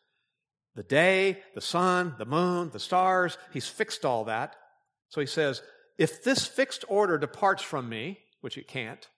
the 0.75 0.83
day, 0.83 1.43
the 1.55 1.61
sun, 1.61 2.15
the 2.19 2.27
moon, 2.27 2.71
the 2.71 2.79
stars. 2.79 3.37
He's 3.53 3.67
fixed 3.67 4.05
all 4.05 4.25
that. 4.27 4.55
So 5.09 5.21
he 5.21 5.27
says, 5.27 5.63
if 5.97 6.23
this 6.23 6.47
fixed 6.47 6.85
order 6.89 7.19
departs 7.19 7.63
from 7.63 7.89
me, 7.89 8.21
which 8.43 8.57
it 8.59 8.69
can't, 8.69 9.09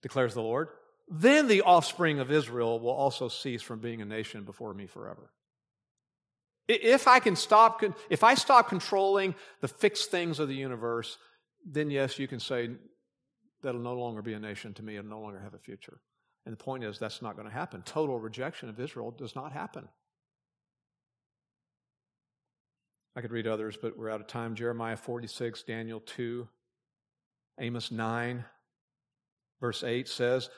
declares 0.00 0.32
the 0.32 0.42
Lord, 0.42 0.68
then 1.08 1.48
the 1.48 1.62
offspring 1.62 2.20
of 2.20 2.30
Israel 2.30 2.80
will 2.80 2.92
also 2.92 3.28
cease 3.28 3.60
from 3.60 3.80
being 3.80 4.00
a 4.00 4.06
nation 4.06 4.44
before 4.44 4.72
me 4.72 4.86
forever. 4.86 5.30
If 6.68 7.08
I 7.08 7.18
can 7.18 7.36
stop, 7.36 7.82
if 8.08 8.22
I 8.22 8.34
stop 8.34 8.68
controlling 8.68 9.34
the 9.60 9.68
fixed 9.68 10.10
things 10.10 10.38
of 10.38 10.48
the 10.48 10.54
universe, 10.54 11.18
then 11.66 11.90
yes, 11.90 12.18
you 12.18 12.28
can 12.28 12.40
say 12.40 12.70
that'll 13.62 13.80
no 13.80 13.94
longer 13.94 14.22
be 14.22 14.34
a 14.34 14.38
nation 14.38 14.74
to 14.74 14.82
me 14.82 14.96
and 14.96 15.08
no 15.08 15.20
longer 15.20 15.40
have 15.40 15.54
a 15.54 15.58
future. 15.58 16.00
And 16.44 16.52
the 16.52 16.62
point 16.62 16.84
is, 16.84 16.98
that's 16.98 17.22
not 17.22 17.36
going 17.36 17.48
to 17.48 17.54
happen. 17.54 17.82
Total 17.82 18.18
rejection 18.18 18.68
of 18.68 18.80
Israel 18.80 19.10
does 19.12 19.36
not 19.36 19.52
happen. 19.52 19.88
I 23.14 23.20
could 23.20 23.30
read 23.30 23.46
others, 23.46 23.76
but 23.80 23.96
we're 23.98 24.10
out 24.10 24.20
of 24.20 24.26
time. 24.26 24.54
Jeremiah 24.54 24.96
46, 24.96 25.62
Daniel 25.64 26.00
2, 26.00 26.48
Amos 27.60 27.90
9, 27.90 28.44
verse 29.60 29.84
8 29.84 30.08
says, 30.08 30.48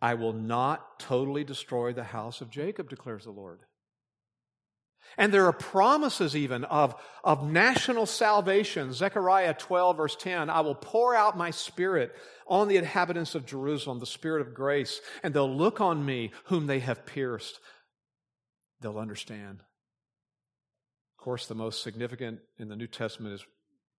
I 0.00 0.14
will 0.14 0.32
not 0.32 1.00
totally 1.00 1.44
destroy 1.44 1.92
the 1.92 2.04
house 2.04 2.40
of 2.40 2.50
Jacob, 2.50 2.90
declares 2.90 3.24
the 3.24 3.30
Lord. 3.30 3.60
And 5.18 5.32
there 5.32 5.46
are 5.46 5.52
promises 5.52 6.34
even 6.36 6.64
of, 6.64 6.94
of 7.22 7.44
national 7.44 8.06
salvation. 8.06 8.92
Zechariah 8.92 9.54
12, 9.54 9.96
verse 9.96 10.16
10 10.16 10.50
I 10.50 10.60
will 10.60 10.74
pour 10.74 11.14
out 11.14 11.36
my 11.36 11.50
spirit 11.50 12.14
on 12.46 12.68
the 12.68 12.76
inhabitants 12.76 13.34
of 13.34 13.46
Jerusalem, 13.46 13.98
the 13.98 14.06
spirit 14.06 14.40
of 14.40 14.54
grace, 14.54 15.00
and 15.22 15.32
they'll 15.34 15.54
look 15.54 15.80
on 15.80 16.04
me 16.04 16.32
whom 16.44 16.66
they 16.66 16.80
have 16.80 17.06
pierced. 17.06 17.60
They'll 18.80 18.98
understand. 18.98 19.60
Of 21.18 21.24
course, 21.24 21.46
the 21.46 21.54
most 21.54 21.82
significant 21.82 22.40
in 22.58 22.68
the 22.68 22.76
New 22.76 22.88
Testament 22.88 23.34
is 23.34 23.46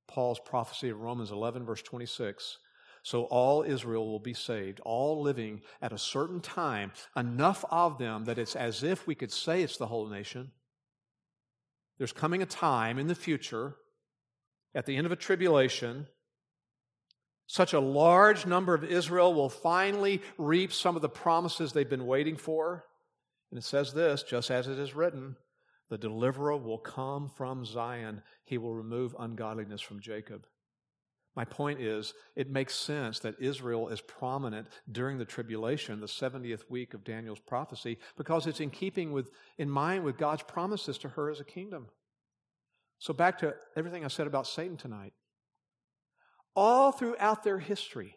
Paul's 0.07 0.39
prophecy 0.39 0.89
of 0.89 0.99
Romans 0.99 1.31
11, 1.31 1.65
verse 1.65 1.81
26. 1.81 2.57
So 3.03 3.23
all 3.23 3.63
Israel 3.63 4.07
will 4.07 4.19
be 4.19 4.33
saved, 4.33 4.79
all 4.81 5.21
living 5.21 5.61
at 5.81 5.93
a 5.93 5.97
certain 5.97 6.39
time, 6.41 6.91
enough 7.15 7.63
of 7.69 7.97
them 7.97 8.25
that 8.25 8.37
it's 8.37 8.55
as 8.55 8.81
if 8.83 9.05
we 9.05 9.15
could 9.15 9.31
say 9.31 9.61
it's 9.61 9.77
the 9.77 9.87
whole 9.87 10.07
nation 10.07 10.51
there's 11.97 12.13
coming 12.13 12.41
a 12.41 12.45
time 12.45 12.97
in 12.99 13.07
the 13.07 13.15
future, 13.15 13.75
at 14.75 14.85
the 14.85 14.95
end 14.95 15.05
of 15.05 15.11
a 15.11 15.17
tribulation, 15.17 16.07
such 17.47 17.73
a 17.73 17.79
large 17.79 18.45
number 18.45 18.73
of 18.73 18.83
Israel 18.83 19.33
will 19.33 19.49
finally 19.49 20.21
reap 20.37 20.73
some 20.73 20.95
of 20.95 21.01
the 21.01 21.09
promises 21.09 21.71
they've 21.71 21.89
been 21.89 22.07
waiting 22.07 22.37
for. 22.37 22.85
And 23.51 23.59
it 23.59 23.63
says 23.63 23.93
this, 23.93 24.23
just 24.23 24.49
as 24.49 24.67
it 24.67 24.79
is 24.79 24.95
written 24.95 25.35
the 25.89 25.97
deliverer 25.97 26.57
will 26.57 26.79
come 26.79 27.29
from 27.29 27.65
Zion, 27.65 28.23
he 28.45 28.57
will 28.57 28.73
remove 28.73 29.15
ungodliness 29.19 29.81
from 29.81 29.99
Jacob. 29.99 30.47
My 31.35 31.45
point 31.45 31.81
is, 31.81 32.13
it 32.35 32.51
makes 32.51 32.75
sense 32.75 33.19
that 33.19 33.39
Israel 33.39 33.89
is 33.89 34.01
prominent 34.01 34.67
during 34.91 35.17
the 35.17 35.25
tribulation, 35.25 35.99
the 35.99 36.05
70th 36.05 36.69
week 36.69 36.93
of 36.93 37.03
Daniel's 37.03 37.39
prophecy, 37.39 37.97
because 38.17 38.45
it's 38.45 38.59
in 38.59 38.69
keeping 38.69 39.11
with, 39.11 39.31
in 39.57 39.69
mind 39.69 40.03
with 40.03 40.17
God's 40.17 40.43
promises 40.43 40.97
to 40.99 41.09
her 41.09 41.31
as 41.31 41.39
a 41.39 41.45
kingdom. 41.45 41.87
So, 42.99 43.13
back 43.13 43.39
to 43.39 43.55
everything 43.75 44.05
I 44.05 44.09
said 44.09 44.27
about 44.27 44.45
Satan 44.45 44.77
tonight. 44.77 45.13
All 46.55 46.91
throughout 46.91 47.43
their 47.43 47.57
history, 47.57 48.15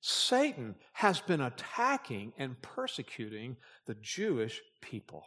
Satan 0.00 0.74
has 0.94 1.20
been 1.20 1.40
attacking 1.40 2.32
and 2.36 2.60
persecuting 2.60 3.56
the 3.86 3.94
Jewish 3.94 4.60
people. 4.82 5.24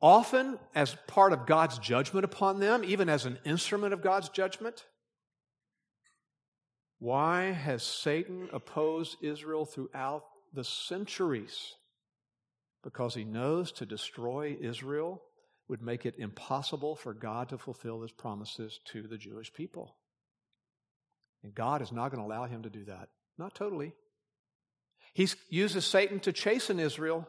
Often 0.00 0.60
as 0.74 0.96
part 1.08 1.32
of 1.32 1.46
God's 1.46 1.78
judgment 1.78 2.24
upon 2.24 2.60
them, 2.60 2.84
even 2.84 3.08
as 3.08 3.26
an 3.26 3.38
instrument 3.44 3.92
of 3.92 4.00
God's 4.00 4.28
judgment 4.28 4.84
Why 7.02 7.46
has 7.46 7.82
Satan 7.82 8.48
opposed 8.52 9.16
Israel 9.22 9.64
throughout 9.64 10.22
the 10.54 10.62
centuries? 10.62 11.74
Because 12.84 13.12
he 13.12 13.24
knows 13.24 13.72
to 13.72 13.86
destroy 13.86 14.56
Israel 14.60 15.20
would 15.66 15.82
make 15.82 16.06
it 16.06 16.14
impossible 16.16 16.94
for 16.94 17.12
God 17.12 17.48
to 17.48 17.58
fulfill 17.58 18.02
his 18.02 18.12
promises 18.12 18.78
to 18.92 19.08
the 19.08 19.18
Jewish 19.18 19.52
people. 19.52 19.96
And 21.42 21.52
God 21.52 21.82
is 21.82 21.90
not 21.90 22.12
going 22.12 22.22
to 22.22 22.32
allow 22.32 22.44
him 22.44 22.62
to 22.62 22.70
do 22.70 22.84
that. 22.84 23.08
Not 23.36 23.56
totally. 23.56 23.94
He 25.12 25.28
uses 25.48 25.84
Satan 25.84 26.20
to 26.20 26.32
chasten 26.32 26.78
Israel 26.78 27.28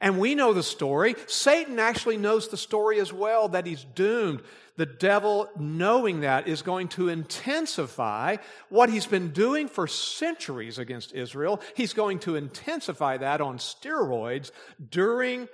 and 0.00 0.18
we 0.18 0.34
know 0.34 0.52
the 0.52 0.62
story. 0.62 1.14
Satan 1.26 1.78
actually 1.78 2.16
knows 2.16 2.48
the 2.48 2.56
story 2.56 3.00
as 3.00 3.12
well 3.12 3.48
that 3.48 3.66
he's 3.66 3.84
doomed. 3.94 4.42
The 4.76 4.86
devil, 4.86 5.48
knowing 5.56 6.20
that, 6.20 6.48
is 6.48 6.62
going 6.62 6.88
to 6.88 7.08
intensify 7.08 8.38
what 8.70 8.90
he's 8.90 9.06
been 9.06 9.30
doing 9.30 9.68
for 9.68 9.86
centuries 9.86 10.78
against 10.78 11.14
Israel. 11.14 11.60
He's 11.74 11.92
going 11.92 12.18
to 12.20 12.34
intensify 12.34 13.18
that 13.18 13.40
on 13.40 13.58
steroids 13.58 14.50
during 14.90 15.48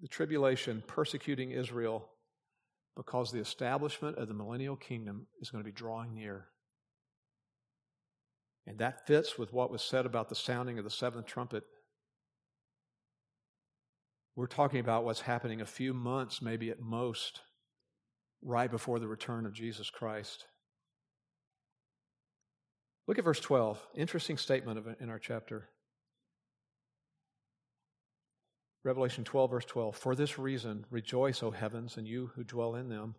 the 0.00 0.08
tribulation, 0.08 0.82
persecuting 0.86 1.50
Israel 1.50 2.08
because 2.98 3.30
the 3.30 3.38
establishment 3.38 4.18
of 4.18 4.26
the 4.26 4.34
millennial 4.34 4.74
kingdom 4.74 5.28
is 5.40 5.50
going 5.50 5.62
to 5.62 5.68
be 5.68 5.74
drawing 5.74 6.14
near. 6.14 6.46
And 8.66 8.78
that 8.78 9.06
fits 9.06 9.38
with 9.38 9.52
what 9.52 9.70
was 9.70 9.82
said 9.82 10.04
about 10.04 10.28
the 10.28 10.34
sounding 10.34 10.78
of 10.78 10.84
the 10.84 10.90
seventh 10.90 11.26
trumpet 11.26 11.62
we're 14.38 14.46
talking 14.46 14.78
about 14.78 15.04
what's 15.04 15.22
happening 15.22 15.60
a 15.60 15.66
few 15.66 15.92
months, 15.92 16.40
maybe 16.40 16.70
at 16.70 16.78
most, 16.78 17.40
right 18.40 18.70
before 18.70 19.00
the 19.00 19.08
return 19.08 19.46
of 19.46 19.52
Jesus 19.52 19.90
Christ. 19.90 20.44
Look 23.08 23.18
at 23.18 23.24
verse 23.24 23.40
12. 23.40 23.84
Interesting 23.96 24.36
statement 24.36 24.78
in 25.00 25.10
our 25.10 25.18
chapter. 25.18 25.70
Revelation 28.84 29.24
12, 29.24 29.50
verse 29.50 29.64
12. 29.64 29.96
For 29.96 30.14
this 30.14 30.38
reason, 30.38 30.86
rejoice, 30.88 31.42
O 31.42 31.50
heavens, 31.50 31.96
and 31.96 32.06
you 32.06 32.30
who 32.36 32.44
dwell 32.44 32.76
in 32.76 32.90
them. 32.90 33.16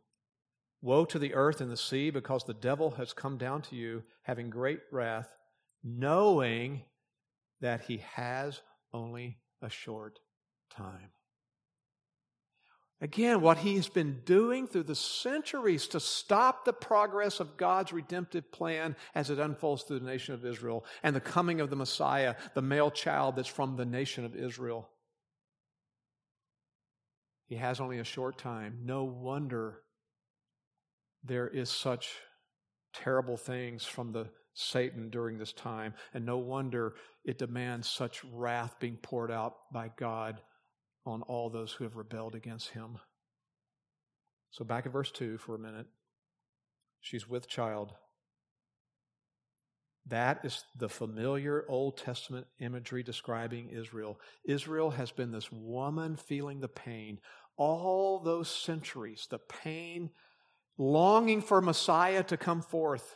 Woe 0.81 1.03
to 1.03 1.19
the 1.19 1.33
earth 1.33 1.59
and 1.59 1.69
the 1.69 1.75
sea, 1.75 2.11
because 2.11 2.45
the 2.45 2.53
devil 2.53 2.91
has 2.91 3.11
come 3.11 3.37
down 3.37 3.61
to 3.63 3.75
you, 3.75 4.03
having 4.21 4.49
great 4.49 4.79
wrath, 4.89 5.35
knowing 5.83 6.83
that 7.59 7.81
he 7.81 7.97
has 8.13 8.61
only 8.93 9.39
a 9.61 9.69
short 9.69 10.19
time. 10.69 11.11
Again, 13.01 13.39
what 13.39 13.59
he's 13.59 13.87
been 13.87 14.21
doing 14.25 14.67
through 14.67 14.83
the 14.83 14.95
centuries 14.95 15.87
to 15.87 16.01
stop 16.01 16.65
the 16.65 16.73
progress 16.73 17.39
of 17.39 17.55
God's 17.55 17.93
redemptive 17.93 18.51
plan 18.51 18.97
as 19.15 19.29
it 19.29 19.39
unfolds 19.39 19.83
through 19.83 19.99
the 19.99 20.05
nation 20.05 20.33
of 20.33 20.45
Israel 20.45 20.83
and 21.01 21.15
the 21.15 21.21
coming 21.21 21.61
of 21.61 21.69
the 21.69 21.77
Messiah, 21.77 22.35
the 22.55 22.61
male 22.61 22.91
child 22.91 23.37
that's 23.37 23.47
from 23.47 23.77
the 23.77 23.85
nation 23.85 24.25
of 24.25 24.35
Israel. 24.35 24.89
He 27.47 27.55
has 27.55 27.79
only 27.79 27.99
a 27.99 28.03
short 28.03 28.37
time. 28.37 28.79
No 28.83 29.05
wonder 29.05 29.79
there 31.23 31.47
is 31.47 31.69
such 31.69 32.09
terrible 32.93 33.37
things 33.37 33.85
from 33.85 34.11
the 34.11 34.27
Satan 34.53 35.09
during 35.09 35.37
this 35.37 35.53
time, 35.53 35.93
and 36.13 36.25
no 36.25 36.37
wonder 36.37 36.95
it 37.23 37.37
demands 37.37 37.87
such 37.87 38.25
wrath 38.25 38.75
being 38.79 38.97
poured 38.97 39.31
out 39.31 39.55
by 39.71 39.89
God 39.97 40.41
on 41.09 41.21
all 41.23 41.49
those 41.49 41.73
who 41.73 41.83
have 41.83 41.95
rebelled 41.95 42.35
against 42.35 42.69
him. 42.69 42.99
So, 44.51 44.63
back 44.63 44.85
in 44.85 44.91
verse 44.91 45.11
2 45.11 45.37
for 45.37 45.55
a 45.55 45.59
minute. 45.59 45.87
She's 47.01 47.29
with 47.29 47.47
child. 47.47 47.93
That 50.07 50.39
is 50.43 50.63
the 50.75 50.89
familiar 50.89 51.65
Old 51.69 51.97
Testament 51.97 52.47
imagery 52.59 53.03
describing 53.03 53.69
Israel. 53.69 54.19
Israel 54.43 54.89
has 54.91 55.11
been 55.11 55.31
this 55.31 55.51
woman 55.51 56.15
feeling 56.15 56.59
the 56.59 56.67
pain 56.67 57.19
all 57.59 58.19
those 58.19 58.49
centuries, 58.49 59.27
the 59.29 59.37
pain, 59.37 60.09
longing 60.77 61.41
for 61.41 61.61
Messiah 61.61 62.23
to 62.23 62.37
come 62.37 62.61
forth, 62.61 63.15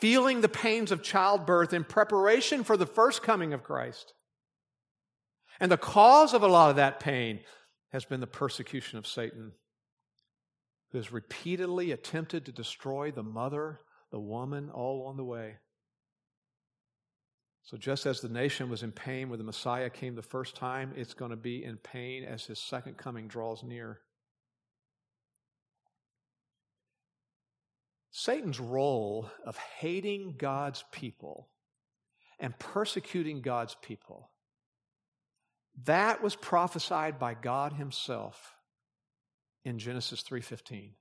feeling 0.00 0.40
the 0.40 0.48
pains 0.48 0.90
of 0.90 1.02
childbirth 1.02 1.74
in 1.74 1.84
preparation 1.84 2.64
for 2.64 2.78
the 2.78 2.86
first 2.86 3.22
coming 3.22 3.52
of 3.52 3.62
Christ. 3.62 4.14
And 5.60 5.70
the 5.70 5.76
cause 5.76 6.34
of 6.34 6.42
a 6.42 6.48
lot 6.48 6.70
of 6.70 6.76
that 6.76 7.00
pain 7.00 7.40
has 7.92 8.04
been 8.04 8.20
the 8.20 8.26
persecution 8.26 8.98
of 8.98 9.06
Satan, 9.06 9.52
who 10.90 10.98
has 10.98 11.12
repeatedly 11.12 11.92
attempted 11.92 12.44
to 12.44 12.52
destroy 12.52 13.10
the 13.10 13.22
mother, 13.22 13.80
the 14.10 14.20
woman, 14.20 14.70
all 14.70 15.02
along 15.02 15.16
the 15.16 15.24
way. 15.24 15.56
So, 17.62 17.78
just 17.78 18.04
as 18.04 18.20
the 18.20 18.28
nation 18.28 18.68
was 18.68 18.82
in 18.82 18.92
pain 18.92 19.30
when 19.30 19.38
the 19.38 19.44
Messiah 19.44 19.88
came 19.88 20.14
the 20.14 20.22
first 20.22 20.54
time, 20.54 20.92
it's 20.96 21.14
going 21.14 21.30
to 21.30 21.36
be 21.36 21.64
in 21.64 21.78
pain 21.78 22.24
as 22.24 22.44
his 22.44 22.58
second 22.58 22.98
coming 22.98 23.26
draws 23.26 23.62
near. 23.62 24.00
Satan's 28.10 28.60
role 28.60 29.30
of 29.46 29.56
hating 29.56 30.34
God's 30.36 30.84
people 30.92 31.48
and 32.38 32.58
persecuting 32.58 33.40
God's 33.40 33.76
people 33.80 34.30
that 35.82 36.22
was 36.22 36.36
prophesied 36.36 37.18
by 37.18 37.34
God 37.34 37.72
himself 37.74 38.56
in 39.64 39.78
Genesis 39.78 40.22
3:15. 40.22 40.94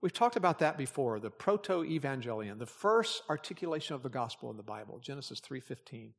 We've 0.00 0.12
talked 0.12 0.36
about 0.36 0.60
that 0.60 0.76
before, 0.76 1.18
the 1.18 1.30
proto-evangelium, 1.30 2.58
the 2.58 2.66
first 2.66 3.22
articulation 3.28 3.94
of 3.94 4.02
the 4.02 4.08
gospel 4.08 4.50
in 4.50 4.56
the 4.56 4.62
Bible, 4.62 5.00
Genesis 5.00 5.40
3:15. 5.40 6.14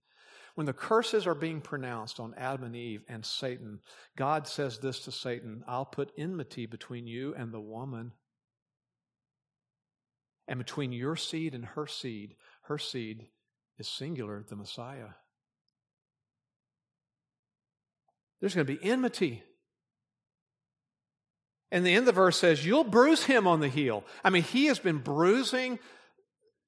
When 0.56 0.66
the 0.66 0.74
curses 0.74 1.26
are 1.28 1.36
being 1.36 1.62
pronounced 1.62 2.20
on 2.20 2.34
Adam 2.34 2.66
and 2.66 2.76
Eve 2.76 3.06
and 3.08 3.26
Satan, 3.26 3.82
God 4.18 4.48
says 4.48 4.80
this 4.80 5.00
to 5.06 5.12
Satan, 5.12 5.64
I'll 5.68 5.86
put 5.86 6.12
enmity 6.18 6.66
between 6.66 7.08
you 7.08 7.34
and 7.36 7.54
the 7.54 7.62
woman 7.62 8.14
and 10.48 10.58
between 10.58 10.92
your 10.92 11.16
seed 11.16 11.54
and 11.54 11.64
her 11.64 11.88
seed. 11.88 12.36
Her 12.64 12.78
seed 12.78 13.30
is 13.78 13.88
singular, 13.88 14.44
the 14.44 14.56
Messiah. 14.56 15.12
There's 18.40 18.56
going 18.56 18.68
to 18.68 18.74
be 18.74 18.84
enmity. 18.84 19.44
And 21.72 21.86
the 21.86 21.92
end 21.92 22.00
of 22.00 22.06
the 22.08 22.12
verse 22.14 22.38
says, 22.38 22.66
You'll 22.66 22.84
bruise 22.84 23.24
him 23.24 23.48
on 23.48 23.60
the 23.60 23.68
heel. 23.68 24.04
I 24.24 24.30
mean, 24.30 24.44
he 24.44 24.66
has 24.66 24.80
been 24.80 24.98
bruising 24.98 25.80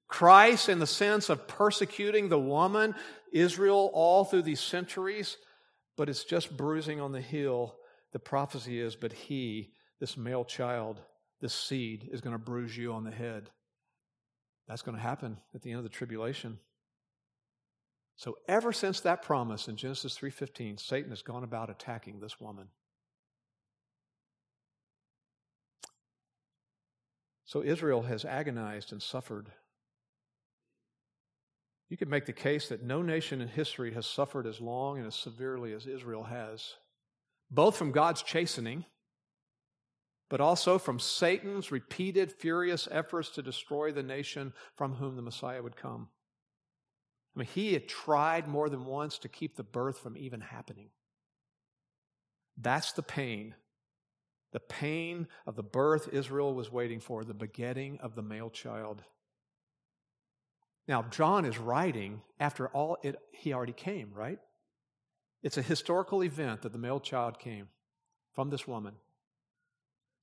Christ 0.08 0.70
in 0.70 0.80
the 0.80 0.88
sense 0.88 1.30
of 1.30 1.48
persecuting 1.48 2.30
the 2.30 2.40
woman, 2.40 2.96
Israel, 3.32 3.90
all 3.94 4.26
through 4.26 4.44
these 4.44 4.60
centuries, 4.60 5.38
but 5.98 6.10
it's 6.10 6.26
just 6.26 6.56
bruising 6.56 7.00
on 7.00 7.14
the 7.14 7.22
heel. 7.22 7.76
The 8.12 8.20
prophecy 8.20 8.80
is, 8.80 8.96
but 8.96 9.14
he, 9.14 9.72
this 10.00 10.18
male 10.18 10.44
child, 10.44 11.00
this 11.40 11.54
seed, 11.54 12.10
is 12.12 12.22
going 12.22 12.34
to 12.34 12.44
bruise 12.44 12.76
you 12.76 12.92
on 12.92 13.06
the 13.06 13.12
head. 13.12 13.50
That's 14.68 14.82
going 14.82 14.98
to 14.98 15.04
happen 15.04 15.38
at 15.56 15.62
the 15.62 15.72
end 15.72 15.78
of 15.78 15.84
the 15.84 15.90
tribulation. 15.90 16.60
So 18.22 18.38
ever 18.48 18.72
since 18.72 19.00
that 19.00 19.24
promise 19.24 19.68
in 19.68 19.78
Genesis 19.78 20.16
3:15, 20.16 20.78
Satan 20.78 21.10
has 21.10 21.24
gone 21.24 21.44
about 21.44 21.72
attacking 21.72 22.20
this 22.20 22.40
woman. 22.40 22.70
So 27.46 27.64
Israel 27.64 28.04
has 28.04 28.24
agonized 28.24 28.92
and 28.92 29.02
suffered. 29.02 29.52
You 31.90 31.98
could 31.98 32.10
make 32.10 32.28
the 32.28 32.32
case 32.32 32.70
that 32.70 32.84
no 32.84 33.02
nation 33.02 33.42
in 33.42 33.48
history 33.48 33.92
has 33.96 34.06
suffered 34.06 34.46
as 34.46 34.62
long 34.62 35.00
and 35.00 35.08
as 35.08 35.16
severely 35.16 35.74
as 35.74 35.88
Israel 35.88 36.26
has, 36.26 36.76
both 37.50 37.76
from 37.76 37.92
God's 37.92 38.22
chastening, 38.22 38.86
but 40.30 40.40
also 40.40 40.78
from 40.78 41.00
Satan's 41.00 41.72
repeated 41.72 42.32
furious 42.32 42.88
efforts 42.92 43.32
to 43.32 43.42
destroy 43.42 43.92
the 43.92 44.04
nation 44.04 44.54
from 44.76 44.94
whom 44.94 45.16
the 45.16 45.24
Messiah 45.24 45.64
would 45.64 45.76
come. 45.76 46.12
I 47.36 47.40
mean, 47.40 47.48
he 47.54 47.74
had 47.74 47.88
tried 47.88 48.48
more 48.48 48.70
than 48.70 48.86
once 48.86 49.20
to 49.20 49.30
keep 49.30 49.56
the 49.56 49.64
birth 49.64 50.00
from 50.00 50.18
even 50.18 50.42
happening. 50.42 50.90
That's 52.58 52.92
the 52.92 53.04
pain. 53.04 53.56
The 54.52 54.60
pain 54.60 55.28
of 55.48 55.56
the 55.56 55.64
birth 55.64 56.10
Israel 56.12 56.54
was 56.54 56.72
waiting 56.72 57.00
for, 57.00 57.24
the 57.24 57.34
begetting 57.34 58.00
of 58.02 58.16
the 58.16 58.22
male 58.22 58.50
child. 58.50 59.02
Now, 60.88 61.04
John 61.04 61.46
is 61.46 61.58
writing 61.58 62.22
after 62.40 62.68
all 62.68 62.98
it, 63.02 63.16
he 63.32 63.54
already 63.54 63.74
came, 63.74 64.12
right? 64.14 64.40
It's 65.42 65.58
a 65.58 65.62
historical 65.62 66.24
event 66.24 66.64
that 66.64 66.74
the 66.74 66.78
male 66.78 67.00
child 67.00 67.40
came 67.40 67.70
from 68.34 68.50
this 68.50 68.68
woman. 68.68 68.96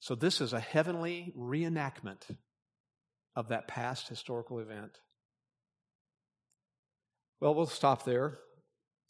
So, 0.01 0.15
this 0.15 0.41
is 0.41 0.53
a 0.53 0.61
heavenly 0.61 1.33
reenactment 1.37 2.23
of 3.35 3.49
that 3.49 3.67
past 3.67 4.09
historical 4.09 4.59
event. 4.59 5.01
Well, 7.41 7.55
we'll 7.55 7.67
stop 7.67 8.05
there. 8.05 8.39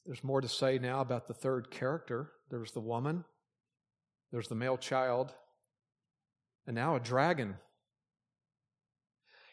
There's 0.04 0.24
more 0.24 0.40
to 0.40 0.48
say 0.48 0.78
now 0.78 1.00
about 1.00 1.26
the 1.28 1.34
third 1.34 1.70
character. 1.70 2.32
There's 2.50 2.72
the 2.72 2.80
woman, 2.80 3.24
there's 4.32 4.48
the 4.48 4.54
male 4.54 4.78
child, 4.78 5.34
and 6.66 6.74
now 6.74 6.96
a 6.96 7.00
dragon 7.00 7.56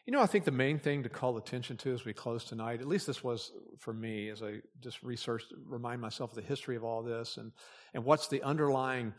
You 0.06 0.12
know, 0.12 0.22
I 0.22 0.28
think 0.28 0.46
the 0.46 0.52
main 0.52 0.78
thing 0.78 1.02
to 1.04 1.10
call 1.10 1.36
attention 1.38 1.78
to 1.78 1.92
as 1.92 2.06
we 2.06 2.14
close 2.14 2.44
tonight, 2.44 2.80
at 2.80 2.88
least 2.88 3.08
this 3.08 3.24
was 3.24 3.52
for 3.80 3.92
me 3.92 4.30
as 4.30 4.44
I 4.44 4.62
just 4.80 5.02
researched, 5.02 5.52
remind 5.66 6.00
myself 6.00 6.30
of 6.30 6.36
the 6.36 6.48
history 6.48 6.76
of 6.76 6.84
all 6.84 7.02
this 7.02 7.38
and, 7.38 7.52
and 7.96 8.06
what's 8.06 8.28
the 8.28 8.44
underlying 8.44 9.14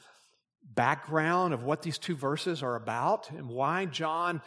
background 0.63 1.55
of 1.55 1.65
what 1.65 1.83
these 1.83 1.99
two 1.99 2.15
verses 2.15 2.63
are 2.63 2.77
about 2.77 3.31
and 3.31 3.49
why 3.49 3.87
John, 3.87 4.43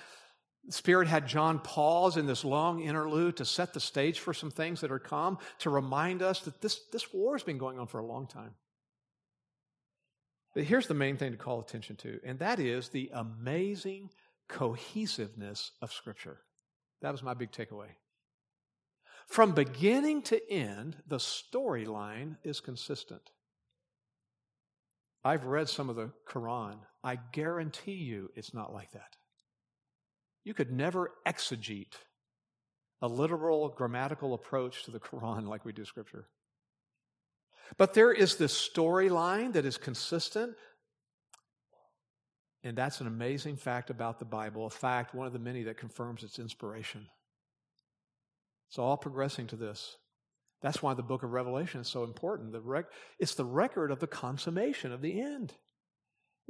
Spirit 0.70 1.08
had 1.08 1.28
John 1.28 1.60
pause 1.60 2.18
in 2.18 2.28
this 2.28 2.46
long 2.46 2.82
interlude 2.82 3.38
to 3.38 3.46
set 3.46 3.74
the 3.74 3.80
stage 3.80 4.20
for 4.20 4.34
some 4.34 4.52
things 4.52 4.82
that 4.82 4.92
are 4.92 5.00
come, 5.00 5.40
to 5.60 5.70
remind 5.70 6.22
us 6.22 6.42
that 6.42 6.62
this, 6.62 6.82
this 6.92 7.14
war 7.14 7.36
has 7.36 7.44
been 7.44 7.58
going 7.58 7.80
on 7.80 7.88
for 7.88 8.00
a 8.00 8.06
long 8.06 8.28
time. 8.28 8.54
But 10.54 10.64
here's 10.64 10.88
the 10.88 10.94
main 10.94 11.18
thing 11.18 11.32
to 11.32 11.38
call 11.38 11.60
attention 11.60 11.96
to, 11.98 12.20
and 12.24 12.40
that 12.40 12.60
is 12.60 12.90
the 12.90 13.12
amazing 13.14 14.10
cohesiveness 14.48 15.72
of 15.82 15.94
Scripture. 15.94 16.40
That 17.02 17.12
was 17.12 17.24
my 17.24 17.34
big 17.34 17.52
takeaway. 17.52 17.90
From 19.28 19.52
beginning 19.54 20.24
to 20.24 20.52
end, 20.52 20.98
the 21.08 21.18
storyline 21.18 22.38
is 22.44 22.60
consistent. 22.60 23.30
I've 25.24 25.46
read 25.46 25.70
some 25.70 25.90
of 25.90 25.96
the 25.96 26.12
Quran. 26.28 26.78
I 27.04 27.18
guarantee 27.32 27.92
you 27.94 28.32
it's 28.36 28.54
not 28.54 28.74
like 28.74 28.92
that. 28.94 29.18
You 30.44 30.54
could 30.54 30.72
never 30.72 31.12
exegete 31.28 31.96
a 33.02 33.08
literal 33.08 33.70
grammatical 33.70 34.34
approach 34.34 34.84
to 34.84 34.92
the 34.92 35.00
Quran 35.00 35.48
like 35.48 35.66
we 35.66 35.72
do 35.72 35.86
Scripture. 35.86 36.28
But 37.78 37.94
there 37.94 38.12
is 38.12 38.36
this 38.36 38.54
storyline 38.54 39.54
that 39.54 39.66
is 39.66 39.78
consistent 39.78 40.56
and 42.64 42.78
that's 42.78 43.00
an 43.00 43.08
amazing 43.08 43.56
fact 43.56 43.90
about 43.90 44.20
the 44.20 44.26
Bible, 44.26 44.66
a 44.66 44.70
fact, 44.70 45.16
one 45.16 45.26
of 45.26 45.34
the 45.34 45.40
many 45.40 45.64
that 45.64 45.78
confirms 45.78 46.24
its 46.24 46.40
inspiration. 46.40 47.08
It's 48.70 48.78
all 48.78 48.98
progressing 48.98 49.48
to 49.48 49.56
this. 49.56 49.96
That's 50.62 50.84
why 50.84 50.94
the 50.94 51.04
book 51.04 51.24
of 51.24 51.32
Revelation 51.32 51.80
is 51.80 51.88
so 51.88 52.04
important. 52.04 52.52
The 52.52 52.60
rec- 52.60 52.92
it's 53.18 53.36
the 53.36 53.46
record 53.46 53.92
of 53.92 54.00
the 54.00 54.08
consummation 54.08 54.92
of 54.92 55.02
the 55.02 55.22
end. 55.22 55.54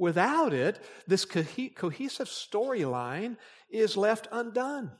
Without 0.00 0.54
it, 0.54 0.82
this 1.06 1.26
co- 1.26 1.44
cohesive 1.76 2.26
storyline 2.26 3.36
is 3.68 3.98
left 3.98 4.26
undone. 4.32 4.90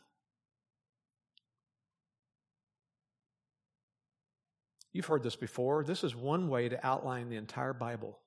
You've 4.92 5.06
heard 5.06 5.22
this 5.22 5.36
before. 5.36 5.84
This 5.84 6.04
is 6.04 6.14
one 6.14 6.48
way 6.48 6.68
to 6.68 6.86
outline 6.86 7.30
the 7.30 7.36
entire 7.36 7.72
Bible. 7.72 8.18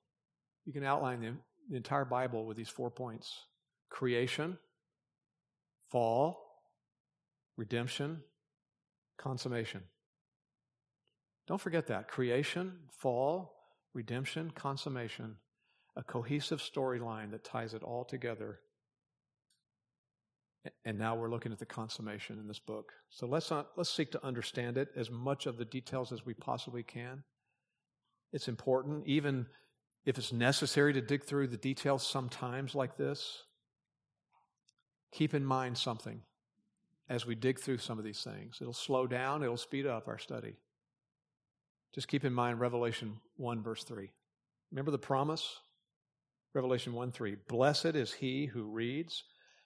You 0.66 0.72
can 0.72 0.84
outline 0.84 1.20
the 1.20 1.34
the 1.70 1.76
entire 1.76 2.04
Bible 2.04 2.44
with 2.44 2.56
these 2.56 2.68
four 2.68 2.90
points 2.90 3.46
creation, 3.88 4.58
fall, 5.92 6.40
redemption, 7.56 8.20
consummation. 9.16 9.82
Don't 11.46 11.60
forget 11.60 11.86
that. 11.86 12.08
Creation, 12.08 12.80
fall, 12.90 13.54
redemption, 13.92 14.50
consummation. 14.56 15.36
A 15.96 16.02
cohesive 16.02 16.60
storyline 16.60 17.30
that 17.30 17.44
ties 17.44 17.74
it 17.74 17.82
all 17.82 18.04
together. 18.04 18.60
And 20.84 20.98
now 20.98 21.14
we're 21.14 21.30
looking 21.30 21.52
at 21.52 21.58
the 21.58 21.66
consummation 21.66 22.38
in 22.38 22.48
this 22.48 22.58
book. 22.58 22.92
So 23.10 23.26
let's 23.26 23.50
not, 23.50 23.68
let's 23.76 23.90
seek 23.90 24.10
to 24.12 24.24
understand 24.24 24.76
it 24.76 24.88
as 24.96 25.10
much 25.10 25.46
of 25.46 25.58
the 25.58 25.64
details 25.64 26.10
as 26.10 26.24
we 26.24 26.34
possibly 26.34 26.82
can. 26.82 27.22
It's 28.32 28.48
important, 28.48 29.06
even 29.06 29.46
if 30.04 30.18
it's 30.18 30.32
necessary 30.32 30.92
to 30.94 31.00
dig 31.00 31.24
through 31.24 31.48
the 31.48 31.56
details 31.56 32.06
sometimes 32.06 32.74
like 32.74 32.96
this, 32.96 33.44
keep 35.12 35.34
in 35.34 35.44
mind 35.44 35.78
something 35.78 36.20
as 37.08 37.26
we 37.26 37.34
dig 37.34 37.60
through 37.60 37.78
some 37.78 37.98
of 37.98 38.04
these 38.04 38.22
things. 38.22 38.58
It'll 38.60 38.72
slow 38.72 39.06
down, 39.06 39.42
it'll 39.42 39.56
speed 39.56 39.86
up 39.86 40.08
our 40.08 40.18
study. 40.18 40.56
Just 41.94 42.08
keep 42.08 42.24
in 42.24 42.32
mind 42.32 42.60
Revelation 42.60 43.20
1, 43.36 43.62
verse 43.62 43.84
3. 43.84 44.10
Remember 44.72 44.90
the 44.90 44.98
promise? 44.98 45.60
Revelation 46.54 46.92
1 46.92 47.12
3. 47.12 47.36
Blessed 47.48 47.86
is 47.86 48.12
he 48.12 48.46
who 48.46 48.64
reads 48.64 49.24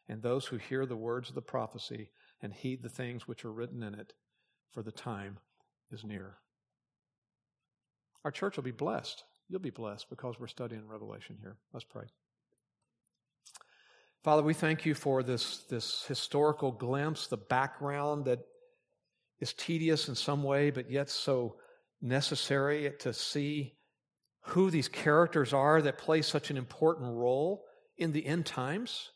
and 0.09 0.23
those 0.23 0.47
who 0.47 0.57
hear 0.57 0.87
the 0.87 0.97
words 0.97 1.29
of 1.29 1.35
the 1.35 1.43
prophecy 1.43 2.11
and 2.43 2.53
heed 2.53 2.83
the 2.83 2.89
things 2.89 3.29
which 3.29 3.45
are 3.45 3.53
written 3.53 3.83
in 3.83 3.95
it, 3.95 4.15
for 4.73 4.83
the 4.83 4.93
time 4.93 5.39
is 5.91 6.05
near. 6.05 6.39
Our 8.25 8.31
church 8.31 8.57
will 8.57 8.65
be 8.65 8.71
blessed 8.71 9.25
You'll 9.49 9.61
be 9.61 9.71
blessed 9.71 10.11
because 10.11 10.39
we're 10.39 10.47
studying 10.47 10.87
Revelation 10.87 11.39
here. 11.41 11.57
Let's 11.73 11.85
pray. 11.85 12.05
Father, 14.23 14.43
we 14.43 14.53
thank 14.53 14.85
you 14.85 14.95
for 14.95 15.23
this, 15.23 15.65
this 15.71 16.05
historical 16.07 16.71
glimpse, 16.71 17.29
the 17.29 17.39
background 17.39 18.27
that 18.27 18.41
is 19.41 19.55
tedious 19.55 20.09
in 20.09 20.15
some 20.15 20.43
way, 20.43 20.71
but 20.71 20.91
yet 20.91 21.09
so 21.09 21.57
necessary 22.03 22.93
to 22.99 23.15
see 23.15 23.78
who 24.49 24.71
these 24.71 24.89
characters 24.89 25.53
are 25.53 25.83
that 25.83 25.99
play 25.99 26.23
such 26.23 26.51
an 26.51 26.57
important 26.57 27.15
role 27.15 27.65
in 27.97 28.13
the 28.13 28.25
end 28.25 28.47
times. 28.47 29.11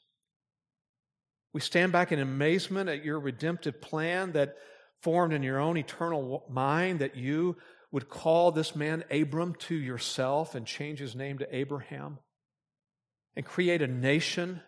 We 1.52 1.60
stand 1.60 1.92
back 1.92 2.12
in 2.12 2.18
amazement 2.18 2.88
at 2.88 3.04
your 3.04 3.18
redemptive 3.20 3.80
plan 3.80 4.32
that 4.32 4.56
formed 5.00 5.32
in 5.32 5.42
your 5.42 5.58
own 5.58 5.76
eternal 5.76 6.44
mind 6.48 7.00
that 7.00 7.16
you 7.16 7.56
would 7.90 8.08
call 8.08 8.52
this 8.52 8.74
man 8.74 9.04
Abram 9.10 9.54
to 9.54 9.74
yourself 9.74 10.54
and 10.54 10.66
change 10.66 10.98
his 10.98 11.14
name 11.14 11.38
to 11.38 11.56
Abraham 11.56 12.18
and 13.36 13.44
create 13.44 13.82
a 13.82 13.86
nation, 13.86 14.60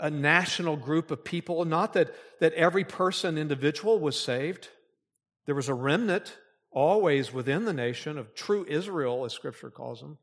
a 0.00 0.10
national 0.10 0.76
group 0.76 1.10
of 1.10 1.24
people. 1.24 1.64
Not 1.64 1.92
that, 1.92 2.14
that 2.40 2.52
every 2.54 2.84
person, 2.84 3.38
individual, 3.38 4.00
was 4.00 4.18
saved. 4.18 4.68
There 5.46 5.54
was 5.54 5.68
a 5.68 5.74
remnant 5.74 6.36
always 6.76 7.32
within 7.32 7.64
the 7.64 7.72
nation 7.72 8.18
of 8.18 8.34
true 8.34 8.66
Israel, 8.68 9.24
as 9.24 9.32
Scripture 9.32 9.70
calls 9.70 10.00
them. 10.00 10.18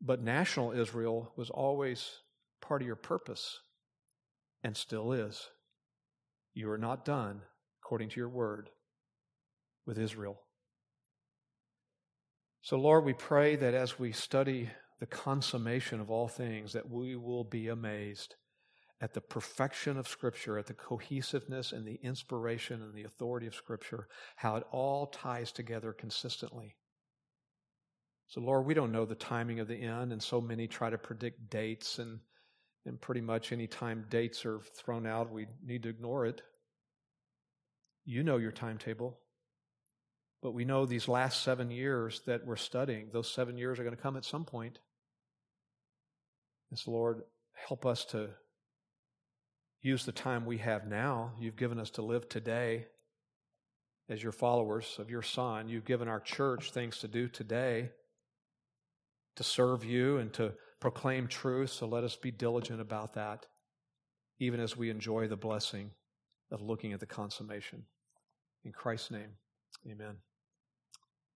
But 0.00 0.20
national 0.20 0.72
Israel 0.72 1.32
was 1.36 1.50
always 1.50 2.10
part 2.60 2.82
of 2.82 2.86
your 2.86 2.96
purpose 2.96 3.60
and 4.64 4.76
still 4.76 5.12
is. 5.12 5.48
You 6.52 6.68
are 6.72 6.78
not 6.78 7.04
done 7.04 7.42
according 7.80 8.08
to 8.10 8.16
your 8.16 8.28
word 8.28 8.70
with 9.86 9.98
Israel. 9.98 10.40
So, 12.62 12.76
Lord, 12.76 13.04
we 13.04 13.12
pray 13.12 13.54
that 13.54 13.72
as 13.72 14.00
we 14.00 14.10
study 14.10 14.68
the 14.98 15.06
consummation 15.06 16.00
of 16.00 16.10
all 16.10 16.26
things, 16.26 16.72
that 16.72 16.90
we 16.90 17.14
will 17.14 17.44
be 17.44 17.68
amazed 17.68 18.34
at 19.02 19.14
the 19.14 19.20
perfection 19.20 19.98
of 19.98 20.06
Scripture, 20.06 20.58
at 20.58 20.66
the 20.66 20.74
cohesiveness 20.74 21.72
and 21.72 21.84
the 21.84 21.98
inspiration 22.04 22.80
and 22.80 22.94
the 22.94 23.02
authority 23.02 23.48
of 23.48 23.54
Scripture, 23.54 24.06
how 24.36 24.54
it 24.54 24.64
all 24.70 25.08
ties 25.08 25.50
together 25.50 25.92
consistently. 25.92 26.76
So, 28.28 28.40
Lord, 28.40 28.64
we 28.64 28.74
don't 28.74 28.92
know 28.92 29.04
the 29.04 29.16
timing 29.16 29.58
of 29.58 29.66
the 29.66 29.74
end, 29.76 30.12
and 30.12 30.22
so 30.22 30.40
many 30.40 30.68
try 30.68 30.88
to 30.88 30.98
predict 30.98 31.50
dates, 31.50 31.98
and, 31.98 32.20
and 32.86 32.98
pretty 33.00 33.20
much 33.20 33.50
any 33.50 33.66
time 33.66 34.06
dates 34.08 34.46
are 34.46 34.60
thrown 34.76 35.04
out, 35.04 35.32
we 35.32 35.46
need 35.66 35.82
to 35.82 35.88
ignore 35.88 36.24
it. 36.24 36.40
You 38.04 38.22
know 38.22 38.36
your 38.36 38.52
timetable. 38.52 39.18
But 40.42 40.54
we 40.54 40.64
know 40.64 40.86
these 40.86 41.08
last 41.08 41.42
seven 41.42 41.72
years 41.72 42.22
that 42.26 42.46
we're 42.46 42.56
studying, 42.56 43.08
those 43.12 43.30
seven 43.30 43.58
years 43.58 43.80
are 43.80 43.84
going 43.84 43.96
to 43.96 44.02
come 44.02 44.16
at 44.16 44.24
some 44.24 44.44
point. 44.44 44.78
Yes, 46.70 46.86
Lord, 46.86 47.22
help 47.68 47.84
us 47.84 48.04
to 48.06 48.30
use 49.82 50.04
the 50.04 50.12
time 50.12 50.46
we 50.46 50.58
have 50.58 50.86
now. 50.86 51.32
You've 51.38 51.56
given 51.56 51.78
us 51.78 51.90
to 51.90 52.02
live 52.02 52.28
today 52.28 52.86
as 54.08 54.22
your 54.22 54.32
followers 54.32 54.96
of 54.98 55.10
your 55.10 55.22
Son. 55.22 55.68
You've 55.68 55.84
given 55.84 56.08
our 56.08 56.20
church 56.20 56.70
things 56.70 56.98
to 56.98 57.08
do 57.08 57.28
today 57.28 57.90
to 59.36 59.42
serve 59.42 59.84
you 59.84 60.18
and 60.18 60.32
to 60.34 60.52
proclaim 60.80 61.26
truth. 61.26 61.70
So 61.70 61.86
let 61.86 62.04
us 62.04 62.16
be 62.16 62.30
diligent 62.30 62.80
about 62.80 63.14
that, 63.14 63.46
even 64.38 64.60
as 64.60 64.76
we 64.76 64.90
enjoy 64.90 65.28
the 65.28 65.36
blessing 65.36 65.90
of 66.50 66.60
looking 66.60 66.92
at 66.92 67.00
the 67.00 67.06
consummation. 67.06 67.84
In 68.64 68.72
Christ's 68.72 69.10
name, 69.10 69.30
amen. 69.90 70.16